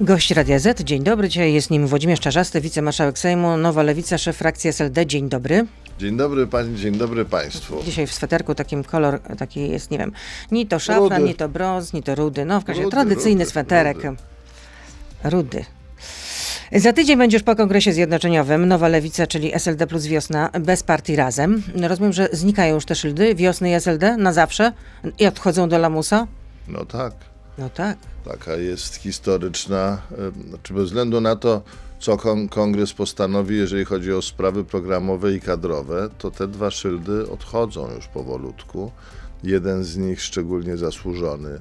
Gość 0.00 0.30
Radia 0.30 0.58
Z, 0.58 0.82
dzień 0.82 1.02
dobry. 1.02 1.28
Dzisiaj 1.28 1.52
jest 1.52 1.70
nim 1.70 1.86
Włodzimierz 1.86 2.20
Czarzasty, 2.20 2.60
wicemarszałek 2.60 3.18
Sejmu, 3.18 3.56
Nowa 3.56 3.82
Lewica, 3.82 4.18
szef 4.18 4.36
frakcji 4.36 4.70
SLD. 4.70 5.06
Dzień 5.06 5.28
dobry. 5.28 5.66
Dzień 5.98 6.16
dobry 6.16 6.46
pani, 6.46 6.76
dzień 6.76 6.98
dobry 6.98 7.24
państwu. 7.24 7.82
Dzisiaj 7.84 8.06
w 8.06 8.12
sweterku 8.12 8.54
takim 8.54 8.84
kolor 8.84 9.20
taki 9.38 9.68
jest, 9.70 9.90
nie 9.90 9.98
wiem, 9.98 10.12
ni 10.50 10.66
to 10.66 10.78
szafran, 10.78 11.24
ni 11.24 11.34
to 11.34 11.48
brąz, 11.48 11.92
ni 11.92 12.02
to 12.02 12.14
rudy. 12.14 12.44
No 12.44 12.60
w 12.60 12.64
każdym 12.64 12.84
razie 12.84 12.90
tradycyjny 12.90 13.44
rudy, 13.44 13.50
sweterek. 13.50 13.96
rudy. 13.96 14.16
Rudy. 15.24 15.64
Za 16.72 16.92
tydzień 16.92 17.18
będzie 17.18 17.36
już 17.36 17.44
po 17.44 17.56
kongresie 17.56 17.92
zjednoczeniowym 17.92 18.68
Nowa 18.68 18.88
Lewica, 18.88 19.26
czyli 19.26 19.54
SLD 19.54 19.86
plus 19.86 20.06
Wiosna, 20.06 20.50
bez 20.60 20.82
partii 20.82 21.16
razem. 21.16 21.62
Rozumiem, 21.82 22.12
że 22.12 22.28
znikają 22.32 22.74
już 22.74 22.84
te 22.84 22.94
szyldy 22.94 23.34
Wiosny 23.34 23.70
i 23.70 23.74
SLD 23.74 24.16
na 24.16 24.32
zawsze 24.32 24.72
i 25.18 25.26
odchodzą 25.26 25.68
do 25.68 25.78
lamusa? 25.78 26.26
No 26.68 26.84
tak, 26.84 27.12
No 27.58 27.70
tak. 27.70 27.98
taka 28.24 28.56
jest 28.56 28.94
historyczna, 28.96 30.02
znaczy 30.48 30.74
bez 30.74 30.84
względu 30.84 31.20
na 31.20 31.36
to, 31.36 31.62
co 32.00 32.16
kon- 32.16 32.48
kongres 32.48 32.92
postanowi, 32.92 33.56
jeżeli 33.56 33.84
chodzi 33.84 34.12
o 34.12 34.22
sprawy 34.22 34.64
programowe 34.64 35.32
i 35.32 35.40
kadrowe, 35.40 36.08
to 36.18 36.30
te 36.30 36.48
dwa 36.48 36.70
szyldy 36.70 37.30
odchodzą 37.30 37.94
już 37.94 38.06
powolutku. 38.06 38.92
Jeden 39.42 39.84
z 39.84 39.96
nich 39.96 40.22
szczególnie 40.22 40.76
zasłużony, 40.76 41.60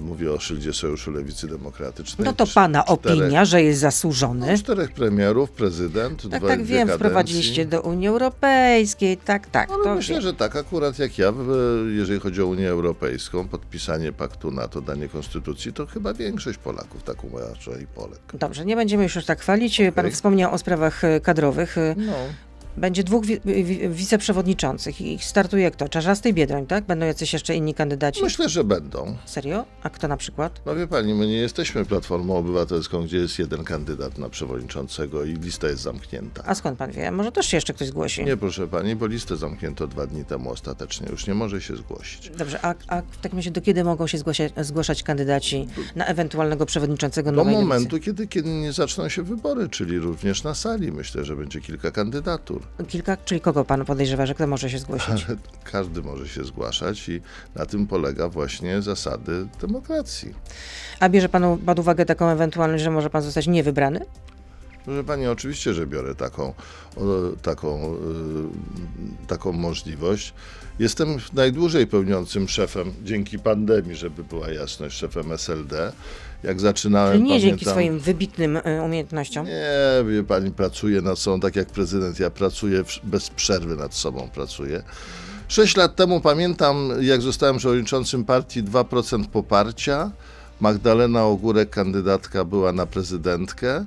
mówię 0.00 0.32
o 0.32 0.40
szyldzie 0.40 0.72
Sojuszu 0.72 1.10
Lewicy 1.10 1.46
Demokratycznej. 1.48 2.24
No 2.26 2.32
to 2.32 2.46
pana 2.54 2.82
czterech- 2.82 2.90
opinia, 2.92 3.44
że 3.44 3.62
jest 3.62 3.80
zasłużony. 3.80 4.46
No, 4.52 4.58
czterech 4.58 4.92
premierów, 4.92 5.50
prezydent, 5.50 6.22
Tak, 6.30 6.40
dwa, 6.40 6.48
tak, 6.48 6.62
wiem, 6.64 6.78
kadencji. 6.78 6.94
wprowadziliście 6.96 7.66
do 7.66 7.80
Unii 7.80 8.08
Europejskiej, 8.08 9.16
tak, 9.16 9.46
tak. 9.50 9.70
Ale 9.70 9.84
to 9.84 9.94
myślę, 9.94 10.14
wiem. 10.14 10.22
że 10.22 10.34
tak 10.34 10.56
akurat 10.56 10.98
jak 10.98 11.18
ja, 11.18 11.32
w- 11.32 11.86
jeżeli 11.96 12.20
chodzi 12.20 12.42
o 12.42 12.46
Unię 12.46 12.70
Europejską, 12.70 13.48
podpisanie 13.48 14.12
paktu 14.12 14.50
NATO, 14.50 14.80
danie 14.80 15.08
konstytucji, 15.08 15.72
to 15.72 15.86
chyba 15.86 16.14
większość 16.14 16.58
Polaków 16.58 17.02
tak 17.02 17.24
uważa 17.24 17.78
i 17.82 17.86
Polek. 17.86 18.20
Dobrze, 18.34 18.64
nie 18.64 18.76
będziemy 18.76 19.02
już 19.02 19.24
tak 19.26 19.40
chwalić. 19.40 19.80
Pan 19.94 20.10
wspomniał 20.10 20.54
o 20.54 20.58
sprawach 20.58 21.04
e, 21.04 21.20
kadrowych. 21.20 21.78
E, 21.78 21.94
No. 21.98 22.12
Będzie 22.76 23.04
dwóch 23.04 23.26
wi- 23.26 23.40
wi- 23.64 23.88
wiceprzewodniczących 23.88 25.00
i 25.00 25.18
startuje 25.18 25.70
kto? 25.70 25.88
Czarzasty 25.88 26.28
i 26.28 26.34
Biedroń, 26.34 26.66
tak? 26.66 26.84
Będą 26.84 27.06
jacyś 27.06 27.32
jeszcze 27.32 27.56
inni 27.56 27.74
kandydaci? 27.74 28.22
Myślę, 28.22 28.48
że 28.48 28.64
będą. 28.64 29.16
Serio? 29.26 29.64
A 29.82 29.90
kto 29.90 30.08
na 30.08 30.16
przykład? 30.16 30.60
No 30.66 30.74
wie 30.74 30.86
pani, 30.86 31.14
my 31.14 31.26
nie 31.26 31.36
jesteśmy 31.36 31.84
Platformą 31.84 32.36
Obywatelską, 32.36 33.04
gdzie 33.04 33.16
jest 33.16 33.38
jeden 33.38 33.64
kandydat 33.64 34.18
na 34.18 34.28
przewodniczącego 34.28 35.24
i 35.24 35.32
lista 35.34 35.68
jest 35.68 35.82
zamknięta. 35.82 36.42
A 36.46 36.54
skąd 36.54 36.78
pan 36.78 36.90
wie? 36.92 37.10
Może 37.10 37.32
też 37.32 37.46
się 37.46 37.56
jeszcze 37.56 37.74
ktoś 37.74 37.88
zgłosi? 37.88 38.24
Nie, 38.24 38.36
proszę 38.36 38.68
pani, 38.68 38.96
bo 38.96 39.06
listę 39.06 39.36
zamknięto 39.36 39.86
dwa 39.86 40.06
dni 40.06 40.24
temu 40.24 40.50
ostatecznie. 40.50 41.06
Już 41.10 41.26
nie 41.26 41.34
może 41.34 41.60
się 41.60 41.76
zgłosić. 41.76 42.30
Dobrze, 42.30 42.58
a, 42.64 42.74
a 42.88 43.02
w 43.02 43.16
takim 43.22 43.38
razie 43.38 43.50
do 43.50 43.60
kiedy 43.60 43.84
mogą 43.84 44.06
się 44.06 44.18
zgłosić, 44.18 44.52
zgłaszać 44.60 45.02
kandydaci 45.02 45.68
na 45.96 46.04
ewentualnego 46.06 46.66
przewodniczącego 46.66 47.30
Do 47.30 47.36
nowej 47.36 47.54
momentu, 47.54 47.98
kiedy, 48.00 48.26
kiedy 48.26 48.48
nie 48.50 48.72
zaczną 48.72 49.08
się 49.08 49.22
wybory, 49.22 49.68
czyli 49.68 49.98
również 49.98 50.42
na 50.44 50.54
sali. 50.54 50.92
Myślę, 50.92 51.24
że 51.24 51.36
będzie 51.36 51.60
kilka 51.60 51.90
kandydatur. 51.90 52.61
Kilka, 52.88 53.16
czyli 53.16 53.40
kogo 53.40 53.64
pan 53.64 53.84
podejrzewa, 53.84 54.26
że 54.26 54.34
kto 54.34 54.46
może 54.46 54.70
się 54.70 54.78
zgłosić? 54.78 55.08
Ale 55.28 55.36
każdy 55.72 56.02
może 56.02 56.28
się 56.28 56.44
zgłaszać 56.44 57.08
i 57.08 57.20
na 57.54 57.66
tym 57.66 57.86
polega 57.86 58.28
właśnie 58.28 58.82
zasady 58.82 59.48
demokracji. 59.60 60.34
A 61.00 61.08
bierze 61.08 61.28
pan 61.28 61.58
pod 61.58 61.78
uwagę 61.78 62.04
taką 62.04 62.28
ewentualność, 62.28 62.84
że 62.84 62.90
może 62.90 63.10
pan 63.10 63.22
zostać 63.22 63.46
niewybrany? 63.46 64.06
Proszę 64.84 65.04
Pani, 65.04 65.26
oczywiście, 65.26 65.74
że 65.74 65.86
biorę 65.86 66.14
taką, 66.14 66.54
taką, 67.42 67.94
y, 67.94 69.26
taką 69.26 69.52
możliwość. 69.52 70.34
Jestem 70.78 71.16
najdłużej 71.32 71.86
pełniącym 71.86 72.48
szefem, 72.48 72.92
dzięki 73.02 73.38
pandemii, 73.38 73.94
żeby 73.94 74.24
była 74.24 74.50
jasność, 74.50 74.96
szefem 74.96 75.32
SLD. 75.32 75.92
Jak 76.42 76.60
zaczynałem, 76.60 77.12
Czyli 77.18 77.24
nie 77.30 77.40
dzięki 77.40 77.64
pamiętam- 77.64 77.72
swoim 77.74 77.98
wybitnym 77.98 78.56
e, 78.64 78.82
umiejętnościom? 78.82 79.46
Nie, 79.46 79.64
wie 80.08 80.24
pani, 80.24 80.50
pracuję 80.50 81.02
nad 81.02 81.18
sobą 81.18 81.40
tak 81.40 81.56
jak 81.56 81.68
prezydent. 81.68 82.20
Ja 82.20 82.30
pracuję 82.30 82.84
bez 83.04 83.30
przerwy 83.30 83.76
nad 83.76 83.94
sobą 83.94 84.28
pracuję. 84.34 84.82
Sześć 85.48 85.76
lat 85.76 85.96
temu 85.96 86.20
pamiętam, 86.20 86.90
jak 87.00 87.22
zostałem 87.22 87.56
przewodniczącym 87.58 88.24
partii 88.24 88.62
2% 88.64 89.24
poparcia. 89.26 90.10
Magdalena 90.60 91.24
Ogórek, 91.24 91.70
kandydatka, 91.70 92.44
była 92.44 92.72
na 92.72 92.86
prezydentkę. 92.86 93.84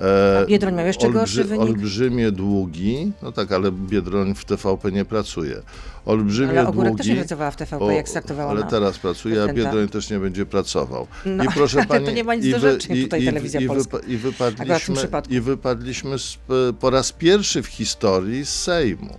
E, 0.00 0.38
A 0.42 0.46
Biedroń 0.46 0.74
miał 0.74 0.86
jeszcze 0.86 1.10
gorszy 1.10 1.44
wynik? 1.44 1.62
Olbrzymie 1.68 2.32
długi, 2.32 3.12
no 3.22 3.32
tak, 3.32 3.52
ale 3.52 3.72
Biedroń 3.72 4.34
w 4.34 4.44
TVP 4.44 4.92
nie 4.92 5.04
pracuje. 5.04 5.62
Olbrzymie 6.06 6.50
Ale 6.50 6.68
Ogórek 6.68 6.96
też 6.96 7.06
długi. 7.06 7.10
nie 7.10 7.16
pracowała 7.16 7.50
w 7.50 7.56
TVP, 7.56 7.84
O, 7.84 7.90
jak 7.90 8.08
startowała 8.08 8.50
Ale 8.50 8.62
teraz 8.64 8.98
pracuje, 8.98 9.42
a. 9.42 9.52
Biedroń 9.52 9.88
też 9.88 10.10
nie 10.10 10.18
będzie 10.18 10.46
pracował. 10.46 11.06
No, 11.26 11.44
I 11.44 11.48
proszę 11.48 11.84
pani, 11.88 12.06
to 12.06 12.12
nie 12.12 12.24
ma 12.24 12.34
nic 12.34 12.44
i 12.44 12.50
do 12.50 12.58
rzeczy, 12.60 12.88
i- 12.92 13.02
tutaj 13.04 13.22
i- 13.22 13.26
Telewizja 13.26 13.60
i, 13.60 13.66
Polska. 13.66 13.98
I 14.08 14.16
wypadliśmy, 14.16 14.94
i 15.30 15.40
wypadliśmy 15.40 16.18
z, 16.18 16.38
po 16.80 16.90
raz 16.90 17.12
pierwszy 17.12 17.62
w 17.62 17.66
historii 17.66 18.44
z 18.46 18.48
Sejmu. 18.54 19.18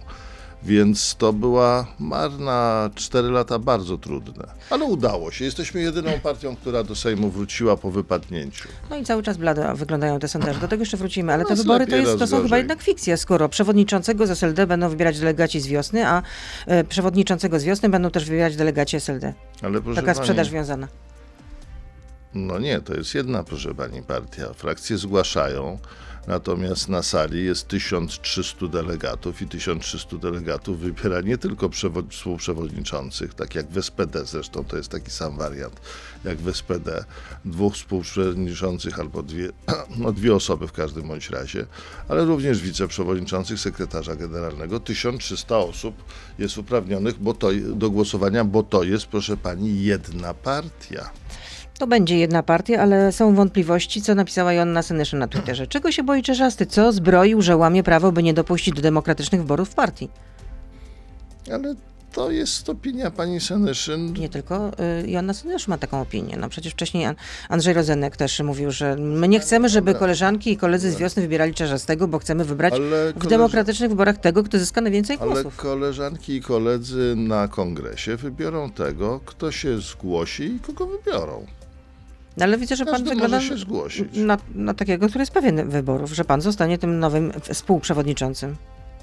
Więc 0.63 1.15
to 1.15 1.33
była 1.33 1.87
marna, 1.99 2.89
cztery 2.95 3.29
lata 3.29 3.59
bardzo 3.59 3.97
trudne. 3.97 4.47
Ale 4.69 4.85
udało 4.85 5.31
się. 5.31 5.45
Jesteśmy 5.45 5.81
jedyną 5.81 6.11
partią, 6.23 6.55
która 6.55 6.83
do 6.83 6.95
Sejmu 6.95 7.29
wróciła 7.29 7.77
po 7.77 7.91
wypadnięciu. 7.91 8.69
No 8.89 8.95
i 8.95 9.03
cały 9.03 9.23
czas 9.23 9.37
blado 9.37 9.75
wyglądają 9.75 10.19
te 10.19 10.27
sondaże. 10.27 10.59
Do 10.59 10.67
tego 10.67 10.81
jeszcze 10.81 10.97
wrócimy, 10.97 11.33
ale 11.33 11.43
te 11.43 11.49
Raz 11.49 11.59
wybory 11.61 11.87
to, 11.87 11.95
jest, 11.95 12.19
to 12.19 12.27
są 12.27 12.43
chyba 12.43 12.57
jednak 12.57 12.81
fikcja, 12.81 13.17
skoro 13.17 13.49
przewodniczącego 13.49 14.27
z 14.27 14.29
SLD 14.29 14.67
będą 14.67 14.89
wybierać 14.89 15.19
delegaci 15.19 15.59
z 15.59 15.67
wiosny, 15.67 16.07
a 16.07 16.21
e, 16.67 16.83
przewodniczącego 16.83 17.59
z 17.59 17.63
wiosny 17.63 17.89
będą 17.89 18.11
też 18.11 18.25
wybierać 18.25 18.55
delegaci 18.55 18.97
SLD. 18.97 19.33
Ale 19.61 19.81
proszę 19.81 20.01
Taka 20.01 20.13
sprzedaż 20.13 20.47
pani, 20.47 20.55
wiązana. 20.59 20.87
No 22.33 22.59
nie, 22.59 22.81
to 22.81 22.93
jest 22.93 23.15
jedna, 23.15 23.43
proszę 23.43 23.75
pani, 23.75 24.03
partia. 24.03 24.53
Frakcje 24.53 24.97
zgłaszają, 24.97 25.79
natomiast 26.27 26.89
na 26.89 27.03
sali 27.03 27.45
jest 27.45 27.67
1300 27.67 28.67
delegatów 28.67 29.41
i 29.41 29.47
1300 29.47 30.17
delegatów 30.17 30.79
wybiera 30.79 31.21
nie 31.21 31.37
tylko 31.37 31.69
przewo- 31.69 32.09
współprzewodniczących, 32.09 33.33
tak 33.33 33.55
jak 33.55 33.69
w 33.69 33.77
SPD, 33.77 34.25
zresztą 34.25 34.63
to 34.63 34.77
jest 34.77 34.89
taki 34.89 35.11
sam 35.11 35.37
wariant 35.37 35.81
jak 36.23 36.37
w 36.37 36.55
SPD, 36.55 37.05
dwóch 37.45 37.73
współprzewodniczących 37.73 38.99
albo 38.99 39.23
dwie, 39.23 39.49
no 39.97 40.11
dwie 40.11 40.35
osoby 40.35 40.67
w 40.67 40.71
każdym 40.71 41.07
bądź 41.07 41.29
razie, 41.29 41.65
ale 42.07 42.25
również 42.25 42.61
wiceprzewodniczących, 42.61 43.59
sekretarza 43.59 44.15
generalnego. 44.15 44.79
1300 44.79 45.57
osób 45.57 46.03
jest 46.39 46.57
uprawnionych 46.57 47.19
bo 47.19 47.33
to, 47.33 47.49
do 47.73 47.89
głosowania, 47.89 48.45
bo 48.45 48.63
to 48.63 48.83
jest, 48.83 49.05
proszę 49.05 49.37
pani, 49.37 49.83
jedna 49.83 50.33
partia. 50.33 51.09
To 51.81 51.87
będzie 51.87 52.17
jedna 52.17 52.43
partia, 52.43 52.81
ale 52.81 53.11
są 53.11 53.35
wątpliwości, 53.35 54.01
co 54.01 54.15
napisała 54.15 54.53
Joanna 54.53 54.81
Senyszyn 54.81 55.19
na 55.19 55.27
Twitterze. 55.27 55.67
Czego 55.67 55.91
się 55.91 56.03
boi 56.03 56.21
Czerzasty? 56.23 56.65
Co 56.65 56.91
zbroił, 56.91 57.41
że 57.41 57.57
łamie 57.57 57.83
prawo, 57.83 58.11
by 58.11 58.23
nie 58.23 58.33
dopuścić 58.33 58.75
do 58.75 58.81
demokratycznych 58.81 59.41
wyborów 59.41 59.69
w 59.69 59.73
partii? 59.75 60.09
Ale 61.53 61.75
to 62.13 62.31
jest 62.31 62.69
opinia 62.69 63.11
pani 63.11 63.39
Senyszyn. 63.39 64.13
Nie 64.13 64.29
tylko 64.29 64.71
y, 65.03 65.09
Joanna 65.11 65.33
Senyszyn 65.33 65.69
ma 65.71 65.77
taką 65.77 66.01
opinię. 66.01 66.37
No 66.39 66.49
przecież 66.49 66.73
wcześniej 66.73 67.05
An- 67.05 67.15
Andrzej 67.49 67.73
Rozenek 67.73 68.17
też 68.17 68.39
mówił, 68.39 68.71
że 68.71 68.95
my 68.95 69.27
nie 69.27 69.39
chcemy, 69.39 69.69
żeby 69.69 69.93
koleżanki 69.95 70.51
i 70.51 70.57
koledzy 70.57 70.91
z 70.91 70.95
wiosny 70.97 71.21
wybierali 71.21 71.53
Czerzastego, 71.53 72.07
bo 72.07 72.19
chcemy 72.19 72.45
wybrać 72.45 72.73
Ale 72.73 73.13
w 73.13 73.17
koleż- 73.17 73.27
demokratycznych 73.29 73.89
wyborach 73.89 74.17
tego, 74.17 74.43
kto 74.43 74.59
zyska 74.59 74.81
najwięcej 74.81 75.17
Ale 75.21 75.31
głosów. 75.31 75.57
koleżanki 75.57 76.35
i 76.35 76.41
koledzy 76.41 77.13
na 77.17 77.47
kongresie 77.47 78.15
wybiorą 78.15 78.71
tego, 78.71 79.19
kto 79.25 79.51
się 79.51 79.79
zgłosi 79.81 80.43
i 80.55 80.59
kogo 80.59 80.87
wybiorą. 80.87 81.45
No, 82.37 82.43
ale 82.45 82.57
widzę, 82.57 82.75
że 82.75 82.85
pan 82.85 82.93
Każdy 82.93 83.09
wygląda 83.09 83.41
się 83.41 83.57
zgłosić. 83.57 84.07
na, 84.13 84.37
na 84.55 84.73
takiego, 84.73 85.07
który 85.07 85.21
jest 85.21 85.31
pewien 85.31 85.69
wyborów, 85.69 86.13
że 86.13 86.25
pan 86.25 86.41
zostanie 86.41 86.77
tym 86.77 86.99
nowym 86.99 87.31
współprzewodniczącym. 87.53 88.55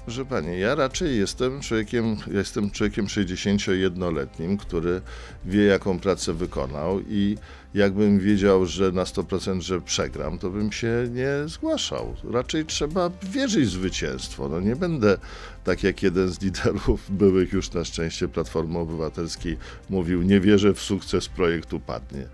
Proszę 0.05 0.25
pani, 0.25 0.59
ja 0.59 0.75
raczej 0.75 1.17
jestem 1.17 1.61
człowiekiem, 1.61 2.17
jestem 2.31 2.71
człowiekiem 2.71 3.05
61-letnim, 3.05 4.57
który 4.57 5.01
wie, 5.45 5.63
jaką 5.65 5.99
pracę 5.99 6.33
wykonał 6.33 6.99
i 7.09 7.37
jakbym 7.73 8.19
wiedział, 8.19 8.65
że 8.65 8.91
na 8.91 9.03
100%, 9.03 9.61
że 9.61 9.81
przegram, 9.81 10.37
to 10.37 10.49
bym 10.49 10.71
się 10.71 11.07
nie 11.11 11.29
zgłaszał. 11.47 12.15
Raczej 12.31 12.65
trzeba 12.65 13.11
wierzyć 13.23 13.65
w 13.65 13.71
zwycięstwo. 13.71 14.49
No 14.49 14.59
nie 14.59 14.75
będę 14.75 15.17
tak 15.63 15.83
jak 15.83 16.03
jeden 16.03 16.29
z 16.29 16.41
liderów 16.41 17.11
byłych 17.11 17.53
już 17.53 17.71
na 17.71 17.85
szczęście 17.85 18.27
Platformy 18.27 18.79
Obywatelskiej 18.79 19.57
mówił, 19.89 20.21
nie 20.21 20.39
wierzę 20.39 20.73
w 20.73 20.81
sukces, 20.81 21.27
projekt 21.27 21.73
upadnie. 21.73 22.25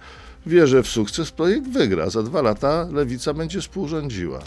Wierzę 0.45 0.83
w 0.83 0.87
sukces, 0.87 1.31
projekt 1.31 1.67
wygra. 1.67 2.09
Za 2.09 2.23
dwa 2.23 2.41
lata 2.41 2.87
lewica 2.91 3.33
będzie 3.33 3.61
współrządziła. 3.61 4.39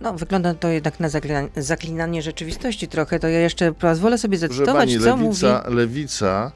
No, 0.00 0.12
wygląda 0.14 0.54
to 0.54 0.68
jednak 0.68 1.00
na 1.00 1.08
zaklina- 1.08 1.48
zaklinanie 1.56 2.22
rzeczywistości 2.22 2.88
trochę. 2.88 3.18
To 3.20 3.28
ja 3.28 3.38
jeszcze 3.40 3.72
pozwolę 3.72 4.18
sobie 4.18 4.38
zacytować, 4.38 4.74
pani, 4.74 4.98
co 5.00 5.16
mówi... 5.16 5.42
lewica, 5.42 5.64
lewica 5.68 6.52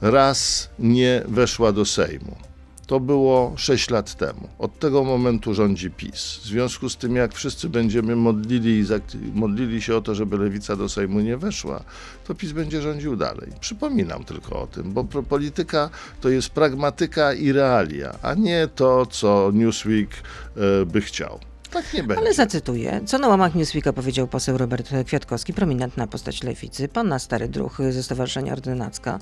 raz 0.00 0.68
nie 0.78 1.22
weszła 1.28 1.72
do 1.72 1.84
Sejmu. 1.84 2.36
To 2.92 3.00
było 3.00 3.52
6 3.56 3.90
lat 3.90 4.14
temu. 4.14 4.48
Od 4.58 4.78
tego 4.78 5.04
momentu 5.04 5.54
rządzi 5.54 5.90
PiS. 5.90 6.38
W 6.42 6.44
związku 6.44 6.88
z 6.88 6.96
tym, 6.96 7.16
jak 7.16 7.34
wszyscy 7.34 7.68
będziemy 7.68 8.16
modlili, 8.16 8.84
modlili 9.34 9.82
się 9.82 9.96
o 9.96 10.00
to, 10.00 10.14
żeby 10.14 10.38
lewica 10.38 10.76
do 10.76 10.88
Sejmu 10.88 11.20
nie 11.20 11.36
weszła, 11.36 11.84
to 12.24 12.34
PiS 12.34 12.52
będzie 12.52 12.82
rządził 12.82 13.16
dalej. 13.16 13.52
Przypominam 13.60 14.24
tylko 14.24 14.62
o 14.62 14.66
tym, 14.66 14.92
bo 14.92 15.04
polityka 15.04 15.90
to 16.20 16.28
jest 16.28 16.50
pragmatyka 16.50 17.34
i 17.34 17.52
realia, 17.52 18.18
a 18.22 18.34
nie 18.34 18.68
to, 18.74 19.06
co 19.06 19.50
Newsweek 19.54 20.10
e, 20.56 20.86
by 20.86 21.00
chciał. 21.00 21.40
Tak 21.70 21.94
nie 21.94 22.02
będzie. 22.02 22.22
Ale 22.22 22.34
zacytuję, 22.34 23.00
co 23.06 23.18
na 23.18 23.28
łamach 23.28 23.54
Newsweeka 23.54 23.92
powiedział 23.92 24.26
poseł 24.26 24.58
Robert 24.58 24.90
Kwiatkowski, 25.06 25.54
prominentna 25.54 26.06
postać 26.06 26.42
lewicy, 26.42 26.88
pan 26.88 27.08
na 27.08 27.18
stary 27.18 27.48
druh 27.48 27.78
ze 27.90 28.02
Stowarzyszenia 28.02 28.52
Ordynacka, 28.52 29.18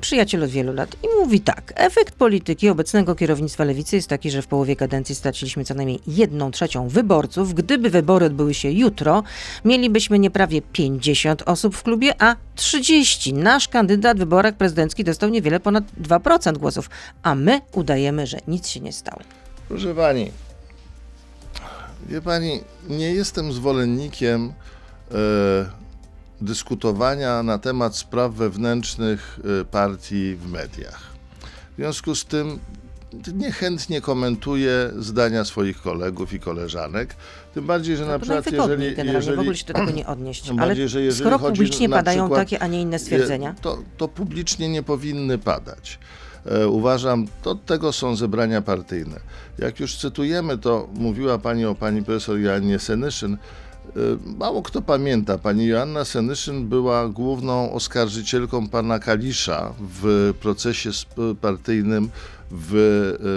przyjaciel 0.00 0.44
od 0.44 0.50
wielu 0.50 0.72
lat 0.72 0.96
i 1.04 1.06
mówi 1.20 1.40
tak, 1.40 1.72
efekt 1.76 2.14
polityki 2.14 2.68
obecnego 2.68 3.14
kierownictwa 3.14 3.64
lewicy 3.64 3.96
jest 3.96 4.08
taki, 4.08 4.30
że 4.30 4.42
w 4.42 4.46
połowie 4.46 4.76
kadencji 4.76 5.14
straciliśmy 5.14 5.64
co 5.64 5.74
najmniej 5.74 6.00
jedną 6.06 6.50
trzecią 6.50 6.88
wyborców. 6.88 7.54
Gdyby 7.54 7.90
wybory 7.90 8.26
odbyły 8.26 8.54
się 8.54 8.70
jutro, 8.70 9.22
mielibyśmy 9.64 10.18
nie 10.18 10.30
prawie 10.30 10.62
50 10.62 11.42
osób 11.46 11.76
w 11.76 11.82
klubie, 11.82 12.22
a 12.22 12.36
30. 12.54 13.34
Nasz 13.34 13.68
kandydat 13.68 14.16
w 14.16 14.20
wyborach 14.20 14.54
prezydenckich 14.54 15.06
dostał 15.06 15.28
niewiele 15.30 15.60
ponad 15.60 15.84
2% 16.02 16.58
głosów, 16.58 16.90
a 17.22 17.34
my 17.34 17.60
udajemy, 17.72 18.26
że 18.26 18.38
nic 18.48 18.68
się 18.68 18.80
nie 18.80 18.92
stało. 18.92 19.20
Proszę 19.68 19.94
pani, 19.94 20.30
Wie 22.08 22.22
pani, 22.22 22.60
nie 22.88 23.14
jestem 23.14 23.52
zwolennikiem 23.52 24.52
e, 25.10 25.14
dyskutowania 26.40 27.42
na 27.42 27.58
temat 27.58 27.96
spraw 27.96 28.32
wewnętrznych 28.32 29.40
e, 29.60 29.64
partii 29.64 30.36
w 30.36 30.50
mediach. 30.50 31.02
W 31.72 31.76
związku 31.76 32.14
z 32.14 32.24
tym 32.24 32.58
niechętnie 33.34 34.00
komentuję 34.00 34.90
zdania 34.98 35.44
swoich 35.44 35.82
kolegów 35.82 36.32
i 36.32 36.40
koleżanek. 36.40 37.16
Tym 37.54 37.66
bardziej, 37.66 37.96
że 37.96 38.02
no 38.02 38.08
na 38.08 38.18
przykład 38.18 38.52
jeżeli, 38.52 38.96
jeżeli... 39.06 39.36
w 39.36 39.40
ogóle 39.40 39.56
się 39.56 39.64
do 39.64 39.74
tego 39.74 39.90
nie 39.90 40.06
odnieść. 40.06 40.48
Ale 40.50 40.56
bardziej, 40.56 40.88
że 40.88 41.02
jeżeli 41.02 41.30
skoro 41.30 41.38
publicznie 41.38 41.88
padają 41.88 42.24
przykład, 42.24 42.40
takie, 42.40 42.62
a 42.62 42.66
nie 42.66 42.82
inne 42.82 42.98
stwierdzenia? 42.98 43.54
To, 43.60 43.78
to 43.96 44.08
publicznie 44.08 44.68
nie 44.68 44.82
powinny 44.82 45.38
padać. 45.38 45.98
E, 46.46 46.68
uważam, 46.68 47.26
to 47.42 47.50
od 47.50 47.64
tego 47.64 47.92
są 47.92 48.16
zebrania 48.16 48.62
partyjne. 48.62 49.20
Jak 49.58 49.80
już 49.80 49.96
cytujemy, 49.96 50.58
to 50.58 50.88
mówiła 50.94 51.38
pani 51.38 51.64
o 51.64 51.74
pani 51.74 52.02
profesor 52.02 52.38
Joannie 52.38 52.78
Senyszyn. 52.78 53.36
E, 53.88 54.36
mało 54.38 54.62
kto 54.62 54.82
pamięta, 54.82 55.38
pani 55.38 55.66
Joanna 55.66 56.04
Senyszyn 56.04 56.68
była 56.68 57.08
główną 57.08 57.72
oskarżycielką 57.72 58.68
pana 58.68 58.98
Kalisza 58.98 59.74
w 59.80 60.34
procesie 60.40 60.90
partyjnym 61.40 62.10
w 62.50 62.74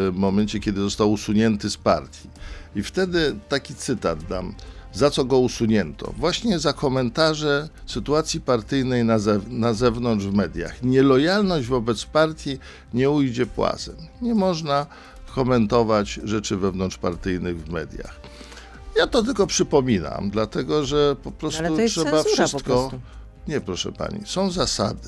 e, 0.10 0.20
momencie, 0.20 0.60
kiedy 0.60 0.82
został 0.82 1.12
usunięty 1.12 1.70
z 1.70 1.78
partii. 1.78 2.30
I 2.76 2.84
wtedy 2.84 3.36
taki 3.50 3.76
cytat 3.76 4.24
dam 4.24 4.54
za 4.94 5.10
co 5.10 5.26
go 5.26 5.40
usunięto? 5.40 6.14
Właśnie 6.18 6.60
za 6.60 6.74
komentarze 6.74 7.70
sytuacji 7.86 8.42
partyjnej 8.42 9.06
na, 9.06 9.20
zew 9.20 9.44
na 9.50 9.74
zewnątrz 9.74 10.26
w 10.26 10.34
mediach. 10.34 10.84
Nielojalność 10.84 11.68
wobec 11.68 12.06
partii 12.06 12.58
nie 12.94 13.10
ujdzie 13.10 13.46
płazem. 13.46 13.96
Nie 14.22 14.36
można 14.36 14.86
komentować 15.36 16.20
rzeczy 16.24 16.58
wewnątrzpartyjnych 16.58 17.64
w 17.64 17.70
mediach. 17.70 18.21
Ja 18.96 19.08
to 19.08 19.24
tylko 19.24 19.48
przypominam, 19.48 20.30
dlatego 20.30 20.86
że 20.86 21.16
po 21.24 21.32
prostu 21.32 21.64
trzeba 21.88 22.24
wszystko. 22.24 22.92
Nie, 23.48 23.62
proszę 23.62 23.92
pani, 23.92 24.20
są 24.26 24.52
zasady. 24.52 25.08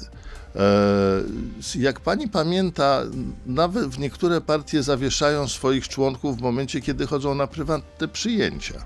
E, 0.56 1.80
jak 1.80 2.00
pani 2.00 2.28
pamięta, 2.28 3.02
nawet 3.46 3.86
w 3.86 4.00
niektóre 4.00 4.42
partie 4.42 4.84
zawieszają 4.84 5.48
swoich 5.48 5.88
członków 5.88 6.38
w 6.38 6.42
momencie, 6.42 6.82
kiedy 6.82 7.08
chodzą 7.08 7.36
na 7.36 7.48
prywatne 7.48 8.08
przyjęcia. 8.08 8.86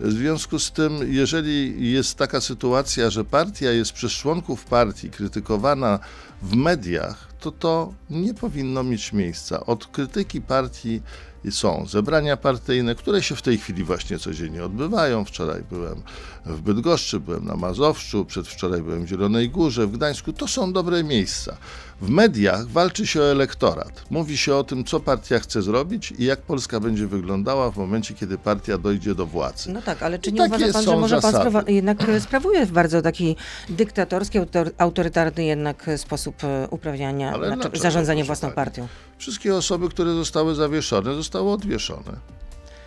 W 0.00 0.12
związku 0.12 0.58
z 0.58 0.72
tym, 0.72 1.12
jeżeli 1.12 1.92
jest 1.92 2.14
taka 2.14 2.40
sytuacja, 2.40 3.10
że 3.10 3.24
partia 3.24 3.70
jest 3.70 3.92
przez 3.92 4.12
członków 4.12 4.64
partii 4.64 5.10
krytykowana 5.10 5.98
w 6.42 6.56
mediach, 6.56 7.28
to 7.40 7.52
to 7.52 7.94
nie 8.10 8.34
powinno 8.34 8.82
mieć 8.82 9.12
miejsca. 9.12 9.66
Od 9.66 9.86
krytyki 9.86 10.40
partii 10.40 11.02
są 11.50 11.86
zebrania 11.88 12.36
partyjne, 12.36 12.94
które 12.94 13.22
się 13.22 13.36
w 13.36 13.42
tej 13.42 13.58
chwili 13.58 13.84
właśnie 13.84 14.18
codziennie 14.18 14.64
odbywają. 14.64 15.24
Wczoraj 15.24 15.62
byłem 15.70 16.02
w 16.46 16.60
Bydgoszczy, 16.60 17.20
byłem 17.20 17.44
na 17.44 17.56
Mazowszu, 17.56 18.24
przedwczoraj 18.24 18.82
byłem 18.82 19.04
w 19.04 19.08
Zielonej 19.08 19.50
Górze, 19.50 19.86
w 19.86 19.92
Gdańsku. 19.92 20.32
To 20.32 20.48
są 20.48 20.72
dobre 20.72 21.04
miejsca. 21.04 21.56
W 22.00 22.08
mediach 22.10 22.66
walczy 22.66 23.06
się 23.06 23.20
o 23.20 23.30
elektorat. 23.30 24.04
Mówi 24.10 24.36
się 24.38 24.54
o 24.54 24.64
tym, 24.64 24.84
co 24.84 25.00
partia 25.00 25.38
chce 25.38 25.62
zrobić 25.62 26.12
i 26.18 26.24
jak 26.24 26.40
Polska 26.40 26.80
będzie 26.80 27.06
wyglądała 27.06 27.70
w 27.70 27.76
momencie, 27.76 28.14
kiedy 28.14 28.38
partia 28.38 28.78
dojdzie 28.78 29.14
do 29.14 29.26
władzy. 29.26 29.72
No 29.72 29.82
tak, 29.82 30.02
ale 30.02 30.18
czy 30.18 30.32
nie 30.32 30.42
uważa 30.44 30.72
pan, 30.72 30.84
że 30.84 30.96
może 30.96 31.20
pan 31.20 31.32
sprawa- 31.34 31.64
jednak 31.70 31.98
sprawuje 32.20 32.66
w 32.66 32.72
bardzo 32.72 33.02
taki 33.02 33.36
dyktatorski, 33.68 34.38
autorytarny 34.78 35.44
jednak 35.44 35.90
sposób 35.96 36.44
e, 36.44 36.68
uprawiania, 36.70 37.34
znaczy, 37.54 37.78
zarządzania 37.78 38.24
własną 38.24 38.50
partią? 38.50 38.88
Wszystkie 39.20 39.54
osoby, 39.56 39.88
które 39.88 40.14
zostały 40.14 40.54
zawieszone, 40.54 41.14
zostały 41.14 41.50
odwieszone. 41.50 42.12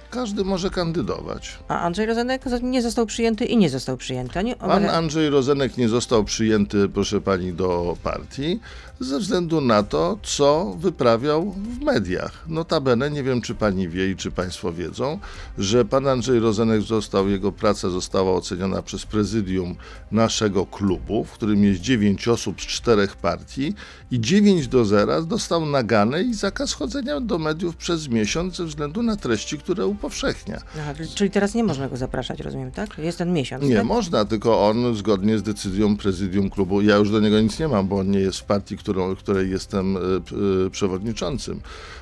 Każdy 0.10 0.44
może 0.44 0.70
kandydować. 0.70 1.60
A 1.68 1.80
Andrzej 1.80 2.06
Rozenek 2.06 2.42
nie 2.62 2.82
został 2.82 3.06
przyjęty 3.06 3.46
i 3.46 3.58
nie 3.58 3.70
został 3.70 3.98
przyjęty. 3.98 4.44
Nie? 4.44 4.56
Pan 4.56 4.90
Andrzej 4.90 5.30
Rozenek 5.30 5.78
nie 5.78 5.90
został 5.90 6.24
przyjęty, 6.24 6.90
proszę 6.90 7.22
pani, 7.22 7.54
do 7.54 7.98
partii 8.04 8.60
ze 9.04 9.20
względu 9.20 9.62
na 9.62 9.84
to, 9.84 10.18
co 10.24 10.76
wyprawiał 10.80 11.52
w 11.52 11.82
mediach. 11.82 12.44
Notabene, 12.48 13.12
nie 13.12 13.24
wiem 13.24 13.42
czy 13.42 13.56
pani 13.56 13.90
wie 13.90 14.12
i 14.12 14.16
czy 14.16 14.32
państwo 14.32 14.74
wiedzą, 14.74 15.20
że 15.58 15.86
pan 15.86 16.08
Andrzej 16.08 16.40
Rozenek 16.40 16.82
został, 16.82 17.30
jego 17.30 17.52
praca 17.52 17.90
została 17.90 18.32
oceniona 18.32 18.82
przez 18.82 19.06
prezydium 19.06 19.76
naszego 20.12 20.66
klubu, 20.66 21.24
w 21.24 21.32
którym 21.32 21.64
jest 21.64 21.82
dziewięć 21.82 22.28
osób 22.28 22.62
z 22.62 22.66
czterech 22.66 23.16
partii 23.16 23.74
i 24.12 24.22
9 24.22 24.68
do 24.68 24.86
0 24.86 25.22
dostał 25.22 25.66
naganę 25.66 26.24
i 26.24 26.34
zakaz 26.34 26.74
chodzenia 26.74 27.20
do 27.20 27.38
mediów 27.38 27.76
przez 27.76 28.08
miesiąc 28.08 28.56
ze 28.56 28.66
względu 28.66 29.04
na 29.04 29.16
treści, 29.16 29.58
które 29.58 29.88
upowszechnia. 29.88 30.62
Aha, 30.80 30.94
czyli 31.16 31.32
teraz 31.32 31.56
nie 31.56 31.64
można 31.64 31.90
go 31.90 31.98
zapraszać, 31.98 32.40
rozumiem, 32.40 32.72
tak? 32.72 32.98
Jest 32.98 33.18
ten 33.18 33.34
miesiąc. 33.34 33.64
Nie, 33.64 33.76
tak? 33.76 33.86
można, 33.86 34.26
tylko 34.26 34.68
on 34.68 34.96
zgodnie 34.96 35.38
z 35.38 35.44
decyzją 35.44 35.98
prezydium 35.98 36.50
klubu, 36.50 36.82
ja 36.82 36.96
już 36.96 37.12
do 37.12 37.20
niego 37.20 37.42
nic 37.42 37.60
nie 37.60 37.68
mam, 37.68 37.88
bo 37.88 38.00
on 38.00 38.12
nie 38.12 38.20
jest 38.20 38.40
w 38.40 38.44
partii, 38.44 38.78
którą, 38.94 39.16
której 39.16 39.50
jestem 39.50 39.98
e, 39.98 40.00
e, 40.00 40.70
przewodniczącym. 40.70 41.62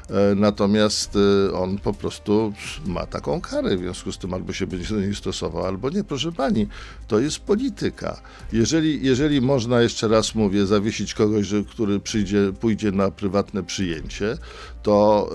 E, 0.10 0.36
natomiast 0.36 1.18
on 1.54 1.78
po 1.78 1.94
prostu 1.94 2.54
ma 2.86 3.06
taką 3.06 3.42
karę, 3.42 3.78
w 3.78 3.80
związku 3.80 4.12
z 4.12 4.18
tym 4.18 4.34
albo 4.34 4.54
się 4.54 4.68
będzie 4.68 4.96
do 4.96 5.02
niej 5.02 5.16
stosował, 5.16 5.66
albo 5.66 5.90
nie. 5.90 6.04
Proszę 6.04 6.32
pani, 6.32 6.68
to 7.08 7.20
jest 7.20 7.40
polityka. 7.40 8.22
Jeżeli, 8.54 9.06
jeżeli 9.06 9.42
można, 9.42 9.82
jeszcze 9.82 10.08
raz 10.08 10.36
mówię, 10.36 10.66
zawiesić 10.66 11.14
kogoś, 11.14 11.48
który 11.70 12.00
przyjdzie, 12.00 12.54
pójdzie 12.60 12.92
na 12.92 13.12
prywatne 13.12 13.64
przyjęcie, 13.64 14.38
to 14.84 15.30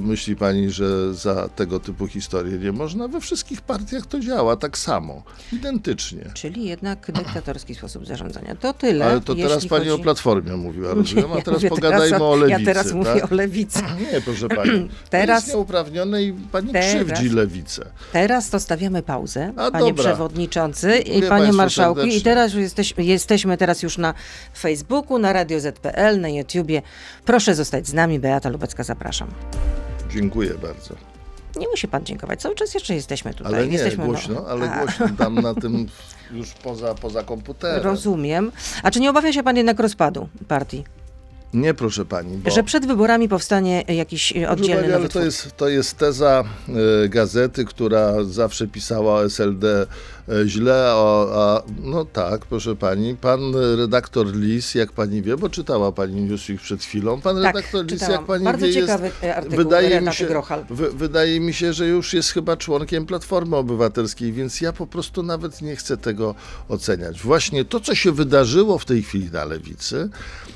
myśli 0.00 0.36
pani, 0.36 0.70
że 0.70 1.14
za 1.14 1.48
tego 1.48 1.80
typu 1.80 2.06
historie 2.06 2.58
nie 2.58 2.72
można? 2.72 3.08
We 3.08 3.20
wszystkich 3.20 3.60
partiach 3.60 4.06
to 4.06 4.20
działa 4.20 4.56
tak 4.56 4.78
samo, 4.78 5.22
identycznie. 5.52 6.30
Czyli 6.34 6.64
jednak 6.64 7.12
dyktatorski 7.12 7.74
sposób 7.74 8.06
zarządzania. 8.06 8.56
To 8.56 8.72
tyle. 8.72 9.04
Ale 9.04 9.20
to 9.20 9.34
teraz 9.34 9.66
pani 9.66 9.88
chodzi... 9.88 10.00
o 10.00 10.04
Platformie 10.04 10.56
mówiła, 10.56 10.91
rozumiem, 10.94 11.32
a 11.32 11.42
teraz 11.42 11.62
pogadajmy 11.68 12.10
teraz 12.10 12.22
o, 12.22 12.30
o 12.30 12.36
lewicy. 12.36 12.60
Ja 12.60 12.64
teraz 12.64 12.86
tak? 12.86 12.94
mówię 12.94 13.22
o 13.30 13.34
lewicy. 13.34 13.82
Nie, 14.12 14.20
proszę 14.20 14.48
pani. 14.48 14.88
teraz, 15.10 15.42
to 15.42 15.46
jest 15.46 15.56
nieuprawnione 15.56 16.22
i 16.22 16.32
pani 16.32 16.72
teraz, 16.72 16.94
krzywdzi 16.94 17.28
lewicę. 17.28 17.84
Teraz 18.12 18.50
to 18.50 18.60
stawiamy 18.60 19.02
pauzę, 19.02 19.52
a 19.56 19.70
panie 19.70 19.86
dobra. 19.86 20.04
przewodniczący 20.04 20.98
i 20.98 21.22
panie 21.22 21.52
marszałku. 21.52 22.00
I 22.00 22.20
teraz 22.20 22.54
jesteś, 22.54 22.94
jesteśmy 22.98 23.56
teraz 23.56 23.82
już 23.82 23.98
na 23.98 24.14
Facebooku, 24.58 25.18
na 25.18 25.32
Radio 25.32 25.60
ZPL, 25.60 26.20
na 26.20 26.28
YouTubie. 26.28 26.82
Proszę 27.24 27.54
zostać 27.54 27.86
z 27.86 27.92
nami, 27.92 28.18
Beata 28.18 28.48
Lubecka 28.48 28.82
zapraszam. 28.82 29.28
Dziękuję 30.10 30.54
bardzo. 30.62 31.11
Nie 31.56 31.68
musi 31.68 31.88
pan 31.88 32.04
dziękować. 32.04 32.40
Cały 32.40 32.54
czas 32.54 32.74
jeszcze 32.74 32.94
jesteśmy 32.94 33.34
tutaj. 33.34 33.54
Ale 33.54 33.66
nie, 33.66 33.72
jesteśmy, 33.72 34.04
głośno, 34.04 34.34
no. 34.34 34.46
ale 34.48 34.68
głośno 34.68 35.06
tam 35.18 35.34
na 35.34 35.54
tym 35.54 35.86
już 36.30 36.50
poza, 36.52 36.94
poza 36.94 37.22
komputerem. 37.22 37.82
Rozumiem. 37.82 38.52
A 38.82 38.90
czy 38.90 39.00
nie 39.00 39.10
obawia 39.10 39.32
się 39.32 39.42
pan 39.42 39.56
jednak 39.56 39.80
rozpadu 39.80 40.28
partii? 40.48 40.84
Nie, 41.54 41.74
proszę 41.74 42.04
pani. 42.04 42.36
Bo... 42.36 42.50
Że 42.50 42.62
przed 42.62 42.86
wyborami 42.86 43.28
powstanie 43.28 43.82
jakiś 43.88 44.32
oddzielny 44.48 44.82
pani, 44.82 44.94
ale 44.94 45.08
to 45.08 45.24
jest, 45.24 45.56
to 45.56 45.68
jest 45.68 45.96
teza 45.96 46.44
y, 47.04 47.08
gazety, 47.08 47.64
która 47.64 48.24
zawsze 48.24 48.66
pisała 48.66 49.14
o 49.14 49.24
SLD 49.24 49.86
y, 50.28 50.48
źle, 50.48 50.94
o, 50.94 51.28
a, 51.34 51.62
no 51.82 52.04
tak, 52.04 52.46
proszę 52.46 52.76
pani. 52.76 53.16
Pan 53.16 53.40
redaktor 53.76 54.36
Lis, 54.36 54.74
jak 54.74 54.92
pani 54.92 55.22
wie, 55.22 55.36
bo 55.36 55.48
czytała 55.48 55.92
pani 55.92 56.22
Newsweek 56.22 56.60
przed 56.60 56.82
chwilą, 56.82 57.20
pan 57.20 57.42
tak, 57.42 57.54
redaktor 57.54 57.86
Lis, 57.86 58.08
jak 58.08 58.24
pani 58.24 58.44
Bardzo 58.44 58.66
wie, 58.66 58.72
ciekawy 58.72 59.06
jest, 59.06 59.36
artykuł 59.36 59.56
wydaje 59.56 60.00
mi, 60.00 60.14
się, 60.14 60.26
wydaje 60.92 61.40
mi 61.40 61.54
się, 61.54 61.72
że 61.72 61.86
już 61.86 62.14
jest 62.14 62.30
chyba 62.30 62.56
członkiem 62.56 63.06
Platformy 63.06 63.56
Obywatelskiej, 63.56 64.32
więc 64.32 64.60
ja 64.60 64.72
po 64.72 64.86
prostu 64.86 65.22
nawet 65.22 65.62
nie 65.62 65.76
chcę 65.76 65.96
tego 65.96 66.34
oceniać. 66.68 67.22
Właśnie 67.22 67.64
to, 67.64 67.80
co 67.80 67.94
się 67.94 68.12
wydarzyło 68.12 68.78
w 68.78 68.84
tej 68.84 69.02
chwili 69.02 69.30
na 69.30 69.44
Lewicy, 69.44 70.10
E, 70.50 70.51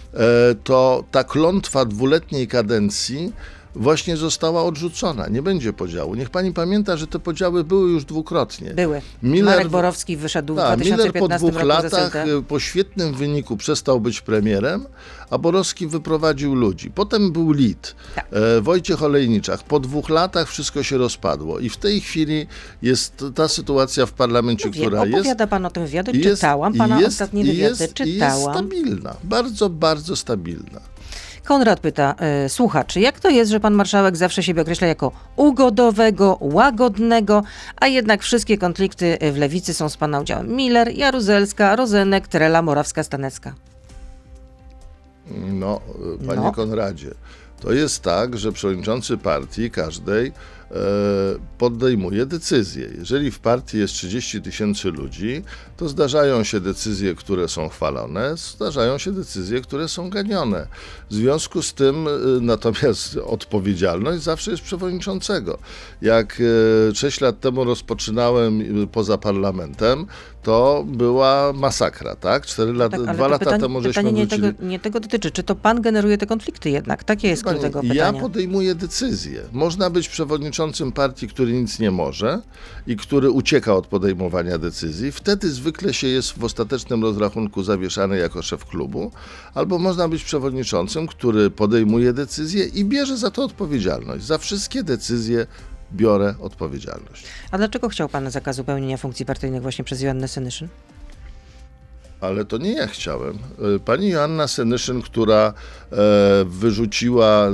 to 0.64 1.04
ta 1.10 1.24
klątwa 1.24 1.84
dwuletniej 1.84 2.48
kadencji 2.48 3.32
właśnie 3.76 4.16
została 4.16 4.64
odrzucona. 4.64 5.28
Nie 5.28 5.42
będzie 5.42 5.72
podziału. 5.72 6.14
Niech 6.14 6.30
pani 6.30 6.52
pamięta, 6.52 6.96
że 6.96 7.06
te 7.06 7.18
podziały 7.18 7.64
były 7.64 7.90
już 7.90 8.04
dwukrotnie. 8.04 8.74
Były. 8.74 9.00
Miller- 9.22 9.44
Marek 9.44 9.68
Borowski 9.68 10.16
wyszedł 10.16 10.54
w 10.54 10.56
Tak, 10.56 10.78
Miller 10.80 11.12
po 11.12 11.28
2015 11.28 11.48
dwóch 11.48 11.62
latach, 11.62 12.26
y, 12.28 12.42
po 12.42 12.60
świetnym 12.60 13.14
wyniku 13.14 13.56
przestał 13.56 14.00
być 14.00 14.20
premierem, 14.20 14.86
a 15.30 15.38
Borowski 15.38 15.86
wyprowadził 15.86 16.54
ludzi. 16.54 16.90
Potem 16.90 17.32
był 17.32 17.52
Lit, 17.52 17.94
Tak. 18.14 18.26
e, 18.32 18.60
Wojciech 18.60 19.02
Olejniczak. 19.02 19.62
Po 19.62 19.80
dwóch 19.80 20.08
latach 20.08 20.48
wszystko 20.48 20.82
się 20.82 20.98
rozpadło 20.98 21.58
i 21.58 21.68
w 21.68 21.76
tej 21.76 22.00
chwili 22.00 22.46
jest 22.82 23.24
ta 23.34 23.48
sytuacja 23.48 24.06
w 24.06 24.12
parlamencie, 24.12 24.66
No 24.68 24.72
Wiem, 24.72 24.82
która 24.82 25.04
jest... 25.04 25.14
opowiada 25.18 25.46
pan 25.46 25.66
o 25.66 25.70
tym 25.70 25.82
wywiadu, 25.86 26.12
jest- 26.14 26.40
czytałam 26.40 26.74
pana 26.74 26.96
jest- 27.00 27.08
ostatnie 27.08 27.44
wywiady, 27.44 27.60
jest, 27.60 27.80
i 27.80 27.82
Jest 27.84 27.94
czytałam. 27.94 28.54
stabilna, 28.54 29.14
bardzo, 29.24 29.70
bardzo 29.70 30.16
stabilna. 30.16 30.80
Konrad 31.46 31.80
pyta, 31.80 32.14
y, 32.44 32.48
słuchacz, 32.48 32.96
jak 32.96 33.20
to 33.20 33.30
jest, 33.30 33.50
że 33.50 33.60
pan 33.60 33.74
marszałek 33.74 34.16
zawsze 34.16 34.42
siebie 34.42 34.62
określa 34.62 34.86
jako 34.86 35.12
ugodowego, 35.36 36.38
łagodnego, 36.40 37.42
a 37.80 37.86
jednak 37.86 38.22
wszystkie 38.22 38.58
konflikty 38.58 39.18
y, 39.22 39.32
w 39.32 39.36
lewicy 39.36 39.74
są 39.74 39.88
z 39.88 39.96
pana 39.96 40.20
udziałem? 40.20 40.56
Miller, 40.56 40.88
Jaruzelska, 40.88 41.76
Rozenek, 41.76 42.28
Trela, 42.28 42.62
Morawska, 42.62 43.02
Stanecka. 43.02 43.54
No, 45.36 45.80
e, 46.22 46.26
panie 46.26 46.40
No. 46.40 46.52
Konradzie, 46.52 47.10
to 47.60 47.72
jest 47.72 48.02
tak, 48.02 48.38
że 48.38 48.52
przewodniczący 48.52 49.18
partii 49.18 49.70
każdej 49.70 50.26
e, 50.26 50.32
podejmuje 51.58 52.26
decyzje. 52.26 52.88
Jeżeli 52.98 53.30
w 53.30 53.38
partii 53.38 53.78
jest 53.78 53.94
30 53.94 54.42
tysięcy 54.42 54.90
ludzi, 54.90 55.42
to 55.76 55.88
zdarzają 55.88 56.44
się 56.44 56.60
decyzje, 56.60 57.14
które 57.14 57.48
są 57.48 57.68
chwalone, 57.68 58.36
zdarzają 58.36 58.98
się 58.98 59.12
decyzje, 59.12 59.60
które 59.60 59.88
są 59.88 60.10
ganione. 60.10 60.66
W 61.10 61.14
związku 61.14 61.62
z 61.62 61.74
tym 61.74 62.08
e, 62.08 62.10
natomiast 62.40 63.16
odpowiedzialność 63.16 64.22
zawsze 64.22 64.50
jest 64.50 64.62
przewodniczącego. 64.62 65.58
Jak 66.02 66.42
e, 66.90 66.94
6 66.94 67.20
lat 67.20 67.40
temu 67.40 67.64
rozpoczynałem 67.64 68.60
e, 68.60 68.86
poza 68.86 69.18
parlamentem, 69.18 70.06
to 70.46 70.84
była 70.86 71.52
masakra, 71.52 72.16
tak? 72.16 72.46
4 72.46 72.72
lata, 72.72 72.96
Tak, 72.98 73.16
dwa 73.16 73.28
lata 73.28 73.38
pytanie, 73.38 73.60
temu 73.62 73.82
żeśmy 73.82 74.02
pytanie 74.02 74.20
nie 74.20 74.26
tego, 74.26 74.46
nie 74.60 74.78
tego 74.78 75.00
dotyczy. 75.00 75.30
Czy 75.30 75.42
to 75.42 75.54
pan 75.54 75.82
generuje 75.82 76.18
te 76.18 76.26
konflikty 76.26 76.70
jednak? 76.70 77.04
Takie 77.04 77.28
jest 77.28 77.44
Pani, 77.44 77.60
tego 77.60 77.80
ja 77.82 77.92
pytania. 77.92 78.20
podejmuję 78.20 78.74
decyzje. 78.74 79.40
Można 79.52 79.90
być 79.90 80.08
przewodniczącym 80.08 80.92
partii, 80.92 81.28
który 81.28 81.52
nic 81.52 81.78
nie 81.78 81.90
może 81.90 82.42
i 82.86 82.96
który 82.96 83.30
ucieka 83.30 83.74
od 83.74 83.86
podejmowania 83.86 84.58
decyzji. 84.58 85.12
Wtedy 85.12 85.50
zwykle 85.50 85.94
się 85.94 86.06
jest 86.06 86.38
w 86.38 86.44
ostatecznym 86.44 87.02
rozrachunku 87.02 87.62
zawieszany 87.62 88.18
jako 88.18 88.42
szef 88.42 88.64
klubu. 88.64 89.10
Albo 89.54 89.78
można 89.78 90.08
być 90.08 90.24
przewodniczącym, 90.24 91.06
który 91.06 91.50
podejmuje 91.50 92.12
decyzje 92.12 92.64
i 92.64 92.84
bierze 92.84 93.16
za 93.16 93.30
to 93.30 93.44
odpowiedzialność. 93.44 94.24
Za 94.24 94.38
wszystkie 94.38 94.82
decyzje 94.82 95.46
biorę 95.96 96.34
odpowiedzialność. 96.40 97.24
A 97.50 97.58
dlaczego 97.58 97.88
chciał 97.88 98.08
pan 98.08 98.30
zakazu 98.30 98.64
pełnienia 98.64 98.96
funkcji 98.96 99.26
partyjnych 99.26 99.62
właśnie 99.62 99.84
przez 99.84 100.00
Joannę 100.02 100.28
Senyszyn? 100.28 100.68
Ale 102.20 102.44
to 102.44 102.58
nie 102.58 102.72
ja 102.72 102.86
chciałem. 102.86 103.38
Y, 103.76 103.80
Pani 103.80 104.08
Joanna 104.08 104.48
Senyszyn, 104.48 105.02
która 105.02 105.52
e, 105.92 105.96
wyrzuciła, 106.44 107.48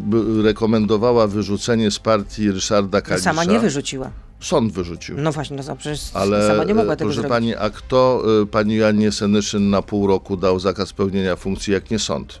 b- 0.00 0.42
rekomendowała 0.42 1.26
wyrzucenie 1.26 1.90
z 1.90 1.98
partii 1.98 2.50
Ryszarda 2.52 2.98
No, 2.98 3.02
Kalisza. 3.02 3.24
sama 3.24 3.44
nie 3.44 3.60
wyrzuciła. 3.60 4.10
Sąd 4.40 4.72
wyrzucił. 4.72 5.16
No 5.18 5.32
właśnie, 5.32 5.56
no 5.68 5.76
przecież 5.76 6.00
Ale 6.14 6.48
sama 6.48 6.64
nie 6.64 6.74
mogła 6.74 6.92
e, 6.92 6.96
tego 6.96 7.08
proszę 7.08 7.20
zrobić. 7.20 7.30
pani, 7.30 7.54
a 7.56 7.70
kto 7.70 8.22
e, 8.42 8.46
pani 8.46 8.74
Joannie 8.74 9.12
Senyszyn 9.12 9.70
na 9.70 9.82
pół 9.82 10.06
roku 10.06 10.36
dał 10.36 10.60
zakaz 10.60 10.92
pełnienia 10.92 11.36
funkcji, 11.36 11.72
jak 11.72 11.90
nie 11.90 11.98
sąd? 11.98 12.40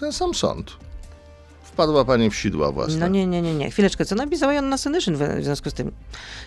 Ten 0.00 0.12
sam 0.12 0.34
sąd. 0.34 0.76
Wpadła 1.74 2.04
pani 2.04 2.30
w 2.30 2.36
sidła 2.36 2.72
własne. 2.72 3.00
No 3.00 3.08
nie, 3.08 3.26
nie, 3.26 3.42
nie, 3.42 3.54
nie. 3.54 3.70
Chwileczkę, 3.70 4.04
co 4.04 4.14
napisała 4.14 4.52
Joanna 4.52 4.78
Senyszyn 4.78 5.16
w 5.16 5.40
w 5.40 5.44
związku 5.44 5.70
z 5.70 5.74
tym? 5.74 5.92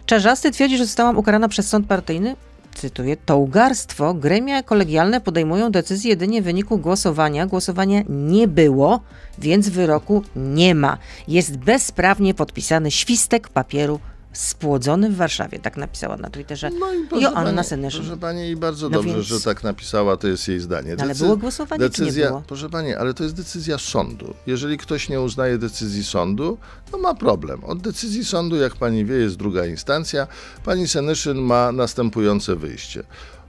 Czarzasty 0.06 0.52
twierdzi, 0.52 0.78
że 0.78 0.86
zostałam 0.86 1.18
ukarana 1.18 1.48
przez 1.48 1.70
sąd 1.70 1.88
partyjny? 1.88 2.36
Cytuję, 2.76 3.18
to 3.26 3.38
ugarstwo. 3.38 4.14
Gremia 4.14 4.64
kolegialne 4.64 5.22
podejmują 5.22 5.72
decyzję 5.72 6.10
jedynie 6.10 6.42
w 6.42 6.46
wyniku 6.46 6.78
głosowania. 6.78 7.46
Głosowania 7.46 8.02
nie 8.10 8.48
było, 8.48 9.02
więc 9.38 9.70
wyroku 9.70 10.24
nie 10.36 10.76
ma. 10.76 10.98
Jest 11.28 11.58
bezprawnie 11.58 12.34
podpisany 12.34 12.92
świstek 12.92 13.50
papieru 13.50 14.00
spłodzony 14.38 15.10
w 15.10 15.16
Warszawie. 15.16 15.60
Tak 15.60 15.78
napisała 15.78 16.18
na 16.18 16.30
Twitterze 16.30 16.70
No 16.70 17.18
i 17.18 17.22
Joanna 17.22 17.64
Senyszyn. 17.64 18.02
Proszę 18.02 18.18
pani, 18.18 18.50
i 18.50 18.56
bardzo 18.56 18.90
No 18.90 18.98
dobrze, 18.98 19.14
więc- 19.14 19.26
że 19.26 19.42
tak 19.42 19.64
napisała, 19.64 20.18
to 20.18 20.28
jest 20.28 20.48
jej 20.48 20.60
zdanie. 20.60 20.96
Ale 21.00 21.14
Decy- 21.14 21.24
było 21.24 21.38
głosowanie, 21.38 21.90
czy 21.90 22.02
nie 22.02 22.06
decyzja, 22.06 22.28
było? 22.28 22.44
Proszę 22.48 22.70
pani, 22.70 22.94
ale 22.94 23.14
to 23.14 23.24
jest 23.24 23.36
decyzja 23.36 23.78
sądu. 23.78 24.34
Jeżeli 24.48 24.78
ktoś 24.78 25.10
nie 25.10 25.22
uznaje 25.22 25.58
decyzji 25.58 26.04
sądu, 26.04 26.58
to 26.92 26.98
ma 26.98 27.16
problem. 27.16 27.64
Od 27.64 27.82
decyzji 27.82 28.26
sądu, 28.26 28.56
jak 28.56 28.76
pani 28.76 29.06
wie, 29.06 29.16
jest 29.16 29.36
druga 29.36 29.66
instancja. 29.66 30.28
Pani 30.66 30.88
Senyszyn 30.88 31.38
ma 31.38 31.72
następujące 31.72 32.56
wyjście. 32.56 33.04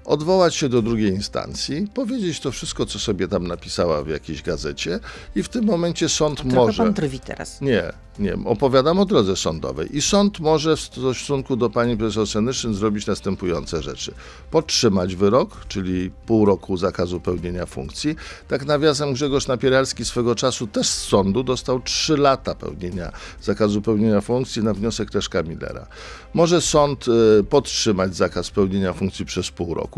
Odwołać 0.08 0.54
się 0.54 0.68
do 0.68 0.82
drugiej 0.82 1.10
instancji, 1.10 1.86
powiedzieć 1.94 2.40
to 2.40 2.52
wszystko, 2.52 2.86
co 2.86 2.98
sobie 2.98 3.28
tam 3.28 3.46
napisała 3.46 4.02
w 4.02 4.08
jakiejś 4.08 4.42
gazecie 4.42 5.00
i 5.36 5.42
w 5.42 5.48
tym 5.48 5.64
momencie 5.64 6.08
sąd 6.08 6.38
Trochę 6.38 6.56
może... 6.56 6.82
pan 6.82 6.92
drwi 6.92 7.20
teraz. 7.20 7.60
Nie, 7.60 7.92
nie. 8.18 8.34
Opowiadam 8.44 8.98
o 8.98 9.04
drodze 9.04 9.36
sądowej. 9.36 9.96
I 9.96 10.02
sąd 10.02 10.40
może 10.40 10.76
w 10.76 10.80
stosunku 10.80 11.56
do 11.56 11.70
pani 11.70 11.96
profesor 11.96 12.26
Senyszyn 12.26 12.74
zrobić 12.74 13.06
następujące 13.06 13.82
rzeczy. 13.82 14.14
Podtrzymać 14.50 15.16
wyrok, 15.16 15.66
czyli 15.68 16.10
pół 16.26 16.44
roku 16.44 16.76
zakazu 16.76 17.20
pełnienia 17.20 17.66
funkcji. 17.66 18.16
Tak 18.48 18.66
nawiasem 18.66 19.12
Grzegorz 19.12 19.46
Napieralski 19.46 20.04
swego 20.04 20.34
czasu 20.34 20.66
też 20.66 20.88
z 20.88 21.02
sądu 21.02 21.42
dostał 21.42 21.80
3 21.80 22.16
lata 22.16 22.54
pełnienia 22.54 23.12
zakazu 23.42 23.82
pełnienia 23.82 24.20
funkcji 24.20 24.62
na 24.62 24.74
wniosek 24.74 25.14
Leszka 25.14 25.42
Millera. 25.42 25.86
Może 26.34 26.60
sąd 26.60 27.06
e, 27.08 27.42
podtrzymać 27.42 28.16
zakaz 28.16 28.50
pełnienia 28.50 28.92
funkcji 28.92 29.24
przez 29.26 29.50
pół 29.50 29.74
roku, 29.74 29.97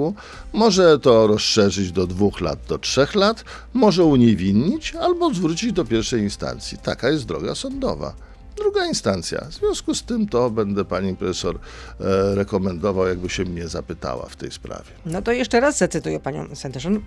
może 0.53 0.99
to 0.99 1.27
rozszerzyć 1.27 1.93
do 1.93 2.07
dwóch 2.07 2.41
lat, 2.41 2.59
do 2.69 2.79
trzech 2.79 3.15
lat, 3.15 3.45
może 3.75 4.05
uniewinnić 4.05 4.95
albo 4.95 5.35
zwrócić 5.35 5.73
do 5.73 5.85
pierwszej 5.85 6.21
instancji. 6.21 6.79
Taka 6.79 7.11
jest 7.11 7.25
droga 7.25 7.55
sądowa. 7.55 8.15
Druga 8.57 8.87
instancja. 8.87 9.45
W 9.51 9.55
związku 9.55 9.95
z 9.95 10.03
tym 10.03 10.29
to 10.29 10.51
będę 10.51 10.85
pani 10.85 11.17
profesor 11.17 11.57
e, 11.57 12.35
rekomendował, 12.35 13.07
jakby 13.07 13.29
się 13.29 13.45
mnie 13.45 13.69
zapytała 13.69 14.27
w 14.29 14.37
tej 14.37 14.51
sprawie. 14.51 14.91
No 15.07 15.23
to 15.23 15.33
jeszcze 15.33 15.61
raz 15.61 15.79
zacytuję 15.79 16.21
panią 16.21 16.55
Senterzyn. 16.55 17.01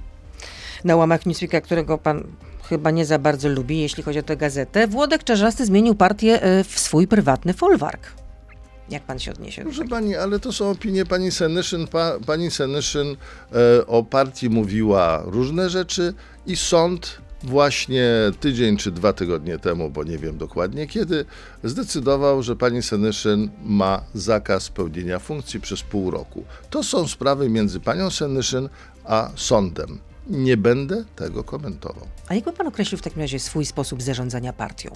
Na 0.83 0.95
łamach 0.95 1.25
Newsweeka, 1.25 1.61
którego 1.61 1.97
pan 1.97 2.23
chyba 2.69 2.91
nie 2.91 3.05
za 3.05 3.19
bardzo 3.19 3.49
lubi, 3.49 3.79
jeśli 3.79 4.03
chodzi 4.03 4.19
o 4.19 4.23
tę 4.23 4.37
gazetę, 4.37 4.87
Włodek 4.87 5.23
Czarzasty 5.23 5.65
zmienił 5.65 5.95
partię 5.95 6.41
e, 6.41 6.63
w 6.63 6.79
swój 6.79 7.07
prywatny 7.07 7.53
folwark. 7.53 8.22
Jak 8.89 9.03
pan 9.03 9.19
się 9.19 9.31
odniesie? 9.31 9.61
Proszę 9.61 9.87
pani, 9.87 10.15
ale 10.15 10.39
to 10.39 10.53
są 10.53 10.69
opinie 10.69 11.05
pani 11.05 11.31
Senyszyn. 11.31 11.87
Pa, 11.87 12.19
pani 12.25 12.51
Senyszyn 12.51 13.15
e, 13.53 13.87
o 13.87 14.03
partii 14.03 14.49
mówiła 14.49 15.23
różne 15.25 15.69
rzeczy 15.69 16.13
i 16.45 16.55
sąd 16.55 17.21
właśnie 17.43 18.09
tydzień 18.39 18.77
czy 18.77 18.91
dwa 18.91 19.13
tygodnie 19.13 19.59
temu, 19.59 19.89
bo 19.89 20.03
nie 20.03 20.17
wiem 20.17 20.37
dokładnie 20.37 20.87
kiedy, 20.87 21.25
zdecydował, 21.63 22.43
że 22.43 22.55
pani 22.55 22.81
Senyszyn 22.81 23.49
ma 23.63 24.03
zakaz 24.13 24.69
pełnienia 24.69 25.19
funkcji 25.19 25.59
przez 25.59 25.81
pół 25.81 26.11
roku. 26.11 26.43
To 26.69 26.83
są 26.83 27.07
sprawy 27.07 27.49
między 27.49 27.79
panią 27.79 28.09
Senyszyn 28.09 28.69
a 29.05 29.29
sądem. 29.35 29.99
Nie 30.27 30.57
będę 30.57 31.05
tego 31.15 31.43
komentował. 31.43 32.07
A 32.27 32.35
jakby 32.35 32.53
pan 32.53 32.67
określił 32.67 32.99
w 32.99 33.01
takim 33.01 33.21
razie 33.21 33.39
swój 33.39 33.65
sposób 33.65 34.01
zarządzania 34.01 34.53
partią? 34.53 34.89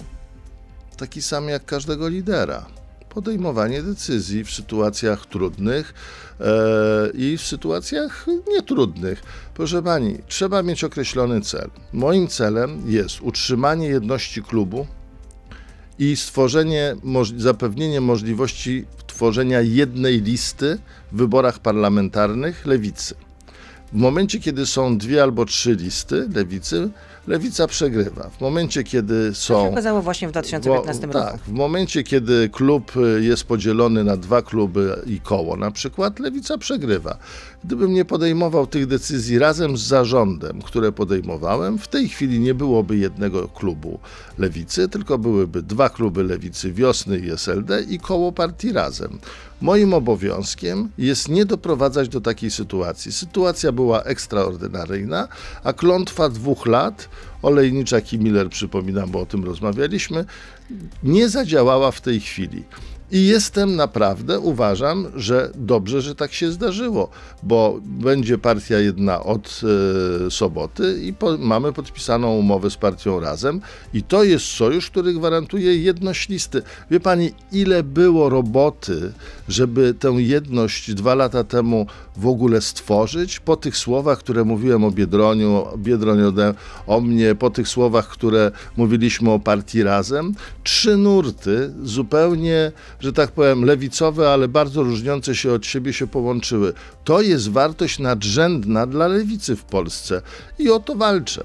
taki 0.98 1.22
sam 1.22 1.48
jak 1.48 1.64
każdego 1.64 2.08
lidera. 2.08 2.66
Podejmowanie 3.10 3.82
decyzji 3.82 4.44
w 4.44 4.50
sytuacjach 4.50 5.26
trudnych 5.26 5.94
e, 6.40 6.44
i 7.14 7.36
w 7.38 7.42
sytuacjach 7.42 8.26
nietrudnych. 8.48 9.22
Proszę 9.54 9.82
pani, 9.82 10.18
trzeba 10.26 10.62
mieć 10.62 10.84
określony 10.84 11.40
cel. 11.40 11.70
Moim 11.92 12.28
celem 12.28 12.82
jest 12.86 13.20
utrzymanie 13.20 13.86
jedności 13.86 14.42
klubu 14.42 14.86
i 15.98 16.16
stworzenie, 16.16 16.96
zapewnienie 17.36 18.00
możliwości 18.00 18.84
tworzenia 19.06 19.60
jednej 19.60 20.22
listy 20.22 20.78
w 21.12 21.16
wyborach 21.16 21.58
parlamentarnych 21.58 22.66
lewicy. 22.66 23.14
W 23.92 23.96
momencie, 23.96 24.40
kiedy 24.40 24.66
są 24.66 24.98
dwie 24.98 25.22
albo 25.22 25.44
trzy 25.44 25.74
listy 25.74 26.28
lewicy, 26.34 26.90
lewica 27.28 27.66
przegrywa. 27.66 28.30
W 28.30 28.40
momencie, 28.40 28.84
kiedy 28.84 29.28
To 29.28 29.34
się 29.34 29.40
są. 29.40 29.70
okazało 29.72 30.02
właśnie 30.02 30.28
w 30.28 30.30
2015 30.30 31.06
Bo- 31.06 31.12
roku. 31.12 31.30
Tak, 31.30 31.40
w 31.40 31.52
momencie, 31.52 32.02
kiedy 32.02 32.48
klub 32.48 32.92
y, 32.96 33.24
jest 33.24 33.44
podzielony 33.44 34.04
na 34.04 34.16
dwa 34.16 34.42
kluby 34.42 35.02
i 35.06 35.20
koło 35.20 35.56
na 35.56 35.70
przykład, 35.70 36.18
lewica 36.18 36.58
przegrywa. 36.58 37.18
Gdybym 37.64 37.94
nie 37.94 38.04
podejmował 38.04 38.66
tych 38.66 38.86
decyzji 38.86 39.38
razem 39.38 39.76
z 39.76 39.80
zarządem, 39.82 40.62
które 40.62 40.92
podejmowałem, 40.92 41.78
w 41.78 41.88
tej 41.88 42.08
chwili 42.08 42.40
nie 42.40 42.54
byłoby 42.54 42.96
jednego 42.96 43.48
klubu 43.48 43.98
lewicy, 44.38 44.88
tylko 44.88 45.18
byłyby 45.18 45.62
dwa 45.62 45.88
kluby 45.90 46.24
lewicy, 46.24 46.72
Wiosny 46.72 47.18
i 47.18 47.30
SLD 47.30 47.82
i 47.82 47.98
koło 47.98 48.32
partii 48.32 48.72
razem. 48.72 49.18
Moim 49.60 49.94
obowiązkiem 49.94 50.90
jest 50.98 51.28
nie 51.28 51.44
doprowadzać 51.44 52.08
do 52.08 52.20
takiej 52.20 52.50
sytuacji. 52.50 53.12
Sytuacja 53.12 53.72
była 53.72 54.02
ekstraordynaryjna, 54.02 55.28
a 55.64 55.72
klątwa 55.72 56.28
dwóch 56.28 56.66
lat, 56.66 57.08
Olejniczak 57.42 58.12
i 58.12 58.18
Miller, 58.18 58.50
przypominam, 58.50 59.10
bo 59.10 59.20
o 59.20 59.26
tym 59.26 59.44
rozmawialiśmy, 59.44 60.24
nie 61.02 61.28
zadziałała 61.28 61.90
w 61.90 62.00
tej 62.00 62.20
chwili. 62.20 62.64
I 63.10 63.26
jestem 63.26 63.76
naprawdę, 63.76 64.40
uważam, 64.40 65.06
że 65.16 65.50
dobrze, 65.54 66.02
że 66.02 66.14
tak 66.14 66.32
się 66.32 66.52
zdarzyło, 66.52 67.08
bo 67.42 67.80
będzie 67.82 68.38
partia 68.38 68.78
jedna 68.78 69.22
od 69.22 69.60
e, 70.26 70.30
soboty 70.30 71.00
i 71.02 71.12
po, 71.12 71.38
mamy 71.38 71.72
podpisaną 71.72 72.36
umowę 72.36 72.70
z 72.70 72.76
partią 72.76 73.20
razem 73.20 73.60
i 73.94 74.02
to 74.02 74.24
jest 74.24 74.44
sojusz, 74.44 74.90
który 74.90 75.14
gwarantuje 75.14 75.76
jedność 75.76 76.28
listy. 76.28 76.62
Wie 76.90 77.00
pani, 77.00 77.30
ile 77.52 77.82
było 77.82 78.28
roboty, 78.28 79.12
żeby 79.48 79.94
tę 79.94 80.08
jedność 80.08 80.94
dwa 80.94 81.14
lata 81.14 81.44
temu 81.44 81.86
w 82.16 82.26
ogóle 82.26 82.60
stworzyć? 82.60 83.40
Po 83.40 83.56
tych 83.56 83.76
słowach, 83.76 84.18
które 84.18 84.44
mówiłem 84.44 84.84
o 84.84 84.90
Biedroniu, 84.90 85.66
Biedroń 85.76 86.22
ode, 86.22 86.54
o 86.86 87.00
mnie, 87.00 87.34
po 87.34 87.50
tych 87.50 87.68
słowach, 87.68 88.08
które 88.08 88.50
mówiliśmy 88.76 89.30
o 89.30 89.38
partii 89.38 89.82
razem, 89.82 90.34
trzy 90.62 90.96
nurty 90.96 91.70
zupełnie 91.82 92.72
że 93.00 93.12
tak 93.12 93.32
powiem, 93.32 93.64
lewicowe, 93.64 94.30
ale 94.30 94.48
bardzo 94.48 94.82
różniące 94.82 95.34
się 95.34 95.52
od 95.52 95.66
siebie 95.66 95.92
się 95.92 96.06
połączyły. 96.06 96.72
To 97.04 97.20
jest 97.20 97.50
wartość 97.50 97.98
nadrzędna 97.98 98.86
dla 98.86 99.06
lewicy 99.06 99.56
w 99.56 99.64
Polsce 99.64 100.22
i 100.58 100.70
o 100.70 100.80
to 100.80 100.94
walczę. 100.94 101.42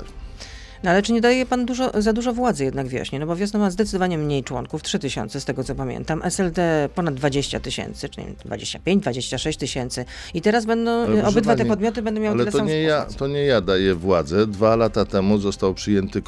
No 0.84 0.92
ale 0.92 1.02
czy 1.02 1.14
nie 1.14 1.22
daje 1.22 1.46
pan 1.46 1.66
dużo, 1.66 2.02
za 2.02 2.14
dużo 2.14 2.34
władzy 2.34 2.64
jednak 2.64 2.88
wiośnie? 2.88 3.20
No 3.20 3.26
bo 3.26 3.36
wiosna 3.36 3.60
ma 3.60 3.72
zdecydowanie 3.72 4.18
mniej 4.18 4.44
członków, 4.44 4.84
3 4.84 5.00
tysiące 5.00 5.42
z 5.42 5.46
tego 5.46 5.64
co 5.64 5.76
pamiętam, 5.76 6.22
SLD 6.24 6.90
ponad 6.96 7.16
20 7.16 7.60
tysięcy, 7.60 8.10
czyli 8.10 8.28
25, 8.46 9.02
26 9.02 9.60
tysięcy. 9.60 10.06
I 10.34 10.42
teraz 10.42 10.66
będą, 10.66 10.92
Ale 10.92 11.26
obydwa 11.26 11.52
pani, 11.52 11.64
te 11.64 11.66
podmioty 11.66 12.02
będą 12.02 12.22
miały 12.22 12.36
Ale 12.36 12.46
tyle 12.46 12.64
to 12.64 12.70
nie, 12.70 12.82
ja, 12.82 13.06
to 13.18 13.28
nie 13.28 13.46
ja 13.46 13.62
daję 13.62 13.96
władzę. 13.96 14.48
Dwa 14.48 14.76
lata 14.76 15.06
temu 15.06 15.38
został 15.38 15.74
przyjęty 15.74 16.22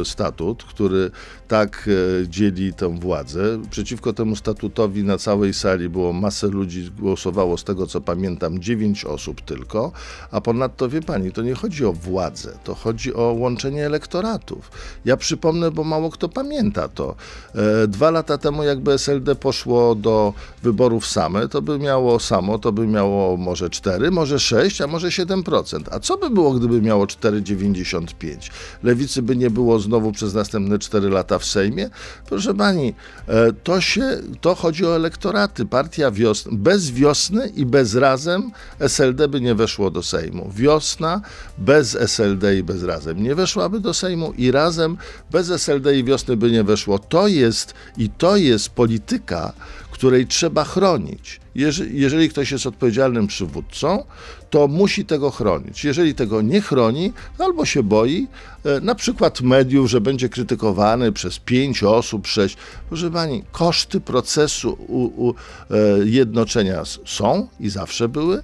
e, 0.00 0.04
statut, 0.04 0.64
który 0.64 1.10
tak 1.48 1.88
e, 2.22 2.28
dzieli 2.28 2.74
tę 2.74 2.98
władzę. 2.98 3.62
Przeciwko 3.70 4.12
temu 4.12 4.36
statutowi 4.36 5.04
na 5.04 5.18
całej 5.18 5.54
sali 5.54 5.88
było 5.88 6.12
masę 6.12 6.46
ludzi, 6.46 6.90
głosowało 6.98 7.56
z 7.56 7.64
tego 7.64 7.86
co 7.86 8.00
pamiętam 8.00 8.58
9 8.58 9.04
osób 9.04 9.40
tylko, 9.40 9.92
a 10.30 10.40
ponadto 10.40 10.88
wie 10.88 11.02
pani, 11.02 11.32
to 11.32 11.42
nie 11.42 11.54
chodzi 11.54 11.84
o 11.84 11.92
władzę, 11.92 12.58
to 12.64 12.74
chodzi 12.74 13.14
o 13.14 13.32
łączenie 13.32 13.88
elektoratów. 13.98 14.70
Ja 15.04 15.16
przypomnę, 15.16 15.70
bo 15.70 15.84
mało 15.84 16.10
kto 16.10 16.28
pamięta 16.28 16.88
to. 16.88 17.14
E, 17.54 17.88
Dwa 17.88 18.10
lata 18.10 18.38
temu 18.38 18.62
jakby 18.62 18.92
SLD 18.92 19.34
poszło 19.34 19.94
do 19.94 20.34
wyborów 20.62 21.06
same, 21.06 21.48
to 21.48 21.62
by 21.62 21.78
miało 21.78 22.20
samo, 22.20 22.58
to 22.58 22.72
by 22.72 22.86
miało 22.86 23.36
może 23.36 23.70
4, 23.70 24.10
może 24.10 24.38
6, 24.38 24.80
a 24.80 24.86
może 24.86 25.08
7%. 25.08 25.82
A 25.90 26.00
co 26.00 26.16
by 26.16 26.30
było, 26.30 26.52
gdyby 26.52 26.82
miało 26.82 27.06
4,95? 27.06 28.50
Lewicy 28.82 29.22
by 29.22 29.36
nie 29.36 29.50
było 29.50 29.78
znowu 29.78 30.12
przez 30.12 30.34
następne 30.34 30.78
4 30.78 31.10
lata 31.10 31.38
w 31.38 31.44
Sejmie? 31.44 31.90
Proszę 32.28 32.54
pani, 32.54 32.94
e, 33.28 33.52
to 33.52 33.80
się, 33.80 34.18
to 34.40 34.54
chodzi 34.54 34.86
o 34.86 34.96
elektoraty. 34.96 35.66
Partia 35.66 36.10
wiosny, 36.10 36.52
bez 36.54 36.90
wiosny 36.90 37.48
i 37.48 37.66
bez 37.66 37.94
razem 37.94 38.50
SLD 38.78 39.28
by 39.28 39.40
nie 39.40 39.54
weszło 39.54 39.90
do 39.90 40.02
Sejmu. 40.02 40.50
Wiosna 40.54 41.20
bez 41.58 41.94
SLD 41.94 42.56
i 42.56 42.62
bez 42.62 42.82
razem 42.82 43.22
nie 43.22 43.34
weszłaby 43.34 43.80
do 43.80 43.87
Sejmu 43.94 44.32
i 44.36 44.50
razem 44.50 44.96
bez 45.30 45.50
SLD 45.62 45.96
i 45.96 46.04
wiosny 46.04 46.36
by 46.36 46.50
nie 46.50 46.64
weszło. 46.64 46.98
To 46.98 47.28
jest 47.28 47.74
i 47.96 48.10
to 48.10 48.36
jest 48.36 48.70
polityka, 48.70 49.52
której 49.90 50.26
trzeba 50.26 50.64
chronić. 50.64 51.40
Jeżeli, 51.92 52.28
ktoś 52.28 52.50
jest 52.50 52.66
odpowiedzialnym 52.66 53.26
przywódcą, 53.26 54.04
to 54.50 54.68
musi 54.68 55.04
tego 55.04 55.30
chronić. 55.30 55.84
Jeżeli 55.84 56.14
tego 56.14 56.42
nie 56.42 56.60
chroni, 56.60 57.12
albo 57.38 57.64
się 57.64 57.82
boi, 57.82 58.28
e, 58.64 58.80
na 58.80 58.94
przykład 58.94 59.40
mediów, 59.40 59.90
że 59.90 60.00
będzie 60.00 60.28
krytykowany 60.28 61.12
przez 61.12 61.38
pięć 61.38 61.82
osób, 61.82 62.26
sześć. 62.26 62.56
Proszę 62.88 63.10
pani, 63.10 63.44
koszty 63.52 64.00
procesu 64.00 64.76
u, 64.88 65.28
u, 65.28 65.34
e, 65.34 65.34
jednoczenia 66.04 66.82
są 67.04 67.48
i 67.60 67.70
zawsze 67.70 68.08
były, 68.08 68.42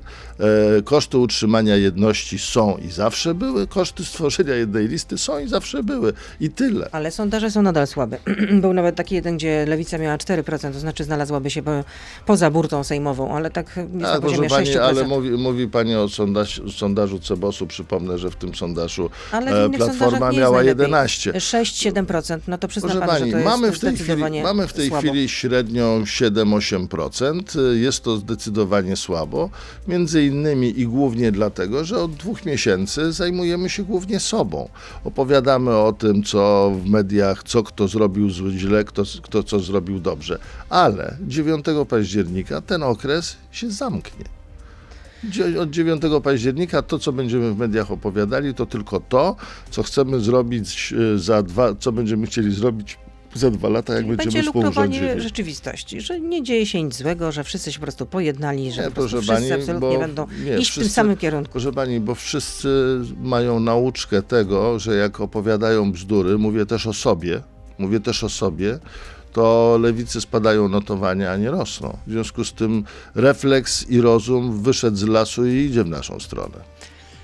e, 0.78 0.82
koszty 0.82 1.18
utrzymania 1.18 1.76
jedności 1.76 2.38
są 2.38 2.76
i 2.76 2.90
zawsze 2.90 3.34
były, 3.34 3.66
koszty 3.66 4.04
stworzenia 4.04 4.54
jednej 4.54 4.88
listy 4.88 5.18
są 5.18 5.38
i 5.38 5.48
zawsze 5.48 5.82
były. 5.82 6.12
I 6.40 6.50
tyle. 6.50 6.88
Ale 6.92 7.10
sondaże 7.10 7.50
są 7.50 7.62
nadal 7.62 7.86
słabe. 7.86 8.18
Był 8.62 8.72
nawet 8.72 8.96
taki 8.96 9.14
jeden, 9.14 9.36
gdzie 9.36 9.66
lewica 9.66 9.98
miała 9.98 10.16
4%, 10.16 10.72
to 10.72 10.80
znaczy 10.80 11.04
znalazłaby 11.04 11.50
się 11.50 11.62
po, 11.62 11.84
poza 12.26 12.50
burtą 12.50 12.84
sejmową, 12.84 13.03
ale 13.10 13.50
tak 13.50 13.76
jest 13.76 13.92
na 13.94 14.20
proszę 14.20 14.20
poziomie 14.20 14.48
6%. 14.48 14.50
pani, 14.50 14.76
ale 14.76 15.04
mówi, 15.04 15.30
mówi 15.30 15.68
pani 15.68 15.94
o 15.94 16.08
sondaż, 16.08 16.62
sondażu 16.76 17.18
Cebosu. 17.18 17.66
Przypomnę, 17.66 18.18
że 18.18 18.30
w 18.30 18.36
tym 18.36 18.54
sondażu 18.54 19.10
Ale 19.32 19.68
w 19.68 19.74
e, 19.74 19.76
Platforma 19.76 20.32
miała 20.32 20.62
jest 20.62 20.78
najlepiej. 20.78 20.82
11. 20.84 21.32
6-7%, 21.32 22.38
no 22.48 22.58
to 22.58 22.68
przyzna 22.68 22.88
Proszę 22.88 23.06
pan, 23.06 23.08
pani, 23.08 23.24
że 23.24 23.30
to 23.30 23.38
jest 23.38 23.50
mamy 23.50 23.72
w 23.72 23.80
tej 23.80 23.96
chwili, 23.96 24.42
mamy 24.42 24.66
w 24.68 24.72
tej 24.72 24.88
słabo. 24.88 25.08
chwili 25.08 25.28
średnią 25.28 26.02
7-8%. 26.02 27.60
Jest 27.72 28.04
to 28.04 28.16
zdecydowanie 28.16 28.96
słabo. 28.96 29.50
Między 29.88 30.24
innymi 30.24 30.80
i 30.80 30.86
głównie 30.86 31.32
dlatego, 31.32 31.84
że 31.84 31.98
od 31.98 32.14
dwóch 32.14 32.44
miesięcy 32.44 33.12
zajmujemy 33.12 33.70
się 33.70 33.82
głównie 33.82 34.20
sobą. 34.20 34.68
Opowiadamy 35.04 35.76
o 35.76 35.92
tym, 35.92 36.22
co 36.22 36.72
w 36.82 36.90
mediach, 36.90 37.42
co 37.42 37.62
kto 37.62 37.88
zrobił 37.88 38.28
źle, 38.50 38.84
kto, 38.84 39.02
kto 39.22 39.42
co 39.42 39.60
zrobił 39.60 40.00
dobrze. 40.00 40.38
Ale 40.70 41.16
9 41.20 41.66
października 41.88 42.60
ten 42.60 42.82
okres 42.98 43.36
się 43.52 43.70
zamknie. 43.70 44.24
Od 45.60 45.70
9 45.70 46.02
października 46.22 46.82
to, 46.82 46.98
co 46.98 47.12
będziemy 47.12 47.52
w 47.54 47.58
mediach 47.58 47.90
opowiadali, 47.90 48.54
to 48.54 48.66
tylko 48.66 49.00
to, 49.00 49.36
co 49.70 49.82
chcemy 49.82 50.20
zrobić 50.20 50.94
e, 51.14 51.18
za 51.18 51.42
dwa, 51.42 51.74
co 51.74 51.92
będziemy 51.92 52.26
chcieli 52.26 52.54
zrobić 52.54 52.98
za 53.34 53.50
dwa 53.50 53.68
lata, 53.68 53.92
jak 53.94 54.02
Czyli 54.04 54.16
będzie 54.16 54.24
będziemy 54.24 54.46
lukrowanie 54.46 54.92
współrządzili. 54.92 55.22
rzeczywistości, 55.22 56.00
że 56.00 56.20
nie 56.20 56.42
dzieje 56.42 56.66
się 56.66 56.82
nic 56.82 56.96
złego, 56.96 57.32
że 57.32 57.44
wszyscy 57.44 57.72
się 57.72 57.78
po 57.78 57.82
prostu 57.82 58.06
pojednali, 58.06 58.72
że 58.72 58.82
Nie, 58.82 58.88
po 58.88 58.94
prostu 58.94 59.16
wszyscy 59.22 59.34
pani, 59.34 59.52
absolutnie 59.52 59.98
będą 59.98 60.26
nie, 60.26 60.58
iść 60.58 60.70
w 60.70 60.74
tym 60.74 60.82
wszyscy- 60.82 60.90
samym 60.90 61.16
kierunku. 61.16 61.52
Proszę 61.52 61.72
pani, 61.72 62.00
bo 62.00 62.14
wszyscy 62.14 63.00
mają 63.22 63.60
nauczkę 63.60 64.22
tego, 64.22 64.78
że 64.78 64.94
jak 64.96 65.20
opowiadają 65.20 65.92
bzdury, 65.92 66.38
mówię 66.38 66.66
też 66.66 66.86
o 66.86 66.92
sobie, 66.92 67.42
mówię 67.78 68.00
też 68.00 68.24
o 68.24 68.28
sobie, 68.28 68.78
to 69.34 69.78
lewicy 69.80 70.20
spadają 70.20 70.68
notowania, 70.68 71.32
a 71.32 71.36
nie 71.36 71.50
rosną. 71.50 71.96
W 72.06 72.10
związku 72.10 72.44
z 72.44 72.52
tym 72.52 72.84
refleks 73.14 73.90
i 73.90 74.00
rozum 74.00 74.62
wyszedł 74.62 74.96
z 74.96 75.02
lasu 75.02 75.46
i 75.46 75.52
idzie 75.52 75.84
w 75.84 75.88
naszą 75.88 76.20
stronę. 76.20 76.58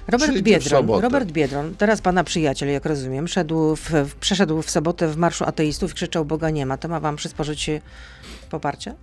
Robert 0.08 0.32
Przyjdzie 0.32 0.42
Biedron. 0.42 1.00
Robert 1.00 1.30
Biedron, 1.30 1.74
teraz 1.74 2.00
pana 2.00 2.24
przyjaciel, 2.24 2.68
jak 2.68 2.86
rozumiem, 2.86 3.28
szedł 3.28 3.76
w, 3.76 3.90
w, 3.90 4.14
przeszedł 4.14 4.62
w 4.62 4.70
sobotę 4.70 5.08
w 5.08 5.16
Marszu 5.16 5.44
Ateistów 5.44 5.92
i 5.92 5.94
krzyczał 5.94 6.24
Boga 6.24 6.50
nie 6.50 6.66
ma. 6.66 6.76
To 6.76 6.88
ma 6.88 7.00
wam 7.00 7.16
przysporzyć 7.16 7.60
się 7.60 7.80
poparcia? 8.50 8.94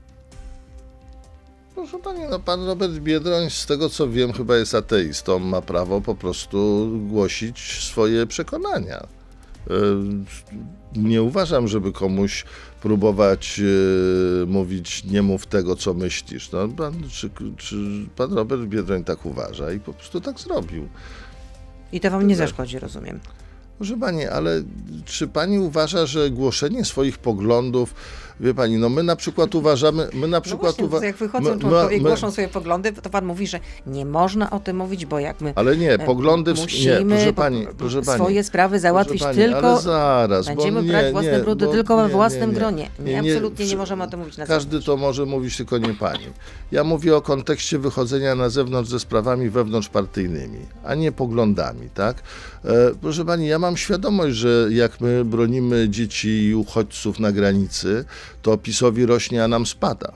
Proszę 1.76 2.00
pani, 2.00 2.20
no 2.30 2.40
pan 2.40 2.66
Robert 2.66 2.94
Biedroń, 2.94 3.50
z 3.50 3.66
tego 3.66 3.90
co 3.90 4.10
wiem, 4.10 4.34
chyba 4.34 4.58
jest 4.58 4.76
ateistą, 4.76 5.40
ma 5.40 5.62
prawo 5.62 6.02
po 6.02 6.16
prostu 6.16 6.90
głosić 7.08 7.84
swoje 7.84 8.28
przekonania. 8.28 9.08
Nie 10.96 11.24
uważam, 11.24 11.68
żeby 11.68 11.92
komuś 11.92 12.46
próbować 12.82 13.62
e, 14.44 14.46
mówić, 14.46 15.04
nie 15.04 15.22
mów 15.22 15.46
tego, 15.46 15.76
co 15.76 15.94
myślisz. 15.94 16.52
No, 16.52 16.68
pan, 16.68 16.94
czy, 17.10 17.30
czy 17.58 17.76
pan 18.16 18.34
Robert 18.34 18.62
Biedroń 18.62 19.04
tak 19.04 19.26
uważa 19.26 19.72
i 19.72 19.80
po 19.80 19.94
prostu 19.94 20.22
tak 20.22 20.40
zrobił. 20.40 20.88
I 21.92 22.00
to 22.00 22.12
wam 22.12 22.28
nie 22.28 22.36
Tak. 22.38 22.48
zaszkodzi, 22.48 22.80
rozumiem. 22.80 23.20
Proszę 23.78 23.98
pani, 23.98 24.26
ale 24.26 24.64
czy 25.06 25.28
pani 25.28 25.60
uważa, 25.60 26.06
że 26.06 26.30
głoszenie 26.32 26.86
swoich 26.86 27.18
poglądów, 27.18 27.96
wie 28.40 28.54
pani, 28.54 28.78
no 28.78 28.90
my 28.90 29.04
na 29.04 29.16
przykład 29.16 29.56
uważamy, 29.56 30.08
my 30.14 30.28
na 30.28 30.38
No 30.38 30.42
przykład 30.42 30.76
właśnie, 30.76 30.86
uwa- 30.86 31.00
to 31.00 31.06
jak 31.06 31.16
wychodzą 31.16 31.54
my- 31.56 31.60
członkowie 31.62 31.98
i 31.98 32.02
my- 32.02 32.10
głoszą 32.10 32.32
swoje 32.32 32.48
poglądy, 32.48 32.94
to 32.94 33.10
pan 33.10 33.26
mówi, 33.26 33.48
że 33.48 33.60
nie 33.88 34.06
można 34.06 34.50
o 34.50 34.60
tym 34.60 34.78
mówić, 34.78 35.06
bo 35.06 35.20
jak 35.20 35.42
my 35.42 35.54
Ale 35.56 35.78
nie, 35.78 35.94
e, 35.94 36.00
poglądy, 36.00 36.54
w... 36.54 36.58
nie, 36.58 36.64
musimy 36.64 37.06
proszę 37.06 37.26
po- 37.34 37.34
pani, 37.34 37.68
proszę 37.78 38.02
pani. 38.02 38.20
swoje 38.22 38.44
sprawy 38.44 38.80
załatwić 38.80 39.22
proszę 39.22 39.36
pani, 39.42 39.54
tylko... 39.54 39.80
zaraz, 39.82 40.46
Będziemy 40.48 40.82
nie, 40.84 40.90
brać 40.90 41.12
własne 41.12 41.32
nie, 41.32 41.40
brudy 41.40 41.66
bo 41.66 41.72
tylko 41.72 41.98
we 41.98 42.04
nie, 42.04 42.10
własnym 42.10 42.42
nie, 42.42 42.48
nie. 42.48 42.54
gronie. 42.54 42.90
Nie, 43.00 43.20
absolutnie 43.20 43.66
nie 43.66 43.76
możemy 43.78 44.04
o 44.04 44.08
tym 44.08 44.20
mówić 44.20 44.38
na 44.38 44.46
Każdy 44.46 44.64
zewnątrz. 44.72 44.86
to 44.86 44.98
może 44.98 45.26
mówić, 45.26 45.58
tylko 45.58 45.78
nie 45.78 45.94
pani. 45.94 46.26
Ja 46.72 46.84
mówię 46.84 47.16
o 47.16 47.22
kontekście 47.22 47.80
wychodzenia 47.80 48.36
na 48.36 48.50
zewnątrz 48.50 48.90
ze 48.90 49.00
sprawami 49.00 49.50
wewnątrzpartyjnymi, 49.50 50.60
a 50.84 50.96
nie 50.96 51.12
poglądami, 51.12 51.90
tak? 51.94 52.18
E, 52.66 52.72
proszę 53.02 53.26
pani, 53.26 53.48
ja 53.48 53.60
mam 53.60 53.78
świadomość, 53.78 54.36
że 54.36 54.68
jak 54.72 55.02
my 55.02 55.26
bronimy 55.26 55.90
dzieci 55.90 56.30
i 56.44 56.56
uchodźców 56.56 57.20
na 57.20 57.32
granicy, 57.32 58.06
to 58.42 58.58
PiSowi 58.58 59.06
rośnie, 59.06 59.44
a 59.44 59.48
nam 59.48 59.66
spada. 59.66 60.12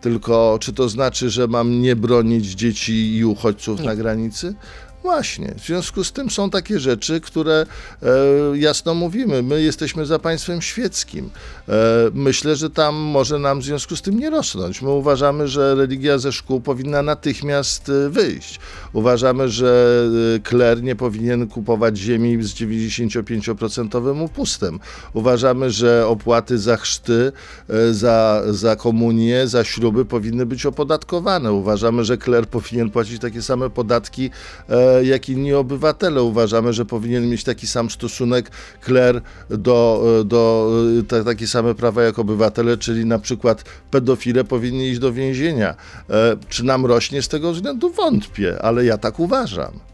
Tylko 0.00 0.58
czy 0.60 0.72
to 0.72 0.88
znaczy, 0.88 1.30
że 1.30 1.46
mam 1.48 1.80
nie 1.80 1.96
bronić 1.96 2.46
dzieci 2.46 3.16
i 3.16 3.24
uchodźców 3.24 3.80
Nie. 3.80 3.86
na 3.86 3.96
granicy? 3.96 4.54
Właśnie. 5.02 5.54
W 5.58 5.66
związku 5.66 6.04
z 6.04 6.12
tym 6.12 6.30
są 6.30 6.50
takie 6.50 6.78
rzeczy, 6.78 7.20
które 7.20 7.66
e, 8.02 8.06
jasno 8.54 8.94
mówimy. 8.94 9.42
My 9.42 9.62
jesteśmy 9.62 10.06
za 10.06 10.18
państwem 10.18 10.62
świeckim. 10.62 11.30
E, 11.68 11.72
myślę, 12.14 12.56
że 12.56 12.70
tam 12.70 12.94
może 12.94 13.38
nam 13.38 13.60
w 13.60 13.64
związku 13.64 13.96
z 13.96 14.02
tym 14.02 14.18
nie 14.18 14.30
rosnąć. 14.30 14.82
My 14.82 14.90
uważamy, 14.90 15.48
że 15.48 15.74
religia 15.74 16.18
ze 16.18 16.32
szkół 16.32 16.60
powinna 16.60 17.02
natychmiast 17.02 17.88
e, 17.88 18.08
wyjść. 18.08 18.60
Uważamy, 18.92 19.48
że 19.48 20.02
e, 20.36 20.38
kler 20.38 20.82
nie 20.82 20.96
powinien 20.96 21.48
kupować 21.48 21.98
ziemi 21.98 22.42
z 22.42 22.54
95% 22.54 24.24
upustem. 24.24 24.80
Uważamy, 25.12 25.70
że 25.70 26.06
opłaty 26.06 26.58
za 26.58 26.76
chrzty, 26.76 27.32
e, 27.68 27.94
za, 27.94 28.42
za 28.50 28.76
komunię, 28.76 29.48
za 29.48 29.64
śluby 29.64 30.04
powinny 30.04 30.46
być 30.46 30.66
opodatkowane. 30.66 31.52
Uważamy, 31.52 32.04
że 32.04 32.18
kler 32.18 32.46
powinien 32.46 32.90
płacić 32.90 33.20
takie 33.20 33.42
same 33.42 33.70
podatki 33.70 34.30
e, 34.68 34.89
jak 35.02 35.28
inni 35.28 35.54
obywatele. 35.54 36.22
Uważamy, 36.22 36.72
że 36.72 36.84
powinien 36.84 37.30
mieć 37.30 37.44
taki 37.44 37.66
sam 37.66 37.90
stosunek 37.90 38.50
kler 38.80 39.22
do, 39.50 40.04
do 40.24 40.70
te, 41.08 41.24
takie 41.24 41.46
same 41.46 41.74
prawa 41.74 42.02
jak 42.02 42.18
obywatele, 42.18 42.76
czyli 42.76 43.06
na 43.06 43.18
przykład 43.18 43.64
pedofile 43.90 44.44
powinni 44.44 44.88
iść 44.88 45.00
do 45.00 45.12
więzienia. 45.12 45.74
E, 46.10 46.36
czy 46.48 46.64
nam 46.64 46.86
rośnie 46.86 47.22
z 47.22 47.28
tego 47.28 47.52
względu? 47.52 47.90
Wątpię, 47.90 48.62
ale 48.62 48.84
ja 48.84 48.98
tak 48.98 49.20
uważam. 49.20 49.89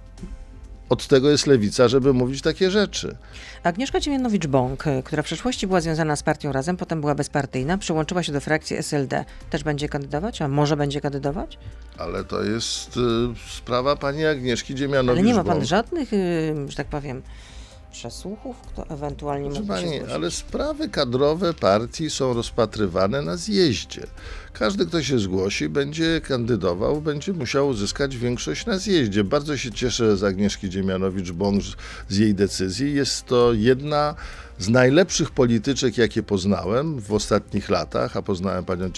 Od 0.89 1.07
tego 1.07 1.31
jest 1.31 1.47
lewica, 1.47 1.89
żeby 1.89 2.13
mówić 2.13 2.43
takie 2.43 2.71
rzeczy. 2.71 3.17
Agnieszka 3.63 4.01
Ciemianowicz-Bąk, 4.01 4.87
y, 4.87 5.03
która 5.03 5.23
w 5.23 5.27
przeszłości 5.27 5.67
była 5.67 5.81
związana 5.81 6.17
z 6.17 6.23
partią 6.23 6.53
Razem, 6.53 6.77
potem 6.77 7.01
była 7.01 7.15
bezpartyjna, 7.15 7.79
przyłączyła 7.79 8.23
się 8.23 8.33
do 8.33 8.41
frakcji 8.41 8.77
SLD. 8.77 9.25
Też 9.51 9.65
będzie 9.65 9.89
kandydować? 9.89 10.43
A 10.43 10.49
może 10.49 10.77
będzie 10.77 11.01
kandydować? 11.01 11.59
Ale 11.99 12.25
to 12.25 12.43
jest 12.45 12.97
y, 12.97 13.01
sprawa 13.57 13.97
pani 13.97 14.27
Agnieszki 14.27 14.75
Dziemianowicz. 14.75 15.21
Ale 15.21 15.29
nie 15.29 15.35
ma 15.35 15.45
pan 15.45 15.67
żadnych, 15.67 16.13
y, 16.13 16.55
że 16.69 16.77
tak 16.77 16.87
powiem, 16.87 17.23
przesłuchów, 17.97 18.57
kto 18.61 18.89
ewentualnie 18.89 19.47
Proszę 19.47 19.61
mógł 19.61 19.73
pani, 19.73 20.01
ale 20.15 20.31
sprawy 20.31 20.89
kadrowe 20.89 21.55
partii 21.55 22.11
są 22.11 22.35
rozpatrywane 22.35 23.23
na 23.23 23.37
zjeździe. 23.37 24.07
Każdy, 24.53 24.87
kto 24.87 25.03
się 25.03 25.19
zgłosi, 25.19 25.69
będzie 25.69 26.21
kandydował, 26.21 27.01
będzie 27.01 27.33
musiał 27.33 27.69
uzyskać 27.69 28.17
większość 28.17 28.67
na 28.67 28.79
zjeździe. 28.79 29.25
Bardzo 29.25 29.57
się 29.57 29.71
cieszę 29.71 30.17
z 30.17 30.25
Agnieszki 30.25 30.71
Dziemianowicz-Bąk 30.71 31.63
z 32.09 32.17
jej 32.17 32.35
decyzji. 32.35 32.95
Jest 32.95 33.27
to 33.27 33.53
jedna 33.53 34.15
z 34.59 34.69
najlepszych 34.69 35.31
polityczek, 35.31 35.99
jakie 35.99 36.23
poznałem 36.23 37.01
w 37.01 37.13
ostatnich 37.13 37.69
latach, 37.69 38.17
a 38.17 38.23
poznałem 38.23 38.65
panią 38.65 38.91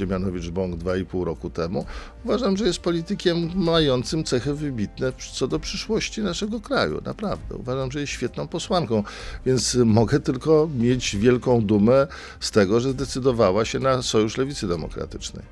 i 1.01 1.05
pół 1.05 1.25
roku 1.25 1.51
temu. 1.51 1.87
Uważam, 2.25 2.57
że 2.57 2.67
jest 2.67 2.79
politykiem 2.79 3.51
mającym 3.55 4.25
cechy 4.25 4.55
wybitne 4.55 5.13
co 5.33 5.49
do 5.49 5.59
przyszłości 5.59 6.23
naszego 6.23 6.61
kraju. 6.61 7.01
Naprawdę. 7.05 7.57
Uważam, 7.57 7.93
że 7.93 8.01
jest 8.01 8.13
świetną 8.13 8.49
posłanką, 8.49 9.03
więc 9.47 9.75
mogę 9.85 10.21
tylko 10.21 10.69
mieć 10.79 11.17
wielką 11.17 11.65
dumę 11.65 12.07
z 12.41 12.51
tego, 12.51 12.81
że 12.81 12.91
zdecydowała 12.91 13.65
się 13.65 13.79
na 13.79 14.03
Sojusz 14.03 14.37
Lewicy 14.37 14.69
Demokratycznej. 14.69 15.45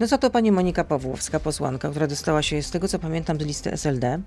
No 0.00 0.08
co 0.08 0.18
to 0.18 0.30
pani 0.30 0.52
Monika 0.52 0.84
Pawłowska, 0.84 1.40
posłanka, 1.40 1.90
która 1.90 2.06
dostała 2.06 2.42
się, 2.42 2.62
z 2.62 2.70
tego 2.70 2.88
co 2.88 2.98
pamiętam, 2.98 3.40
z 3.40 3.44
listy 3.44 3.72
SLD. 3.72 4.20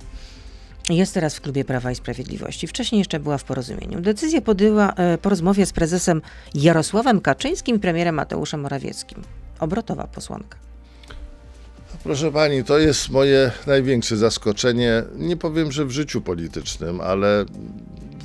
Jest 0.90 1.14
teraz 1.14 1.36
w 1.36 1.42
klubie 1.42 1.66
Prawa 1.66 1.92
i 1.92 1.96
Sprawiedliwości. 1.96 2.68
Wcześniej 2.68 3.00
jeszcze 3.00 3.20
była 3.20 3.38
w 3.38 3.44
porozumieniu. 3.44 4.02
Decyzję 4.02 4.42
podjęła 4.42 4.94
e, 4.94 5.18
po 5.18 5.30
rozmowie 5.30 5.66
z 5.66 5.74
prezesem 5.74 6.22
Jarosławem 6.54 7.22
Kaczyńskim 7.22 7.76
i 7.76 7.80
premierem 7.80 8.16
Mateuszem 8.16 8.62
Morawieckim. 8.62 9.22
Obrotowa 9.60 10.08
posłanka. 10.08 10.58
Proszę 12.04 12.32
pani, 12.32 12.64
to 12.64 12.80
jest 12.80 13.10
moje 13.10 13.52
największe 13.68 14.18
zaskoczenie. 14.18 15.04
Nie 15.16 15.38
powiem, 15.38 15.72
że 15.72 15.86
w 15.86 15.92
życiu 15.92 16.22
politycznym, 16.22 17.02
ale 17.02 17.46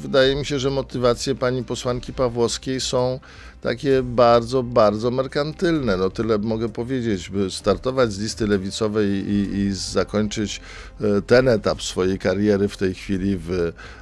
wydaje 0.07 0.37
mi 0.37 0.47
się, 0.47 0.59
że 0.59 0.71
motywacje 0.71 1.35
pani 1.35 1.65
posłanki 1.65 2.13
Pawłowskiej 2.13 2.81
są 2.81 3.21
takie 3.61 4.03
bardzo, 4.03 4.63
bardzo 4.63 5.11
merkantylne. 5.11 5.97
No 5.97 6.11
tyle 6.11 6.39
mogę 6.39 6.69
powiedzieć, 6.69 7.31
by 7.31 7.51
startować 7.51 8.13
z 8.13 8.19
listy 8.21 8.47
lewicowej 8.47 9.09
i, 9.09 9.57
i 9.57 9.73
zakończyć 9.73 10.61
e, 11.01 11.23
ten 11.23 11.49
etap 11.49 11.83
swojej 11.83 12.19
kariery 12.19 12.69
w 12.69 12.77
tej 12.77 12.95
chwili 12.95 13.37
w 13.37 13.51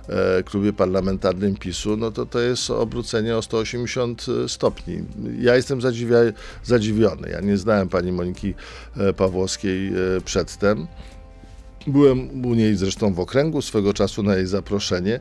e, 0.08 0.42
klubie 0.42 0.72
parlamentarnym 0.72 1.56
PiSu, 1.56 1.96
no 1.96 2.10
to 2.10 2.26
to 2.26 2.40
jest 2.40 2.70
obrócenie 2.70 3.36
o 3.36 3.42
180 3.42 4.26
stopni. 4.48 5.04
Ja 5.40 5.56
jestem 5.56 5.80
zadziwia, 5.80 6.18
zadziwiony. 6.64 7.28
Ja 7.30 7.40
nie 7.40 7.56
znałem 7.56 7.88
pani 7.88 8.12
Moniki 8.12 8.54
e, 8.96 9.12
Pawłowskiej 9.12 9.88
e, 9.88 10.20
przedtem. 10.24 10.86
Byłem 11.86 12.44
u 12.46 12.54
niej 12.54 12.76
zresztą 12.76 13.14
w 13.14 13.20
okręgu 13.20 13.62
swego 13.62 13.94
czasu 13.94 14.22
na 14.22 14.36
jej 14.36 14.46
zaproszenie. 14.46 15.20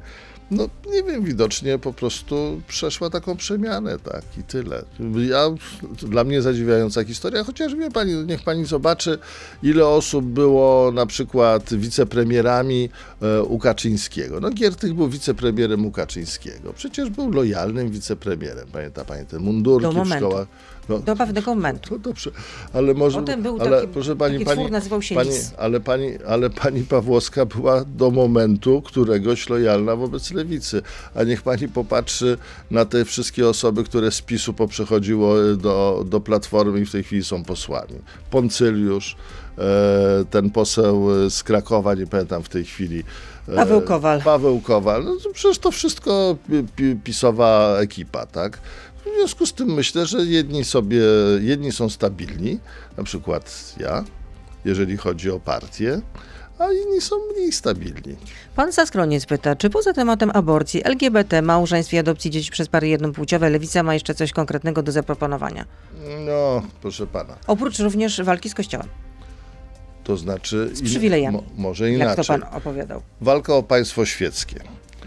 No 0.52 0.70
nie 0.92 1.04
wiem, 1.04 1.24
widocznie 1.24 1.80
po 1.80 1.94
prostu 1.94 2.62
przeszła 2.68 3.10
taką 3.10 3.38
przemianę, 3.38 4.00
tak 4.00 4.24
i 4.40 4.44
tyle. 4.44 4.84
Ja, 5.30 5.50
dla 5.98 6.24
mnie 6.24 6.42
zadziwiająca 6.42 7.04
historia, 7.04 7.44
chociaż 7.44 7.76
wie 7.76 7.92
pani, 7.92 8.14
niech 8.14 8.44
pani 8.44 8.66
zobaczy, 8.66 9.18
ile 9.64 9.88
osób 9.88 10.26
było 10.26 10.92
na 10.92 11.06
przykład 11.06 11.74
wicepremierami 11.74 12.90
e, 13.22 13.44
u 13.44 13.60
Kaczyńskiego. 13.60 14.40
No 14.40 14.50
Giertych 14.50 14.94
był 14.94 15.10
wicepremierem 15.10 15.86
u 15.86 15.92
Kaczyńskiego. 15.92 16.74
Przecież 16.74 17.10
był 17.10 17.32
lojalnym 17.32 17.90
wicepremierem. 17.90 18.68
Pamięta 18.72 19.06
pani 19.06 19.26
te 19.26 19.40
mundurki 19.40 19.88
w 20.04 20.16
szkołach? 20.18 20.48
No, 20.90 21.00
Do 21.00 21.16
pewnego 21.16 21.56
momentu. 21.56 22.00
dobrze, 22.00 22.32
ale 22.74 22.94
może. 22.94 23.20
Potem 23.20 23.42
był 23.42 23.58
ale, 23.62 23.72
taki- 23.82 23.88
proszę 23.94 24.16
pani, 24.16 24.34
taki 24.34 24.46
pani, 24.46 24.60
twór, 24.60 24.72
nazywał 24.72 25.02
się 25.02 25.16
pani, 25.16 25.30
Lis. 25.30 25.52
ale, 25.58 25.80
pani, 25.80 26.10
ale 26.28 26.50
pani 26.50 26.84
Pawłowska 26.84 27.46
była 27.46 27.86
do 27.86 28.12
momentu 28.12 28.82
któregoś 28.82 29.50
lojalna 29.50 29.96
wobec 29.96 30.32
lewicy. 30.32 30.82
A 31.16 31.24
niech 31.24 31.42
pani 31.42 31.68
popatrzy 31.68 32.38
na 32.72 32.86
te 32.86 33.06
wszystkie 33.06 33.50
osoby, 33.50 33.84
które 33.84 34.12
z 34.12 34.22
PiSu 34.22 34.54
poprzechodziło 34.54 35.36
do, 35.58 36.04
do 36.10 36.20
Platformy 36.22 36.80
i 36.80 36.86
w 36.86 36.92
tej 36.92 37.04
chwili 37.04 37.24
są 37.24 37.44
posłami. 37.44 37.96
Poncyliusz, 38.32 39.16
e, 39.58 40.26
ten 40.30 40.50
poseł 40.50 41.08
z 41.30 41.44
Krakowa, 41.44 41.94
nie 41.96 42.08
pamiętam 42.08 42.44
w 42.44 42.50
tej 42.50 42.64
chwili. 42.66 43.04
e, 43.48 43.56
Paweł 43.56 43.82
Kowal. 43.82 44.22
Paweł 44.22 44.62
Kowal. 44.62 45.04
No, 45.06 45.16
przecież 45.34 45.60
to 45.60 45.72
wszystko 45.72 46.36
pi- 46.50 46.64
pi- 46.76 46.96
pisowa 47.04 47.78
ekipa, 47.80 48.26
tak? 48.26 48.60
W 49.06 49.16
związku 49.18 49.46
z 49.46 49.54
tym 49.54 49.74
myślę, 49.74 50.06
że 50.06 50.26
jedni 50.26 50.66
sobie, 50.66 51.02
jedni 51.42 51.72
są 51.72 51.90
stabilni, 51.90 52.60
na 52.98 53.04
przykład 53.04 53.76
ja, 53.80 54.04
jeżeli 54.66 54.98
chodzi 54.98 55.32
o 55.32 55.40
partię, 55.40 56.02
a 56.60 56.72
inni 56.72 57.02
są 57.02 57.16
mniej 57.34 57.52
stabilni. 57.52 58.16
Pan 58.56 58.74
Saskroniec 58.74 59.26
pyta, 59.26 59.56
czy 59.56 59.70
poza 59.70 59.94
tematem 59.94 60.32
aborcji, 60.34 60.82
LGBT, 60.84 61.42
małżeństw 61.42 61.94
i 61.94 61.98
adopcji 61.98 62.32
dzieci 62.32 62.52
przez 62.52 62.68
pary 62.68 62.88
jednopłciowe 62.88 63.50
Lewica 63.50 63.84
ma 63.84 63.94
jeszcze 63.94 64.16
coś 64.16 64.32
konkretnego 64.32 64.84
do 64.84 64.92
zaproponowania? 64.92 65.66
No, 66.26 66.62
proszę 66.82 67.08
pana, 67.08 67.38
Oprócz 67.48 67.80
również 67.80 68.22
walki 68.22 68.50
z 68.50 68.56
Kościołem, 68.56 68.88
to 70.04 70.18
znaczy... 70.18 70.70
z 70.74 70.82
przywilejami. 70.82 71.38
Mo, 71.38 71.44
może 71.58 71.92
jak 71.92 72.00
to 72.00 72.14
inaczej. 72.14 72.40
pan 72.40 72.58
opowiadał. 72.58 73.02
Walka 73.22 73.54
o 73.54 73.64
państwo 73.64 74.06
świeckie. 74.06 74.60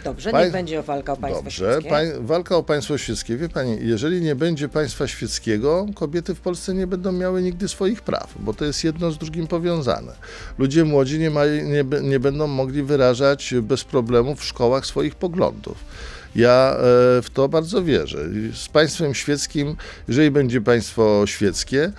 Dobrze, 0.07 0.31
Pań- 0.31 0.45
niech 0.45 0.53
będzie 0.53 0.83
walka 0.83 1.13
o 1.13 1.17
państwo 1.17 1.43
Dobrze, 1.43 1.79
świeckie. 1.81 2.13
walka 2.21 2.57
o 2.57 2.63
państwo 2.63 2.99
świeckie. 2.99 3.37
Wie 3.37 3.49
pani, 3.49 3.79
jeżeli 3.81 4.21
nie 4.21 4.35
będzie 4.35 4.69
państwa 4.69 5.07
świeckiego, 5.09 5.87
kobiety 5.95 6.35
w 6.35 6.41
Polsce 6.41 6.75
nie 6.75 6.87
będą 6.87 7.13
miały 7.13 7.43
nigdy 7.43 7.69
swoich 7.69 8.01
praw, 8.03 8.35
bo 8.41 8.55
to 8.55 8.65
jest 8.65 8.85
jedno 8.85 9.11
z 9.11 9.19
drugim 9.19 9.47
powiązane. 9.47 10.13
Ludzie 10.59 10.85
młodzi 10.85 11.19
nie, 11.19 11.31
ma, 11.31 11.45
nie, 11.47 11.85
nie 12.03 12.21
będą 12.21 12.47
mogli 12.47 12.83
wyrażać 12.83 13.55
bez 13.63 13.85
problemu 13.85 14.35
w 14.37 14.45
szkołach 14.45 14.87
swoich 14.87 15.15
poglądów. 15.15 15.77
Ja 16.37 16.73
e, 16.73 17.23
w 17.23 17.27
to 17.33 17.49
bardzo 17.49 17.83
wierzę. 17.83 18.19
Z 18.55 18.69
państwem 18.69 19.15
świeckim, 19.15 19.77
jeżeli 20.09 20.31
będzie 20.31 20.61
państwo 20.61 21.23
świeckie, 21.27 21.85
e, 21.85 21.93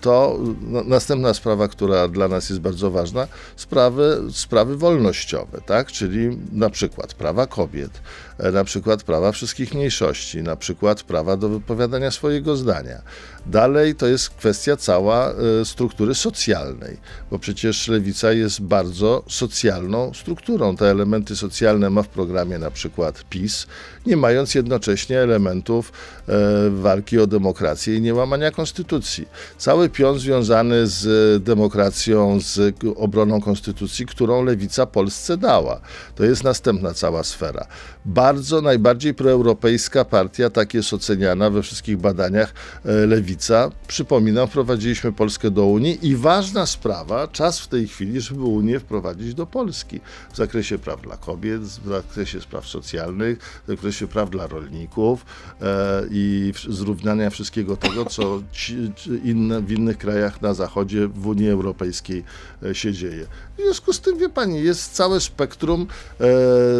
to 0.00 0.38
następna 0.84 1.34
sprawa, 1.34 1.68
która 1.68 2.08
dla 2.08 2.28
nas 2.28 2.48
jest 2.48 2.60
bardzo 2.60 2.90
ważna, 2.90 3.28
sprawy, 3.56 4.22
sprawy 4.32 4.76
wolnościowe, 4.76 5.60
tak? 5.66 5.92
czyli 5.92 6.38
na 6.52 6.70
przykład 6.70 7.14
prawa 7.14 7.46
kobiet, 7.46 8.00
e, 8.38 8.52
na 8.52 8.64
przykład 8.64 9.02
prawa 9.02 9.32
wszystkich 9.32 9.74
mniejszości, 9.74 10.42
na 10.42 10.56
przykład 10.56 11.02
prawa 11.02 11.36
do 11.36 11.48
wypowiadania 11.48 12.10
swojego 12.10 12.56
zdania. 12.56 13.02
Dalej 13.46 13.94
to 13.94 14.06
jest 14.06 14.30
kwestia 14.30 14.76
cała 14.76 15.34
struktury 15.64 16.14
socjalnej, 16.14 16.96
bo 17.30 17.38
przecież 17.38 17.88
lewica 17.88 18.32
jest 18.32 18.60
bardzo 18.60 19.22
socjalną 19.28 20.14
strukturą. 20.14 20.76
Te 20.76 20.90
elementy 20.90 21.36
socjalne 21.36 21.90
ma 21.90 22.02
w 22.02 22.08
programie 22.08 22.58
na 22.58 22.70
przykład 22.70 23.24
PiS, 23.30 23.41
PiS, 23.42 23.66
nie 24.06 24.16
mając 24.16 24.54
jednocześnie 24.54 25.18
elementów 25.18 25.92
e, 26.28 26.32
walki 26.70 27.18
o 27.18 27.26
demokrację 27.26 27.96
i 27.96 28.00
niełamania 28.00 28.50
konstytucji. 28.50 29.28
Cały 29.58 29.88
pion 29.88 30.18
związany 30.18 30.86
z 30.86 31.42
demokracją, 31.42 32.40
z 32.40 32.74
obroną 32.96 33.40
konstytucji, 33.40 34.06
którą 34.06 34.44
lewica 34.44 34.86
Polsce 34.86 35.36
dała. 35.36 35.80
To 36.14 36.24
jest 36.24 36.44
następna 36.44 36.94
cała 36.94 37.22
sfera. 37.24 37.66
Bardzo, 38.04 38.60
najbardziej 38.60 39.14
proeuropejska 39.14 40.04
partia, 40.04 40.50
tak 40.50 40.74
jest 40.74 40.92
oceniana 40.92 41.50
we 41.50 41.62
wszystkich 41.62 41.96
badaniach 41.96 42.54
e, 42.84 43.06
lewica. 43.06 43.70
Przypominam, 43.88 44.48
wprowadziliśmy 44.48 45.12
Polskę 45.12 45.50
do 45.50 45.66
Unii 45.66 46.06
i 46.06 46.16
ważna 46.16 46.66
sprawa, 46.66 47.28
czas 47.28 47.60
w 47.60 47.68
tej 47.68 47.88
chwili, 47.88 48.20
żeby 48.20 48.42
Unię 48.42 48.80
wprowadzić 48.80 49.34
do 49.34 49.46
Polski 49.46 50.00
w 50.32 50.36
zakresie 50.36 50.78
praw 50.78 51.02
dla 51.02 51.16
kobiet, 51.16 51.62
w 51.62 51.88
zakresie 51.88 52.40
spraw 52.40 52.66
socjalnych, 52.66 53.31
w 53.36 53.66
zakresie 53.68 54.08
praw 54.08 54.30
dla 54.30 54.46
rolników 54.46 55.26
e, 55.62 56.02
i 56.10 56.52
zrównania 56.68 57.30
wszystkiego 57.30 57.76
tego, 57.76 58.04
co 58.04 58.42
ci, 58.52 58.76
inne, 59.24 59.60
w 59.62 59.72
innych 59.72 59.98
krajach 59.98 60.42
na 60.42 60.54
zachodzie, 60.54 61.08
w 61.08 61.26
Unii 61.26 61.50
Europejskiej 61.50 62.24
e, 62.62 62.74
się 62.74 62.92
dzieje. 62.92 63.26
W 63.58 63.62
związku 63.62 63.92
z 63.92 64.00
tym, 64.00 64.18
wie 64.18 64.28
pani, 64.28 64.62
jest 64.62 64.92
całe 64.94 65.20
spektrum 65.20 65.86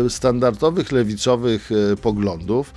e, 0.06 0.10
standardowych, 0.10 0.92
lewicowych 0.92 1.70
poglądów 2.02 2.74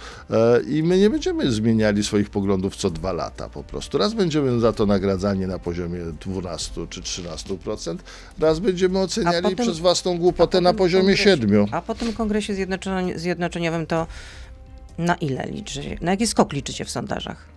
i 0.67 0.83
my 0.83 0.97
nie 0.97 1.09
będziemy 1.09 1.51
zmieniali 1.51 2.03
swoich 2.03 2.29
poglądów 2.29 2.75
co 2.75 2.89
dwa 2.89 3.13
lata 3.13 3.49
po 3.49 3.63
prostu. 3.63 3.97
Raz 3.97 4.13
będziemy 4.13 4.59
za 4.59 4.73
to 4.73 4.85
nagradzani 4.85 5.47
na 5.47 5.59
poziomie 5.59 5.99
12 6.21 6.87
czy 6.89 7.01
13%, 7.01 7.97
raz 8.39 8.59
będziemy 8.59 8.99
oceniali 8.99 9.41
potem- 9.43 9.65
przez 9.65 9.79
własną 9.79 10.17
głupotę 10.17 10.57
A 10.57 10.61
na 10.61 10.73
poziomie 10.73 11.13
kongresie- 11.15 11.23
7. 11.23 11.65
A 11.71 11.81
po 11.81 11.95
tym 11.95 12.13
kongresie 12.13 12.53
zjednoczeni- 12.53 13.15
zjednoczeniowym 13.55 13.87
to 13.87 14.07
na 14.97 15.15
ile 15.15 15.45
liczycie? 15.45 15.97
Na 16.01 16.11
jaki 16.11 16.27
skok 16.27 16.53
liczycie 16.53 16.85
w 16.85 16.89
sondażach? 16.89 17.54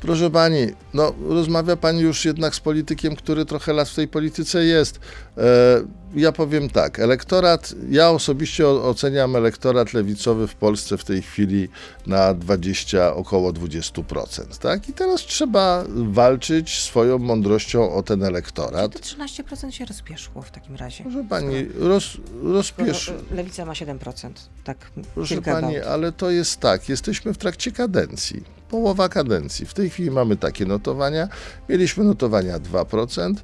Proszę 0.00 0.30
pani, 0.30 0.66
no 0.94 1.14
rozmawia 1.28 1.76
pani 1.76 2.00
już 2.00 2.24
jednak 2.24 2.54
z 2.54 2.60
politykiem, 2.60 3.16
który 3.16 3.44
trochę 3.44 3.72
lat 3.72 3.88
w 3.88 3.94
tej 3.94 4.08
polityce 4.08 4.64
jest. 4.64 5.00
E, 5.36 5.42
ja 6.14 6.32
powiem 6.32 6.70
tak, 6.70 6.98
elektorat, 6.98 7.74
ja 7.90 8.10
osobiście 8.10 8.68
oceniam 8.68 9.36
elektorat 9.36 9.92
lewicowy 9.92 10.46
w 10.46 10.54
Polsce 10.54 10.98
w 10.98 11.04
tej 11.04 11.22
chwili 11.22 11.68
na 12.06 12.34
20, 12.34 13.14
około 13.14 13.52
20%, 13.52 14.58
tak? 14.58 14.88
I 14.88 14.92
teraz 14.92 15.20
trzeba 15.20 15.84
walczyć 15.88 16.80
swoją 16.82 17.18
mądrością 17.18 17.94
o 17.94 18.02
ten 18.02 18.22
elektorat. 18.22 18.92
To 18.92 18.98
13% 18.98 19.70
się 19.70 19.84
rozpieszło 19.84 20.42
w 20.42 20.50
takim 20.50 20.76
razie. 20.76 21.04
Proszę 21.04 21.26
pani, 21.28 21.66
roz, 21.78 22.16
rozpiesz... 22.42 23.08
e, 23.08 23.34
Lewica 23.34 23.64
ma 23.64 23.72
7%. 23.72 24.30
Tak, 24.64 24.90
Proszę 25.14 25.42
pani, 25.42 25.78
ale 25.78 26.12
to 26.12 26.30
jest 26.30 26.60
tak, 26.60 26.88
jesteśmy 26.88 27.34
w 27.34 27.38
trakcie 27.38 27.72
kadencji. 27.72 28.57
Połowa 28.70 29.08
kadencji. 29.08 29.66
W 29.66 29.74
tej 29.74 29.90
chwili 29.90 30.10
mamy 30.10 30.36
takie 30.36 30.66
notowania. 30.66 31.28
Mieliśmy 31.68 32.04
notowania 32.04 32.58
2%. 32.60 33.34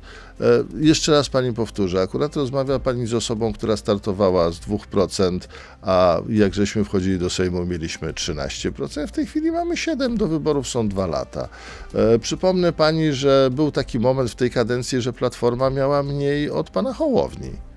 E, 0.40 0.44
jeszcze 0.80 1.12
raz 1.12 1.28
pani 1.28 1.52
powtórzę, 1.52 2.00
akurat 2.00 2.36
rozmawia 2.36 2.78
pani 2.78 3.06
z 3.06 3.14
osobą, 3.14 3.52
która 3.52 3.76
startowała 3.76 4.50
z 4.50 4.60
2%, 4.60 5.38
a 5.82 6.20
jak 6.28 6.54
żeśmy 6.54 6.84
wchodzili 6.84 7.18
do 7.18 7.30
Sejmu, 7.30 7.66
mieliśmy 7.66 8.12
13%. 8.12 9.06
W 9.06 9.12
tej 9.12 9.26
chwili 9.26 9.52
mamy 9.52 9.74
7%, 9.74 10.16
do 10.16 10.28
wyborów 10.28 10.68
są 10.68 10.88
2 10.88 11.06
lata. 11.06 11.48
E, 11.94 12.18
przypomnę 12.18 12.72
pani, 12.72 13.12
że 13.12 13.48
był 13.52 13.72
taki 13.72 13.98
moment 14.00 14.30
w 14.30 14.34
tej 14.34 14.50
kadencji, 14.50 15.00
że 15.00 15.12
Platforma 15.12 15.70
miała 15.70 16.02
mniej 16.02 16.50
od 16.50 16.70
pana 16.70 16.92
Hołowni. 16.92 17.73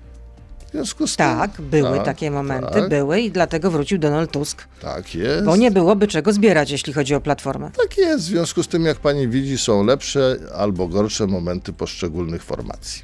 W 0.68 0.70
związku 0.70 1.06
z 1.06 1.16
Tak, 1.16 1.56
tym, 1.56 1.68
były 1.70 1.96
tak, 1.96 2.04
takie 2.04 2.30
momenty, 2.30 2.80
tak, 2.80 2.88
były 2.88 3.20
i 3.20 3.30
dlatego 3.30 3.70
wrócił 3.70 3.98
Donald 3.98 4.30
Tusk. 4.30 4.64
tak 4.80 5.14
jest. 5.14 5.44
Bo 5.44 5.56
nie 5.56 5.70
byłoby 5.70 6.06
czego 6.06 6.32
zbierać, 6.32 6.70
jeśli 6.70 6.92
chodzi 6.92 7.14
o 7.14 7.20
Platformę. 7.20 7.70
Tak 7.76 7.98
jest, 7.98 8.24
w 8.24 8.26
związku 8.26 8.62
z 8.62 8.68
tym, 8.68 8.84
jak 8.84 8.98
pani 8.98 9.28
widzi, 9.28 9.58
są 9.58 9.84
lepsze 9.84 10.36
albo 10.54 10.88
gorsze 10.88 11.26
momenty 11.26 11.72
poszczególnych 11.72 12.42
formacji. 12.44 13.02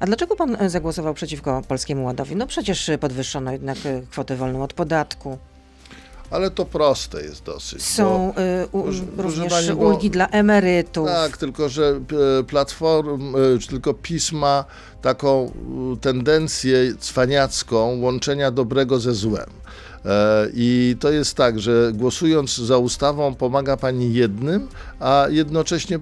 A 0.00 0.06
dlaczego 0.06 0.36
pan 0.36 0.56
e, 0.60 0.70
zagłosował 0.70 1.14
przeciwko 1.14 1.62
Polskiemu 1.68 2.04
Ładowi? 2.04 2.36
No 2.36 2.46
przecież 2.46 2.90
podwyższono 3.00 3.52
jednak 3.52 3.76
e, 3.86 4.02
kwotę 4.10 4.36
wolną 4.36 4.62
od 4.62 4.72
podatku. 4.72 5.38
Ale 6.34 6.50
to 6.50 6.64
proste 6.64 7.22
jest 7.22 7.44
dosyć. 7.44 7.82
Są 7.82 8.34
e, 8.34 8.66
u, 8.72 8.82
proszę- 8.82 9.02
proszę 9.16 9.40
również 9.42 9.72
bo- 9.72 9.84
ulgi 9.86 10.10
dla 10.10 10.26
emerytów. 10.28 11.06
Tak, 11.08 11.36
tylko 11.36 11.68
że 11.68 12.00
e, 12.40 12.44
platform, 12.44 13.34
czy 13.60 13.68
tylko 13.68 13.94
pisma 13.94 14.64
taką 15.02 15.52
tendencję 16.00 16.94
cwaniacką 16.98 18.00
łączenia 18.00 18.50
dobrego 18.50 19.00
ze 19.00 19.14
złem. 19.14 19.46
E, 20.04 20.46
I 20.54 20.96
to 21.00 21.10
jest 21.10 21.34
tak, 21.36 21.60
że 21.60 21.92
głosując 21.94 22.56
za 22.56 22.78
ustawą 22.78 23.34
pomaga 23.34 23.76
pani 23.76 24.14
jednym, 24.14 24.68
a 25.00 25.26
jednocześnie, 25.30 25.98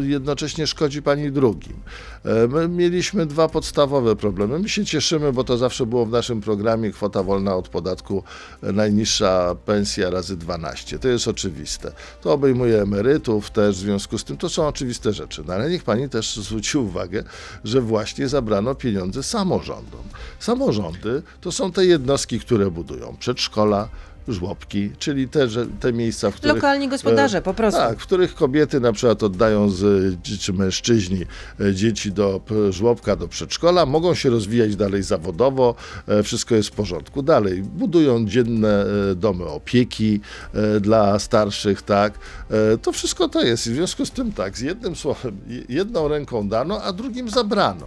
jednocześnie 0.00 0.66
szkodzi 0.66 1.02
pani 1.02 1.32
drugim. 1.32 1.76
E, 2.24 2.48
My 2.48 2.68
mieliśmy 2.68 3.26
dwa 3.26 3.48
podstawowe 3.48 4.16
problemy. 4.16 4.58
My 4.58 4.68
się 4.68 4.84
cieszymy, 4.84 5.32
bo 5.32 5.44
to 5.44 5.58
zawsze 5.58 5.86
było 5.86 6.06
w 6.06 6.10
naszym 6.10 6.40
programie 6.40 6.90
kwota 6.90 7.22
wolna 7.22 7.56
od 7.56 7.68
podatku, 7.68 8.22
e, 8.62 8.72
najniższa 8.72 9.54
pensja 9.64 10.10
razy 10.10 10.36
12. 10.36 10.98
To 10.98 11.08
jest 11.08 11.28
oczywiste. 11.28 11.92
To 12.20 12.32
obejmuje 12.32 12.82
emerytów 12.82 13.50
też, 13.50 13.76
w 13.76 13.78
związku 13.78 14.18
z 14.18 14.24
tym 14.24 14.36
to 14.36 14.48
są 14.48 14.66
oczywiste 14.66 15.12
rzeczy. 15.12 15.42
No 15.46 15.54
ale 15.54 15.70
niech 15.70 15.84
pani 15.84 16.08
też 16.08 16.36
zwróci 16.36 16.78
uwagę, 16.78 17.24
że 17.64 17.80
właśnie 17.80 18.28
zabrano 18.28 18.74
pieniądze 18.74 19.22
samorządom. 19.22 20.02
Samorządy 20.38 21.22
to 21.40 21.52
są 21.52 21.72
te 21.72 21.86
jednostki, 21.86 22.40
które 22.40 22.70
budują 22.70 23.16
przedszkola, 23.18 23.88
żłobki, 24.28 24.90
czyli 24.98 25.28
te, 25.28 25.48
że, 25.48 25.66
te 25.80 25.92
miejsca, 25.92 26.30
w 26.30 26.34
których... 26.34 26.56
Lokalni 26.56 26.88
gospodarze, 26.88 27.38
e, 27.38 27.42
po 27.42 27.54
prostu. 27.54 27.80
Tak, 27.80 27.98
w 27.98 28.02
których 28.02 28.34
kobiety 28.34 28.80
na 28.80 28.92
przykład 28.92 29.22
oddają 29.22 29.70
z, 29.70 30.14
czy 30.40 30.52
mężczyźni 30.52 31.24
e, 31.60 31.74
dzieci 31.74 32.12
do 32.12 32.40
żłobka, 32.70 33.16
do 33.16 33.28
przedszkola, 33.28 33.86
mogą 33.86 34.14
się 34.14 34.30
rozwijać 34.30 34.76
dalej 34.76 35.02
zawodowo, 35.02 35.74
e, 36.08 36.22
wszystko 36.22 36.54
jest 36.54 36.68
w 36.68 36.72
porządku. 36.72 37.22
Dalej, 37.22 37.62
budują 37.62 38.26
dzienne 38.26 38.86
e, 39.10 39.14
domy 39.14 39.44
opieki 39.44 40.20
e, 40.54 40.80
dla 40.80 41.18
starszych, 41.18 41.82
tak. 41.82 42.18
E, 42.50 42.78
To 42.78 42.92
wszystko 42.92 43.28
to 43.28 43.42
jest. 43.42 43.66
I 43.66 43.70
w 43.70 43.74
związku 43.74 44.06
z 44.06 44.10
tym 44.10 44.32
tak, 44.32 44.58
z 44.58 44.60
jednym 44.60 44.96
słowem, 44.96 45.36
je- 45.46 45.62
jedną 45.68 46.08
ręką 46.08 46.48
dano, 46.48 46.82
a 46.82 46.92
drugim 46.92 47.28
zabrano. 47.30 47.86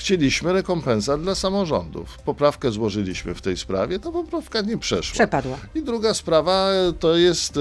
Chcieliśmy 0.00 0.52
rekompensat 0.52 1.22
dla 1.22 1.34
samorządów. 1.34 2.18
Poprawkę 2.18 2.70
złożyliśmy 2.70 3.34
w 3.34 3.42
tej 3.42 3.56
sprawie, 3.56 3.98
ta 3.98 4.12
poprawka 4.12 4.60
nie 4.60 4.78
przeszła. 4.78 5.14
Przepadła. 5.14 5.58
I 5.74 5.82
druga 5.82 6.14
sprawa 6.14 6.70
e, 6.70 6.92
to 6.92 7.16
jest 7.16 7.56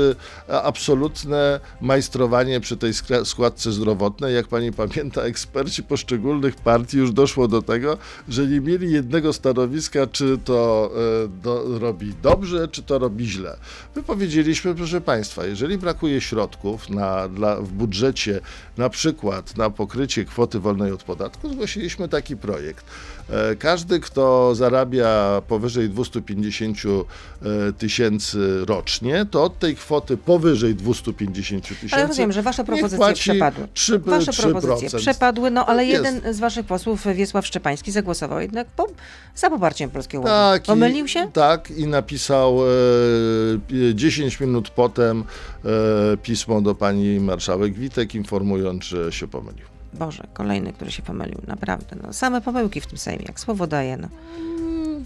e, 0.49 0.61
absolutne 0.61 1.59
majstrowanie 1.81 2.59
przy 2.59 2.77
tej 2.77 2.93
składce 3.23 3.71
zdrowotnej. 3.71 4.35
Jak 4.35 4.47
pani 4.47 4.71
pamięta, 4.71 5.21
eksperci 5.21 5.83
poszczególnych 5.83 6.55
partii 6.55 6.97
już 6.97 7.11
doszło 7.11 7.47
do 7.47 7.61
tego, 7.61 7.97
że 8.29 8.47
nie 8.47 8.61
mieli 8.61 8.91
jednego 8.91 9.33
stanowiska, 9.33 10.07
czy 10.07 10.37
to 10.37 10.91
e, 11.25 11.27
do, 11.27 11.79
robi 11.79 12.13
dobrze, 12.21 12.67
czy 12.67 12.83
to 12.83 12.99
robi 12.99 13.25
źle. 13.25 13.57
My 13.95 14.03
powiedzieliśmy, 14.03 14.75
proszę 14.75 15.01
państwa, 15.01 15.45
jeżeli 15.45 15.77
brakuje 15.77 16.21
środków 16.21 16.89
na, 16.89 17.27
dla, 17.29 17.55
w 17.55 17.71
budżecie, 17.71 18.41
na 18.77 18.89
przykład 18.89 19.57
na 19.57 19.69
pokrycie 19.69 20.25
kwoty 20.25 20.59
wolnej 20.59 20.91
od 20.91 21.03
podatku, 21.03 21.49
zgłosiliśmy 21.49 22.07
taki 22.07 22.28
projekt. 22.37 22.85
E, 23.29 23.55
Każdy, 23.55 23.99
kto 23.99 24.55
zarabia 24.55 25.41
powyżej 25.47 25.89
250 25.89 26.77
e, 26.85 27.73
tysięcy 27.73 28.65
rocznie, 28.65 29.25
to 29.31 29.43
od 29.43 29.59
tej 29.59 29.75
kwoty 29.75 30.17
powyżej 30.17 30.75
250 30.75 31.63
tysięcy. 31.67 31.95
Ale 31.95 32.07
rozumiem, 32.07 32.31
że 32.31 32.41
wasze 32.41 32.63
propozycje 32.63 33.13
przepadły. 33.13 33.67
3, 33.73 33.99
Wasze 33.99 34.31
3%. 34.31 34.51
propozycje 34.51 34.99
przepadły, 34.99 35.51
no 35.51 35.65
ale 35.65 35.85
jest. 35.85 36.05
jeden 36.05 36.33
z 36.33 36.39
waszych 36.39 36.65
posłów, 36.65 37.05
Wiesław 37.15 37.47
Szczepański, 37.47 37.91
zagłosował 37.91 38.41
jednak 38.41 38.67
po, 38.67 38.87
za 39.35 39.49
poparciem 39.49 39.89
Polskiego 39.89 40.23
Ładu. 40.23 40.35
Tak, 40.35 40.63
Pomylił 40.63 41.05
i, 41.05 41.09
się? 41.09 41.31
Tak, 41.33 41.71
i 41.71 41.87
napisał 41.87 42.59
e, 42.61 43.95
10 43.95 44.39
minut 44.39 44.69
potem 44.69 45.23
e, 45.65 46.17
pismo 46.17 46.61
do 46.61 46.75
pani 46.75 47.19
marszałek 47.19 47.73
Witek, 47.73 48.15
informując, 48.15 48.83
że 48.83 49.11
się 49.11 49.27
pomylił. 49.27 49.78
Boże, 49.93 50.27
kolejny, 50.33 50.73
który 50.73 50.91
się 50.91 51.03
pomylił, 51.03 51.41
naprawdę. 51.47 51.95
No, 52.03 52.13
same 52.13 52.41
pomyłki 52.41 52.81
w 52.81 52.87
tym 52.87 52.97
Sejmie, 52.97 53.25
jak 53.27 53.39
słowo 53.39 53.67
daje. 53.67 53.97
No. 53.97 54.07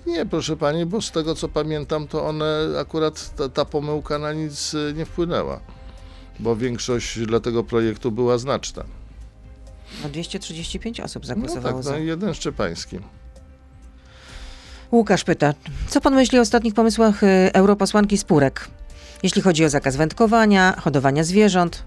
Nie, 0.06 0.26
proszę 0.26 0.58
pani, 0.58 0.86
bo 0.86 1.02
z 1.02 1.12
tego 1.12 1.36
co 1.36 1.50
pamiętam, 1.50 2.08
to 2.08 2.26
one 2.26 2.46
akurat 2.82 3.36
ta, 3.36 3.50
ta 3.50 3.65
pomyłka 3.65 4.19
na 4.19 4.34
nic 4.34 4.74
e, 4.89 4.93
nie 4.93 5.06
wpłynęła. 5.06 5.60
Bo 6.39 6.56
większość 6.56 7.19
dla 7.19 7.39
tego 7.39 7.63
projektu 7.63 8.12
była 8.12 8.38
znaczna. 8.38 8.84
No 10.04 10.10
235 10.10 11.00
osób 11.00 11.24
No 11.24 11.28
zagłosowało 11.28 11.76
tak, 11.76 11.84
za. 11.84 11.91
no 11.91 11.98
jeden 11.98 12.34
szczepański. 12.34 13.00
Łukasz 14.91 15.24
pyta, 15.24 15.54
co 15.88 16.02
pan 16.02 16.15
myśli 16.15 16.38
o 16.38 16.41
ostatnich 16.41 16.74
pomysłach 16.74 17.24
y, 17.24 17.28
europosłanki 17.54 18.17
Spurek? 18.17 18.67
Jeśli 19.24 19.41
chodzi 19.41 19.65
o 19.65 19.69
zakaz 19.69 19.96
wędkowania, 19.96 20.76
hodowania 20.82 21.24
zwierząt. 21.24 21.84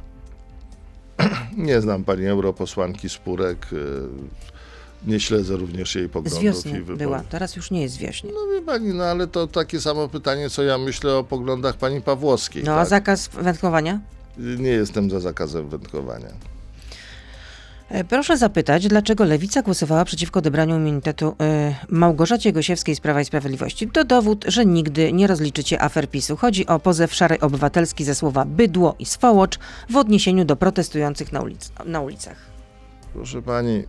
Nie 1.56 1.80
znam 1.80 2.04
pani 2.04 2.26
europosłanki 2.26 3.08
Spurek. 3.08 3.66
y, 3.72 3.76
nie 5.06 5.20
śledzę 5.20 5.56
również 5.56 5.94
jej 5.94 6.08
Z 6.08 6.10
poglądów 6.10 6.42
wiosny 6.42 6.70
i 6.70 6.74
wyborów. 6.74 6.98
była, 6.98 7.20
teraz 7.20 7.56
już 7.56 7.70
nie 7.70 7.82
jest 7.82 7.96
wiośnie. 7.96 8.30
No 8.34 8.40
wie 8.54 8.62
pani, 8.62 8.88
no 8.94 9.04
ale 9.04 9.26
to 9.26 9.46
takie 9.46 9.80
samo 9.80 10.08
pytanie, 10.08 10.50
co 10.50 10.62
ja 10.62 10.78
myślę 10.78 11.14
o 11.16 11.24
poglądach 11.24 11.76
pani 11.76 12.00
Pawłowskiej. 12.00 12.64
No 12.64 12.72
a 12.74 12.78
tak? 12.80 12.88
zakaz 12.88 13.28
wędkowania? 13.28 14.00
Nie 14.38 14.70
jestem 14.70 15.10
za 15.10 15.20
zakazem 15.20 15.68
wędkowania. 15.68 16.28
E, 17.88 18.04
Proszę 18.04 18.36
zapytać, 18.36 18.88
dlaczego 18.88 19.24
Lewica 19.24 19.62
głosowała 19.62 20.04
przeciwko 20.04 20.38
odebraniu 20.38 20.76
immunitetu 20.76 21.36
e, 21.40 21.74
Małgorzacie 21.88 22.52
Gosiewskiej 22.52 22.96
z 22.96 23.00
Prawa 23.00 23.20
i 23.20 23.24
Sprawiedliwości? 23.24 23.88
To 23.90 24.04
dowód, 24.04 24.44
że 24.48 24.66
nigdy 24.66 25.12
nie 25.12 25.26
rozliczycie 25.26 25.82
afer 25.82 26.10
PiSu. 26.10 26.36
Chodzi 26.36 26.66
o 26.66 26.78
pozew 26.78 27.14
Szarej 27.14 27.40
Obywatelski 27.40 28.04
ze 28.04 28.14
słowa 28.14 28.44
bydło 28.44 28.94
i 28.98 29.06
swołocz 29.06 29.58
w 29.90 29.96
odniesieniu 29.96 30.44
do 30.44 30.56
protestujących 30.56 31.32
na, 31.32 31.40
ulic 31.40 31.72
na 31.84 32.00
ulicach. 32.00 32.36
Proszę 33.12 33.42
pani, 33.42 33.84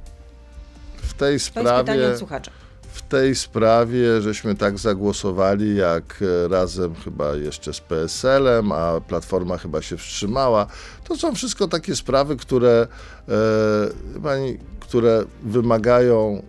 w 0.95 1.13
tej 1.13 1.17
To 1.17 1.25
jest 1.29 1.49
pytanie 1.49 1.83
sprawie, 1.83 2.11
od 2.11 2.17
słuchacza. 2.17 2.51
W 2.97 3.01
tej 3.01 3.35
sprawie 3.35 4.21
żeśmy 4.21 4.55
tak 4.55 4.77
zagłosowali, 4.77 5.75
jak 5.75 6.19
e, 6.21 6.47
razem 6.47 6.95
chyba 6.95 7.35
jeszcze 7.35 7.73
z 7.73 7.79
PSL-em, 7.79 8.71
a 8.71 9.01
Platforma 9.01 9.57
chyba 9.57 9.81
się 9.81 9.97
wstrzymała. 9.97 10.67
To 11.03 11.15
są 11.15 11.35
wszystko 11.35 11.67
takie 11.67 11.95
sprawy, 11.95 12.37
które, 12.37 12.87
e, 14.17 14.19
pani, 14.19 14.57
które 14.79 15.25
wymagają 15.43 16.43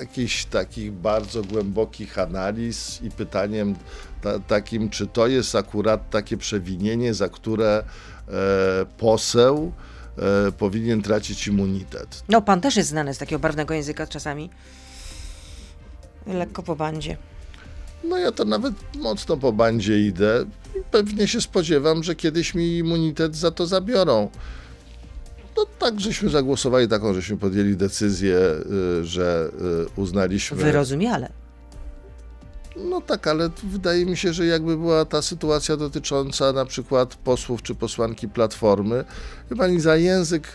jakichś 0.00 0.44
takich 0.44 0.92
bardzo 0.92 1.42
głębokich 1.42 2.18
analiz 2.18 3.02
i 3.02 3.10
pytaniem 3.10 3.74
ta, 4.22 4.38
takim, 4.38 4.90
czy 4.90 5.06
to 5.06 5.26
jest 5.26 5.54
akurat 5.54 6.10
takie 6.10 6.36
przewinienie, 6.36 7.14
za 7.14 7.28
które 7.28 7.84
e, 8.28 8.86
poseł 8.98 9.72
e, 10.18 10.52
powinien 10.52 11.02
tracić 11.02 11.46
immunitet. 11.46 12.22
No 12.28 12.42
pan 12.42 12.60
też 12.60 12.76
jest 12.76 12.88
znany 12.88 13.14
z 13.14 13.18
takiego 13.18 13.38
barwnego 13.38 13.74
języka 13.74 14.06
czasami. 14.06 14.50
Lekko 16.26 16.62
po 16.62 16.76
bandzie. 16.76 17.16
No 18.04 18.18
ja 18.18 18.32
to 18.32 18.44
nawet 18.44 18.74
mocno 18.96 19.36
po 19.36 19.52
bandzie 19.52 20.06
idę 20.06 20.44
pewnie 20.90 21.28
się 21.28 21.40
spodziewam, 21.40 22.02
że 22.02 22.14
kiedyś 22.14 22.54
mi 22.54 22.76
immunitet 22.76 23.36
za 23.36 23.50
to 23.50 23.66
zabiorą. 23.66 24.30
No 25.56 25.66
tak, 25.78 26.00
żeśmy 26.00 26.28
zagłosowali 26.28 26.88
taką, 26.88 27.14
żeśmy 27.14 27.36
podjęli 27.36 27.76
decyzję, 27.76 28.38
y, 29.00 29.04
że 29.04 29.50
y, 29.96 30.00
uznaliśmy... 30.00 30.56
Wyrozumiale. 30.56 31.28
No 32.76 33.00
tak, 33.00 33.26
ale 33.26 33.50
wydaje 33.62 34.06
mi 34.06 34.16
się, 34.16 34.32
że 34.32 34.46
jakby 34.46 34.76
była 34.76 35.04
ta 35.04 35.22
sytuacja 35.22 35.76
dotycząca 35.76 36.52
na 36.52 36.64
przykład 36.64 37.14
posłów 37.14 37.62
czy 37.62 37.74
posłanki 37.74 38.28
Platformy, 38.28 39.04
wie 39.50 39.56
pani, 39.56 39.80
za 39.80 39.96
język, 39.96 40.48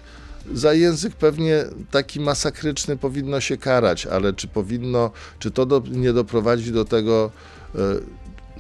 za 0.54 0.74
język 0.74 1.16
pewnie 1.16 1.66
taki 1.92 2.20
masakryczny 2.20 2.98
powinno 2.98 3.40
się 3.40 3.58
karać, 3.58 4.06
ale 4.06 4.34
czy 4.34 4.48
powinno, 4.48 5.12
czy 5.40 5.52
to 5.52 5.66
do, 5.66 5.84
nie 5.92 6.14
doprowadzi 6.14 6.72
do 6.72 6.86
tego, 6.86 7.32
e, 7.76 7.80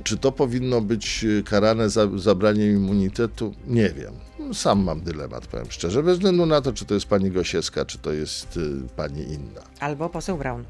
czy 0.03 0.17
to 0.17 0.31
powinno 0.31 0.81
być 0.81 1.25
e, 1.39 1.43
karane 1.43 1.89
za 1.89 2.07
zabraniem 2.15 2.71
immunitetu? 2.71 3.53
Nie 3.67 3.89
wiem. 3.89 4.13
Sam 4.53 4.83
mam 4.83 5.01
dylemat, 5.01 5.47
powiem 5.47 5.65
szczerze, 5.69 6.03
bez 6.03 6.17
względu 6.17 6.45
na 6.45 6.61
to, 6.61 6.73
czy 6.73 6.85
to 6.85 6.93
jest 6.93 7.05
pani 7.05 7.31
Gosiewska, 7.31 7.85
czy 7.85 7.97
to 7.97 8.11
jest 8.11 8.57
y, 8.57 8.81
pani 8.95 9.21
inna. 9.21 9.61
Albo 9.79 10.09
poseł 10.09 10.37
Braun. 10.37 10.63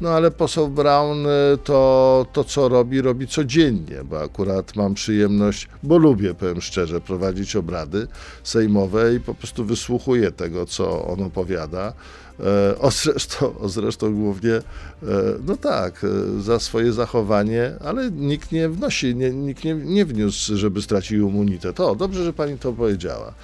No 0.00 0.08
ale 0.08 0.30
poseł 0.30 0.68
Brown 0.68 1.26
y, 1.26 1.28
to, 1.64 2.26
to 2.32 2.44
co 2.44 2.68
robi, 2.68 3.00
robi 3.00 3.26
codziennie, 3.26 4.04
bo 4.04 4.22
akurat 4.22 4.76
mam 4.76 4.94
przyjemność, 4.94 5.68
bo 5.82 5.98
lubię, 5.98 6.34
powiem 6.34 6.60
szczerze, 6.60 7.00
prowadzić 7.00 7.56
obrady 7.56 8.06
sejmowe 8.42 9.14
i 9.14 9.20
po 9.20 9.34
prostu 9.34 9.64
wysłuchuję 9.64 10.32
tego, 10.32 10.66
co 10.66 11.04
on 11.06 11.22
opowiada. 11.22 11.92
E, 12.40 12.78
O 12.78 12.90
zresztą, 12.90 13.58
o 13.58 13.68
zresztą 13.68 14.14
głównie, 14.14 14.52
e, 14.54 14.62
no 15.46 15.56
tak, 15.56 16.04
e, 16.04 16.40
za 16.42 16.58
swoje 16.58 16.92
zachowanie, 16.92 17.72
ale 17.84 18.10
nikt 18.10 18.52
nie 18.52 18.68
wnosi, 18.68 19.14
nie, 19.16 19.30
nikt 19.30 19.64
nie, 19.64 19.74
nie 19.74 20.04
wniósł, 20.04 20.56
żeby 20.56 20.82
stracił 20.82 21.28
immunitet. 21.28 21.80
O, 21.80 21.94
dobrze, 21.94 22.24
że 22.24 22.32
pani 22.32 22.58
to 22.58 22.72
powiedziała. 22.72 23.34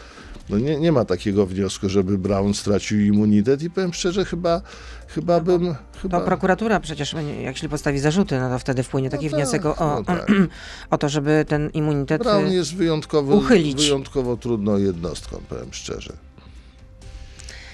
No 0.51 0.59
nie, 0.59 0.77
nie 0.77 0.93
ma 0.93 1.05
takiego 1.05 1.47
wniosku, 1.47 1.89
żeby 1.89 2.19
Brown 2.19 2.55
stracił 2.55 3.01
immunitet 3.01 3.63
i 3.63 3.71
powiem 3.71 3.93
szczerze, 3.93 4.25
chyba, 4.25 4.63
chyba 5.09 5.41
bym... 5.41 5.67
To 5.67 5.99
Chyba, 6.03 6.21
prokuratura 6.21 6.81
przecież, 6.81 7.13
jak 7.43 7.55
jeśli 7.55 7.69
postawi 7.69 7.99
zarzuty, 7.99 8.41
no 8.41 8.49
to 8.51 8.59
wtedy 8.59 8.83
wpłynie 8.83 9.11
taki 9.11 9.27
No 9.31 9.37
wniosek 9.37 9.67
o, 9.67 9.73
tak, 9.73 9.81
o, 9.81 9.95
no 9.99 10.05
tak. 10.05 10.33
o 10.91 10.99
to, 10.99 11.09
żeby 11.09 11.45
ten 11.49 11.71
immunitet... 11.71 12.23
Brown 12.23 12.47
y, 12.47 12.55
jest 12.55 12.77
wyjątkowo, 12.77 13.37
uchylić. 13.37 13.83
wyjątkowo 13.83 14.37
trudną 14.37 14.79
jednostką, 14.79 15.41
powiem 15.49 15.69
szczerze. 15.71 16.13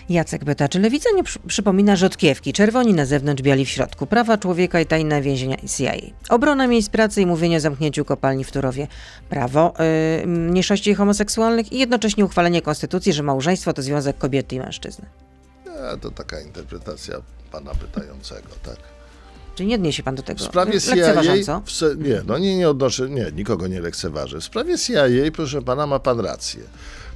Jacek 0.08 0.44
pyta, 0.44 0.68
czy 0.68 0.80
lewica 0.80 1.10
nie 1.14 1.24
przy, 1.24 1.38
przypomina 1.46 1.96
rzodkiewki, 1.96 2.52
czerwoni 2.52 2.94
na 2.94 3.04
zewnątrz, 3.06 3.42
biali 3.42 3.64
w 3.64 3.68
środku, 3.68 4.06
prawa 4.06 4.38
człowieka 4.38 4.80
i 4.80 4.86
tajne 4.86 5.22
więzienia 5.22 5.56
CIA, 5.76 5.92
obrona 6.28 6.66
miejsc 6.66 6.90
pracy 6.90 7.22
i 7.22 7.26
mówienie 7.26 7.56
o 7.56 7.60
zamknięciu 7.60 8.04
kopalni 8.04 8.44
w 8.44 8.52
Turowie, 8.52 8.86
prawo 9.28 9.74
y, 10.22 10.26
mniejszości 10.26 10.94
homoseksualnych 10.94 11.72
i 11.72 11.78
jednocześnie 11.78 12.24
uchwalenie 12.24 12.62
konstytucji, 12.62 13.12
że 13.12 13.22
małżeństwo 13.22 13.72
to 13.72 13.82
związek 13.82 14.18
kobiety 14.18 14.54
i 14.56 14.58
mężczyzny. 14.58 15.06
E, 15.66 15.96
to 15.96 16.10
taka 16.10 16.40
interpretacja 16.40 17.16
pana 17.52 17.74
pytającego, 17.74 18.48
tak. 18.62 18.76
Czyli 19.54 19.68
nie 19.68 19.74
odniesie 19.74 20.02
pan 20.02 20.14
do 20.14 20.22
tego 20.22 20.38
W 20.38 20.42
sprawie 20.42 20.80
CIA, 20.80 21.22
w 21.64 21.98
nie, 21.98 22.22
no 22.26 22.38
nie, 22.38 22.56
nie 22.56 22.70
odnoszę, 22.70 23.10
nie, 23.10 23.32
nikogo 23.36 23.66
nie 23.66 23.80
lekceważę. 23.80 24.40
W 24.40 24.44
sprawie 24.44 24.78
CIA, 24.78 25.04
proszę 25.32 25.62
pana, 25.62 25.86
ma 25.86 25.98
pan 25.98 26.20
rację. 26.20 26.60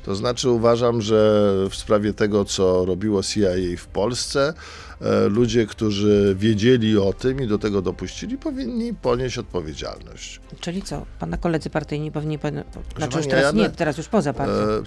To 0.04 0.14
znaczy 0.14 0.50
uważam, 0.50 1.02
że 1.02 1.52
w 1.70 1.74
sprawie 1.74 2.14
tego, 2.14 2.44
co 2.44 2.84
robiło 2.84 3.22
CIA 3.22 3.76
w 3.78 3.86
Polsce, 3.86 4.54
e, 5.00 5.28
ludzie, 5.28 5.66
którzy 5.66 6.36
wiedzieli 6.38 6.98
o 6.98 7.12
tym 7.12 7.40
i 7.40 7.46
do 7.46 7.58
tego 7.58 7.82
dopuścili, 7.82 8.38
powinni 8.38 8.94
ponieść 8.94 9.38
odpowiedzialność. 9.38 10.40
Czyli 10.60 10.82
co? 10.82 11.06
Pana 11.18 11.36
koledzy 11.36 11.70
partyjni 11.70 12.12
powinni... 12.12 12.38
Pan, 12.38 12.64
znaczy 12.96 13.16
już 13.18 13.26
teraz 13.26 13.54
nie, 13.54 13.70
teraz 13.70 13.98
już 13.98 14.08
poza 14.08 14.32
partią. 14.32 14.52
E, 14.52 14.82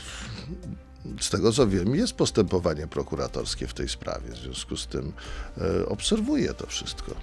Z 1.19 1.30
tego 1.30 1.52
co 1.52 1.67
wiem, 1.67 1.95
jest 1.95 2.13
postępowanie 2.13 2.88
prokuratorskie 2.88 3.67
w 3.67 3.73
tej 3.73 3.89
sprawie. 3.89 4.30
W 4.32 4.38
związku 4.38 4.78
z 4.78 4.88
tym 4.88 5.13
e, 5.58 5.86
obserwuję 5.86 6.54
to 6.54 6.67
wszystko. 6.67 7.15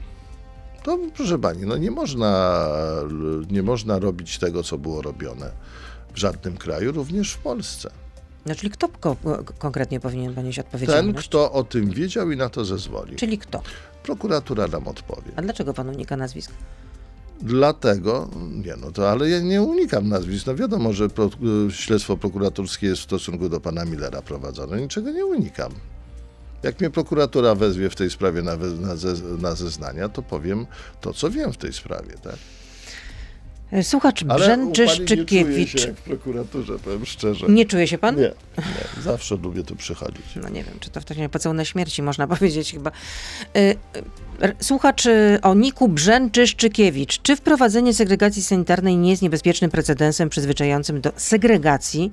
To 0.82 0.98
proszę 1.16 1.38
pani, 1.38 1.66
no 1.66 1.76
nie 1.76 1.90
można, 1.90 2.66
nie 3.50 3.62
można 3.62 3.98
robić 3.98 4.38
tego, 4.38 4.62
co 4.62 4.78
było 4.78 5.02
robione 5.02 5.50
w 6.14 6.18
żadnym 6.18 6.56
kraju, 6.56 6.92
również 6.92 7.32
w 7.32 7.38
Polsce. 7.38 7.90
No 8.46 8.54
czyli 8.54 8.70
kto 8.70 8.88
ko- 8.88 9.16
konkretnie 9.58 10.00
powinien 10.00 10.34
ponieść 10.34 10.56
Ten, 10.56 10.64
odpowiedzialność? 10.66 11.28
kto 11.28 11.52
o 11.52 11.64
tym 11.64 11.90
wiedział 11.90 12.30
i 12.30 12.36
na 12.36 12.48
to 12.48 12.64
zezwolił. 12.64 13.16
Czyli 13.18 13.38
kto? 13.38 13.62
Prokuratura 14.02 14.66
nam 14.66 14.88
odpowie. 14.88 15.32
A 15.36 15.42
dlaczego 15.42 15.74
pan 15.74 15.88
unika 15.88 16.16
nazwisk? 16.16 16.52
Dlatego, 17.42 18.28
nie 18.64 18.76
no 18.76 18.92
to, 18.92 19.10
ale 19.10 19.30
ja 19.30 19.40
nie 19.40 19.62
unikam 19.62 20.08
nazwisk. 20.08 20.46
No 20.46 20.54
wiadomo, 20.54 20.92
że 20.92 21.08
pro, 21.08 21.30
śledztwo 21.70 22.16
prokuratorskie 22.16 22.86
jest 22.86 23.00
w 23.00 23.04
stosunku 23.04 23.48
do 23.48 23.60
pana 23.60 23.84
Millera 23.84 24.22
prowadzone. 24.22 24.80
Niczego 24.80 25.10
nie 25.10 25.26
unikam. 25.26 25.72
Jak 26.62 26.80
mnie 26.80 26.90
prokuratura 26.90 27.54
wezwie 27.54 27.90
w 27.90 27.96
tej 27.96 28.10
sprawie 28.10 28.42
na, 28.42 28.56
we- 28.56 28.70
na, 28.86 28.96
ze, 28.96 29.14
na 29.38 29.54
zeznania, 29.54 30.08
to 30.08 30.22
powiem 30.22 30.66
to, 31.00 31.12
co 31.14 31.30
wiem 31.30 31.52
w 31.52 31.56
tej 31.56 31.72
sprawie, 31.72 32.14
tak? 32.22 32.36
E, 33.72 33.82
Słuchacz 33.82 34.24
Ale 34.28 34.48
pani 34.48 34.66
nie 34.66 34.72
czuję 34.72 34.88
Brzęczyszczykiewicz. 34.88 35.80
się 35.80 35.94
w 35.94 36.00
prokuraturze, 36.00 36.78
powiem 36.78 37.06
szczerze. 37.06 37.46
Nie 37.48 37.66
czuje 37.66 37.86
się 37.86 37.98
pan? 37.98 38.16
Nie, 38.16 38.22
nie, 38.58 39.02
zawsze 39.02 39.36
lubię 39.36 39.64
tu 39.64 39.76
przychodzić. 39.76 40.24
No 40.42 40.48
nie 40.48 40.64
wiem, 40.64 40.74
czy 40.80 40.90
to 40.90 41.00
w 41.00 41.04
takim 41.04 41.22
razie 41.22 41.28
pocałunek 41.28 41.66
śmierci 41.66 42.02
można 42.02 42.26
powiedzieć 42.36 42.72
chyba. 42.72 42.90
E, 42.90 43.58
e, 43.58 43.74
Słuchacz 44.60 45.08
o 45.42 45.54
Niku 45.54 45.88
Brzęczyszczykiewicz. 45.88 47.22
Czy 47.22 47.36
wprowadzenie 47.36 47.94
segregacji 47.94 48.42
sanitarnej 48.42 48.96
nie 48.96 49.10
jest 49.10 49.22
niebezpiecznym 49.22 49.70
precedensem 49.70 50.28
przyzwyczajającym 50.28 51.00
do 51.00 51.12
segregacji, 51.16 52.12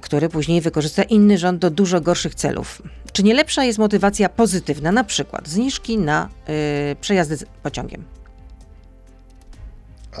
który 0.00 0.28
później 0.28 0.60
wykorzysta 0.60 1.02
inny 1.02 1.38
rząd 1.38 1.58
do 1.60 1.70
dużo 1.70 2.00
gorszych 2.00 2.34
celów? 2.34 2.82
Czy 3.12 3.22
nie 3.22 3.34
lepsza 3.34 3.64
jest 3.64 3.78
motywacja 3.78 4.28
pozytywna, 4.28 4.92
na 4.92 5.04
przykład 5.04 5.48
zniżki 5.48 5.98
na 5.98 6.28
e, 6.46 6.96
przejazdy 7.00 7.38
pociągiem? 7.62 8.19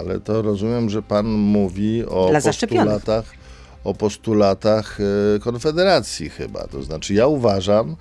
Ale 0.00 0.20
to 0.20 0.42
rozumiem, 0.42 0.90
że 0.90 1.02
pan 1.02 1.26
mówi 1.26 2.04
o 2.06 2.30
postulatach, 2.42 3.24
o 3.84 3.94
postulatach 3.94 4.98
e, 5.36 5.38
Konfederacji 5.38 6.30
chyba. 6.30 6.66
To 6.66 6.82
znaczy 6.82 7.14
ja 7.14 7.26
uważam, 7.26 7.90
e, 7.90 7.96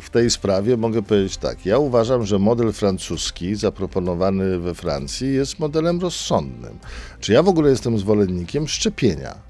w 0.00 0.10
tej 0.12 0.30
sprawie 0.30 0.76
mogę 0.76 1.02
powiedzieć 1.02 1.36
tak, 1.36 1.66
ja 1.66 1.78
uważam, 1.78 2.26
że 2.26 2.38
model 2.38 2.72
francuski 2.72 3.54
zaproponowany 3.54 4.58
we 4.58 4.74
Francji 4.74 5.34
jest 5.34 5.58
modelem 5.58 6.00
rozsądnym. 6.00 6.78
Czy 7.20 7.32
ja 7.32 7.42
w 7.42 7.48
ogóle 7.48 7.70
jestem 7.70 7.98
zwolennikiem 7.98 8.68
szczepienia? 8.68 9.48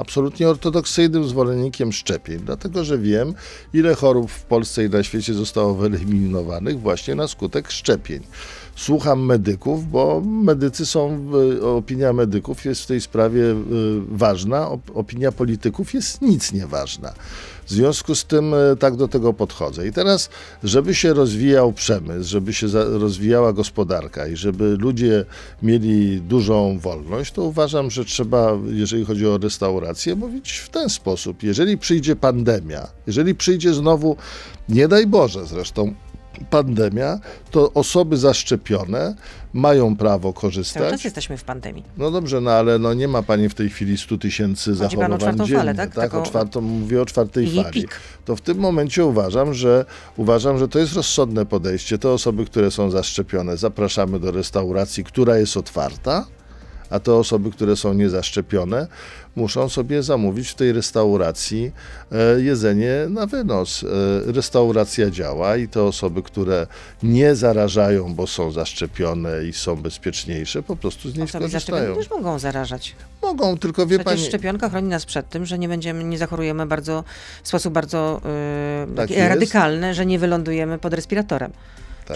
absolutnie 0.00 0.48
ortodoksyjnym 0.48 1.28
zwolennikiem 1.28 1.92
szczepień, 1.92 2.38
dlatego 2.38 2.84
że 2.84 2.98
wiem, 2.98 3.34
ile 3.74 3.94
chorób 3.94 4.30
w 4.30 4.42
Polsce 4.42 4.84
i 4.84 4.90
na 4.90 5.02
świecie 5.02 5.34
zostało 5.34 5.74
wyeliminowanych 5.74 6.80
właśnie 6.80 7.14
na 7.14 7.28
skutek 7.28 7.70
szczepień. 7.70 8.22
Słucham 8.80 9.24
medyków, 9.24 9.90
bo 9.90 10.22
medycy 10.26 10.86
są, 10.86 11.26
opinia 11.62 12.12
medyków 12.12 12.64
jest 12.64 12.82
w 12.82 12.86
tej 12.86 13.00
sprawie 13.00 13.42
y, 13.42 13.54
ważna, 14.08 14.68
op- 14.68 14.90
opinia 14.94 15.32
polityków 15.32 15.94
jest 15.94 16.22
nic 16.22 16.52
nieważna. 16.52 17.12
W 17.66 17.70
związku 17.70 18.14
z 18.14 18.24
tym 18.24 18.54
y, 18.54 18.76
tak 18.78 18.96
do 18.96 19.08
tego 19.08 19.32
podchodzę. 19.32 19.86
I 19.86 19.92
teraz, 19.92 20.30
żeby 20.64 20.94
się 20.94 21.14
rozwijał 21.14 21.72
przemysł, 21.72 22.30
żeby 22.30 22.52
się 22.52 22.66
rozwijała 22.74 23.52
gospodarka 23.52 24.26
i 24.26 24.36
żeby 24.36 24.76
ludzie 24.80 25.24
mieli 25.62 26.20
dużą 26.20 26.78
wolność, 26.78 27.32
to 27.32 27.42
uważam, 27.42 27.90
że 27.90 28.04
trzeba, 28.04 28.58
jeżeli 28.66 29.04
chodzi 29.04 29.26
o 29.26 29.38
restaurację, 29.38 30.16
mówić 30.16 30.52
w 30.52 30.68
ten 30.68 30.88
sposób. 30.88 31.42
Jeżeli 31.42 31.78
przyjdzie 31.78 32.16
pandemia, 32.16 32.88
jeżeli 33.06 33.34
przyjdzie 33.34 33.74
znowu, 33.74 34.16
nie 34.68 34.88
daj 34.88 35.06
Boże 35.06 35.46
zresztą, 35.46 35.94
pandemia, 36.50 37.18
to 37.50 37.72
osoby 37.72 38.16
zaszczepione 38.16 39.14
mają 39.52 39.96
prawo 39.96 40.32
Cały 40.32 40.40
korzystać. 40.42 40.90
czas 40.90 41.04
jesteśmy 41.04 41.36
w 41.36 41.44
pandemii. 41.44 41.84
No 41.98 42.10
dobrze, 42.10 42.40
no 42.40 42.50
ale 42.50 42.78
no 42.78 42.94
nie 42.94 43.08
ma 43.08 43.22
pani 43.22 43.48
w 43.48 43.54
tej 43.54 43.68
chwili 43.70 43.98
100 43.98 44.18
tysięcy 44.18 44.70
Chodzi 44.76 44.96
pan 44.96 45.12
o 45.12 45.18
zachorowań 45.18 45.18
czwartą 45.20 45.44
dziennie. 45.44 45.58
falę, 45.60 45.74
tak? 45.74 45.94
tak? 45.94 46.14
O 46.14 46.22
czwartą, 46.22 46.60
mówię 46.60 47.02
o 47.02 47.06
czwartej 47.06 47.44
Jej 47.54 47.64
fali. 47.64 47.82
pik. 47.82 48.00
To 48.24 48.36
w 48.36 48.40
tym 48.40 48.58
momencie 48.58 49.04
uważam, 49.04 49.54
że 49.54 49.84
uważam, 50.16 50.58
że 50.58 50.68
to 50.68 50.78
jest 50.78 50.92
rozsądne 50.94 51.46
podejście. 51.46 51.98
Te 51.98 52.08
osoby, 52.10 52.44
które 52.44 52.70
są 52.70 52.90
zaszczepione, 52.90 53.56
zapraszamy 53.56 54.20
do 54.20 54.30
restauracji, 54.30 55.04
która 55.04 55.38
jest 55.38 55.56
otwarta, 55.56 56.26
a 56.90 57.00
te 57.00 57.14
osoby, 57.14 57.50
które 57.50 57.76
są 57.76 57.94
niezaszczepione, 57.94 58.86
muszą 59.36 59.68
sobie 59.68 60.02
zamówić 60.02 60.48
w 60.48 60.54
tej 60.54 60.72
restauracji 60.72 61.72
e, 62.12 62.40
jedzenie 62.40 62.92
na 63.08 63.26
wynos. 63.26 63.84
E, 64.28 64.32
restauracja 64.32 65.10
działa 65.10 65.56
i 65.56 65.68
te 65.68 65.82
osoby, 65.82 66.22
które 66.22 66.66
nie 67.02 67.34
zarażają, 67.34 68.14
bo 68.14 68.26
są 68.26 68.50
zaszczepione 68.52 69.44
i 69.44 69.52
są 69.52 69.76
bezpieczniejsze, 69.76 70.62
po 70.62 70.76
prostu 70.76 71.10
z 71.10 71.14
niej 71.14 71.24
Osoby 71.24 71.48
zaszczepione 71.48 71.82
skorzystają. 71.86 72.10
też 72.10 72.22
mogą 72.24 72.38
zarażać. 72.38 72.94
Mogą, 73.22 73.58
tylko 73.58 73.86
wie 73.86 73.98
Przecież 73.98 74.14
pani. 74.14 74.28
szczepionka 74.28 74.68
chroni 74.68 74.88
nas 74.88 75.06
przed 75.06 75.28
tym, 75.28 75.46
że 75.46 75.58
nie 75.58 75.68
będziemy, 75.68 76.04
nie 76.04 76.18
zachorujemy 76.18 76.66
bardzo, 76.66 77.04
w 77.42 77.48
sposób 77.48 77.72
bardzo 77.74 78.20
yy, 78.88 78.96
Tak 78.96 79.10
radykalny, 79.28 79.94
że 79.94 80.06
nie 80.06 80.18
wylądujemy 80.18 80.78
pod 80.78 80.94
respiratorem. 80.94 81.52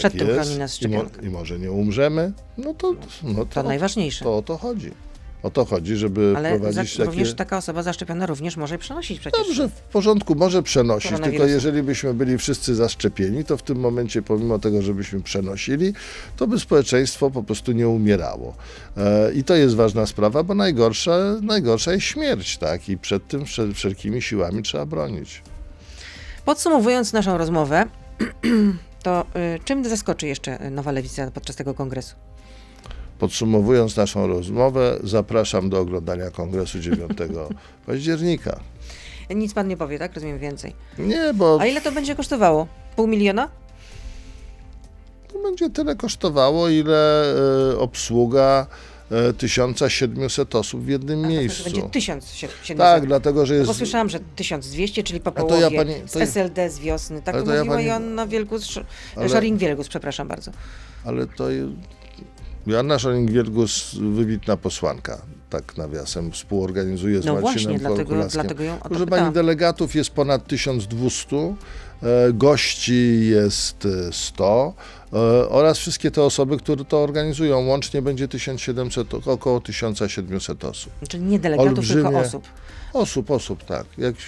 Tak 0.03 0.13
przed 0.13 0.19
tym 0.19 0.29
jest. 0.29 0.41
chroni 0.41 0.59
nas 0.59 0.83
I, 0.83 0.89
mo- 0.89 0.95
szczepionka. 0.99 1.23
I 1.27 1.31
może 1.31 1.59
nie 1.59 1.73
umrzemy. 1.73 2.33
No 2.59 2.75
to, 2.75 2.95
no 3.23 3.45
To 3.45 3.47
to, 3.47 3.63
najważniejsze. 3.63 4.25
to 4.25 4.37
o 4.37 4.43
to 4.43 4.57
chodzi. 4.57 4.91
O 5.43 5.51
to 5.51 5.65
chodzi, 5.65 5.97
żeby 5.97 6.35
Ale 6.37 6.51
za, 6.51 6.57
wprowadzić 6.57 6.97
takie... 6.97 7.05
również 7.07 7.35
taka 7.35 7.57
osoba 7.57 7.83
zaszczepiona 7.83 8.27
również 8.27 8.57
może 8.57 8.79
przenosić 8.79 9.21
przecież. 9.21 9.47
Dobrze, 9.47 9.69
w 9.69 9.73
porządku, 9.81 10.35
może 10.35 10.63
przenosić, 10.63 11.13
tylko 11.23 11.47
jeżeli 11.47 11.83
byśmy 11.83 12.15
byli 12.15 12.39
wszyscy 12.39 12.75
zaszczepieni, 12.75 13.45
to 13.45 13.57
w 13.57 13.63
tym 13.63 13.79
momencie, 13.81 14.23
pomimo 14.23 14.59
tego, 14.59 14.83
żebyśmy 14.83 15.23
przenosili, 15.23 15.93
to 16.37 16.47
by 16.47 16.59
społeczeństwo 16.61 17.31
po 17.31 17.43
prostu 17.43 17.73
nie 17.73 17.89
umierało. 17.89 18.55
E, 18.97 19.33
I 19.33 19.45
to 19.45 19.55
jest 19.55 19.75
ważna 19.75 20.07
sprawa, 20.07 20.43
bo 20.43 20.55
najgorsza, 20.55 21.19
najgorsza 21.43 21.93
jest 21.93 22.07
śmierć, 22.07 22.59
tak? 22.59 22.89
I 22.89 22.99
przed 22.99 23.29
tym 23.29 23.45
wszel- 23.45 23.75
wszelkimi 23.75 24.23
siłami 24.23 24.63
trzeba 24.63 24.87
bronić. 24.87 25.43
Podsumowując 26.45 27.13
naszą 27.13 27.39
rozmowę, 27.39 27.87
to 29.05 29.27
y, 29.57 29.59
czym 29.65 29.85
zaskoczy 29.85 30.27
jeszcze 30.27 30.71
nowa 30.71 30.93
lewica 30.93 31.31
podczas 31.31 31.57
tego 31.57 31.75
kongresu? 31.75 32.15
Podsumowując 33.19 33.97
naszą 33.97 34.27
rozmowę, 34.27 34.99
zapraszam 35.05 35.71
do 35.71 35.81
oglądania 35.81 36.31
kongresu 36.31 36.81
9 36.81 37.11
października. 37.87 38.61
Nic 39.31 39.55
pan 39.55 39.69
nie 39.69 39.77
powie, 39.77 39.99
tak? 39.99 40.15
Rozumiem 40.15 40.39
więcej. 40.39 40.75
Nie, 40.99 41.35
bo 41.35 41.59
A 41.61 41.67
ile 41.67 41.81
to 41.81 41.93
będzie 41.93 42.15
kosztowało? 42.15 42.67
Pół 42.97 43.07
miliona? 43.07 43.49
to 45.33 45.39
będzie 45.43 45.71
tyle 45.71 45.97
kosztowało, 45.97 46.69
ile 46.69 47.25
e, 47.73 47.79
obsługa 47.79 48.67
1700 49.39 50.55
osób 50.55 50.83
w 50.83 50.89
jednym 50.89 51.19
A 51.19 51.23
to 51.23 51.29
miejscu. 51.29 51.65
będzie 51.65 51.83
1700. 51.83 52.79
Tak, 52.79 53.07
dlatego, 53.07 53.47
że 53.47 53.55
jest... 53.55 53.75
słyszałam, 53.75 54.09
że 54.09 54.21
1200, 54.37 55.03
czyli 55.03 55.21
po 55.21 55.31
to 55.31 55.41
ja 55.41 55.47
połowie 55.49 55.77
pani- 55.77 56.09
z 56.09 56.13
to 56.13 56.21
SLD 56.21 56.71
z 56.71 56.79
wiosny. 56.79 57.23
Tak 57.23 57.35
to 57.35 57.55
ja 57.55 57.59
mówiła 57.59 57.77
pani- 57.77 57.87
Joanna 57.87 58.27
Wielgus, 58.27 58.79
Ale- 59.17 59.29
Szoring-Wielgus, 59.29 59.89
przepraszam 59.89 60.29
bardzo. 60.29 60.51
Ale 61.05 61.27
to... 61.27 61.45
Joanna 62.67 62.97
Szoring-Wielgus, 62.97 63.99
wybitna 64.15 64.57
posłanka, 64.57 65.23
tak 65.51 65.77
nawiasem, 65.77 66.33
współorganizuje 66.33 67.23
z 67.23 67.25
No 67.25 67.33
Marcinem 67.33 67.53
właśnie, 67.53 67.79
dlatego, 67.79 68.29
dlatego 68.29 68.63
ją 68.63 68.79
to 68.79 68.89
Proszę 68.89 69.07
pani, 69.07 69.33
delegatów 69.33 69.95
jest 69.95 70.11
ponad 70.11 70.47
1200, 70.47 71.37
e, 72.03 72.33
gości 72.33 73.21
jest 73.27 73.87
e, 74.09 74.13
100 74.13 74.75
e, 74.77 75.04
oraz 75.49 75.79
wszystkie 75.79 76.11
te 76.11 76.23
osoby, 76.23 76.57
które 76.57 76.85
to 76.85 77.03
organizują. 77.03 77.67
Łącznie 77.67 78.03
będzie 78.03 78.29
1700, 78.29 79.15
około 79.29 79.61
1700 79.61 80.65
osób. 80.65 80.93
Czyli 81.09 81.23
nie 81.25 81.39
delegatów, 81.39 81.89
tylko 81.89 82.09
olbrzymie- 82.09 82.21
osób. 82.27 82.45
Osób, 82.93 83.31
osób, 83.31 83.65
tak. 83.65 83.87
Jak 83.99 84.15
A 84.15 84.19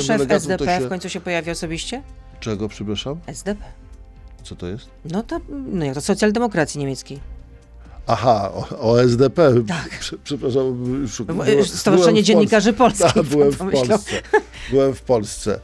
szef 0.00 0.06
delegatów, 0.06 0.30
SDP 0.42 0.78
się... 0.80 0.86
w 0.86 0.88
końcu 0.88 1.08
się 1.08 1.20
pojawi 1.20 1.50
osobiście? 1.50 2.02
Czego, 2.40 2.68
przepraszam? 2.68 3.20
SDP. 3.26 3.64
Co 4.42 4.56
to 4.56 4.66
jest? 4.66 4.86
No 5.04 5.22
to, 5.22 5.40
no 5.72 5.84
jak 5.84 5.94
to 5.94 6.00
socjaldemokracji 6.00 6.80
niemieckiej. 6.80 7.20
Aha, 8.06 8.52
o, 8.54 8.90
o 8.90 9.02
SDP. 9.02 9.54
Tak. 9.68 9.98
Prze- 10.00 10.16
Przepraszam. 10.24 10.84
byłem- 10.84 11.08
Stowarzyszenie 11.66 12.12
byłem 12.12 12.24
Dziennikarzy. 12.24 12.72
Polskich. 12.72 13.06
Tak, 13.14 13.22
byłem 13.22 13.52
w. 13.52 13.58
Polsce. 13.58 14.22
Byłem 14.70 14.94
w 14.94 15.02
Polsce. 15.02 15.60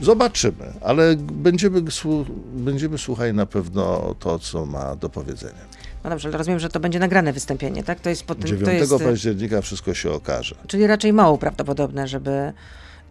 Zobaczymy, 0.00 0.72
ale 0.80 1.16
będziemy, 1.18 1.82
będziemy 2.54 2.98
słuchać 2.98 3.34
na 3.34 3.46
pewno 3.46 4.14
to, 4.18 4.38
co 4.38 4.66
ma 4.66 4.96
do 4.96 5.08
powiedzenia. 5.08 5.66
No 6.04 6.10
dobrze, 6.10 6.28
ale 6.28 6.38
rozumiem, 6.38 6.60
że 6.60 6.68
to 6.68 6.80
będzie 6.80 6.98
nagrane 6.98 7.32
wystąpienie, 7.32 7.84
tak? 7.84 8.00
To 8.00 8.10
jest, 8.10 8.24
potem, 8.24 8.46
9 8.46 8.64
to 8.64 8.70
jest 8.70 8.92
e, 8.92 8.98
października 8.98 9.60
wszystko 9.60 9.94
się 9.94 10.10
okaże. 10.12 10.54
czyli 10.66 10.86
raczej 10.86 11.12
mało 11.12 11.38
prawdopodobne, 11.38 12.08
żeby 12.08 12.30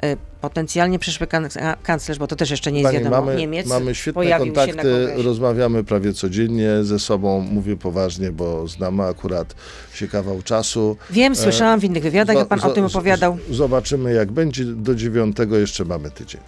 y, 0.05 0.17
potencjalnie 0.41 0.99
przyszły 0.99 1.27
kan- 1.27 1.49
kanclerz, 1.83 2.19
bo 2.19 2.27
to 2.27 2.36
też 2.36 2.51
jeszcze 2.51 2.71
nie 2.71 2.79
jest 2.79 2.91
Pani, 2.91 3.03
wiadomo, 3.03 3.25
mamy, 3.25 3.36
Niemiec, 3.38 3.67
mamy 3.67 3.95
świetne 3.95 4.38
kontakty, 4.38 5.13
rozmawiamy 5.23 5.83
prawie 5.83 6.13
codziennie 6.13 6.83
ze 6.83 6.99
sobą, 6.99 7.39
mówię 7.39 7.77
poważnie, 7.77 8.31
bo 8.31 8.67
znamy 8.67 9.03
akurat 9.03 9.55
się 9.93 10.07
kawał 10.07 10.41
czasu. 10.41 10.97
Wiem, 11.09 11.36
słyszałam 11.36 11.79
w 11.79 11.83
innych 11.83 12.03
wywiadach, 12.03 12.36
jak 12.36 12.47
pan 12.47 12.59
o 12.63 12.69
tym 12.69 12.86
opowiadał. 12.86 13.38
Zobaczymy 13.51 14.13
jak 14.13 14.31
będzie. 14.31 14.65
Do 14.65 14.95
9 14.95 15.38
jeszcze 15.51 15.86
mamy 15.86 16.11
tydzień. 16.11 16.41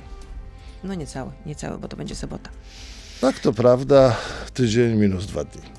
No 0.83 0.93
niecały, 0.93 1.31
niecały, 1.45 1.77
bo 1.77 1.87
to 1.87 1.97
będzie 1.97 2.15
sobota. 2.15 2.49
Tak, 3.21 3.39
to 3.39 3.53
prawda. 3.53 4.15
Tydzień 4.53 4.95
minus 4.95 5.25
dwa 5.25 5.43
dni. 5.43 5.61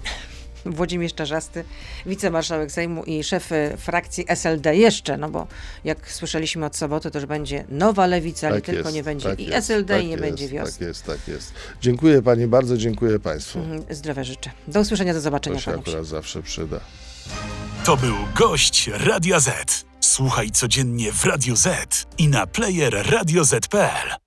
Włodzimierz 0.66 1.14
Czarzasty, 1.14 1.64
wicemarszałek 2.06 2.72
Sejmu 2.72 3.04
i 3.04 3.24
szef 3.24 3.52
y, 3.52 3.76
frakcji 3.76 4.24
SLD 4.28 4.76
jeszcze, 4.76 5.16
no 5.16 5.28
bo 5.30 5.46
jak 5.84 6.12
słyszeliśmy 6.12 6.66
od 6.66 6.76
soboty, 6.76 7.10
to 7.10 7.18
już 7.18 7.26
będzie 7.26 7.64
nowa 7.68 8.06
lewica, 8.06 8.46
ale 8.46 8.56
Tak 8.56 8.64
tylko 8.64 8.82
jest, 8.82 8.94
nie 8.94 9.02
będzie 9.02 9.28
tak 9.28 9.40
i 9.40 9.42
jest, 9.42 9.54
SLD 9.56 9.94
tak 9.94 10.02
i 10.02 10.06
nie 10.06 10.10
jest, 10.10 10.22
będzie 10.22 10.48
wiosny. 10.48 10.72
Tak 10.72 10.80
jest, 10.80 11.04
tak 11.04 11.28
jest. 11.28 11.52
Dziękuję 11.80 12.22
pani 12.22 12.46
bardzo, 12.46 12.76
dziękuję 12.76 13.18
państwu. 13.18 13.58
Mhm, 13.58 13.84
Zdrowia 13.90 14.24
życzę. 14.24 14.50
Do 14.68 14.80
usłyszenia, 14.80 15.14
do 15.14 15.20
zobaczenia. 15.20 15.56
To 15.56 15.62
się 15.62 15.70
akurat 15.74 16.06
zawsze 16.06 16.42
przyda. 16.42 16.80
To 17.84 17.96
był 17.96 18.14
gość 18.36 18.90
Radia 18.92 19.40
Z. 19.40 19.84
Słuchaj 20.00 20.50
codziennie 20.50 21.12
w 21.12 21.24
Radio 21.24 21.56
Z 21.56 21.68
i 22.18 22.28
na 22.28 22.46
player 22.46 23.10
radioz.pl. 23.10 24.18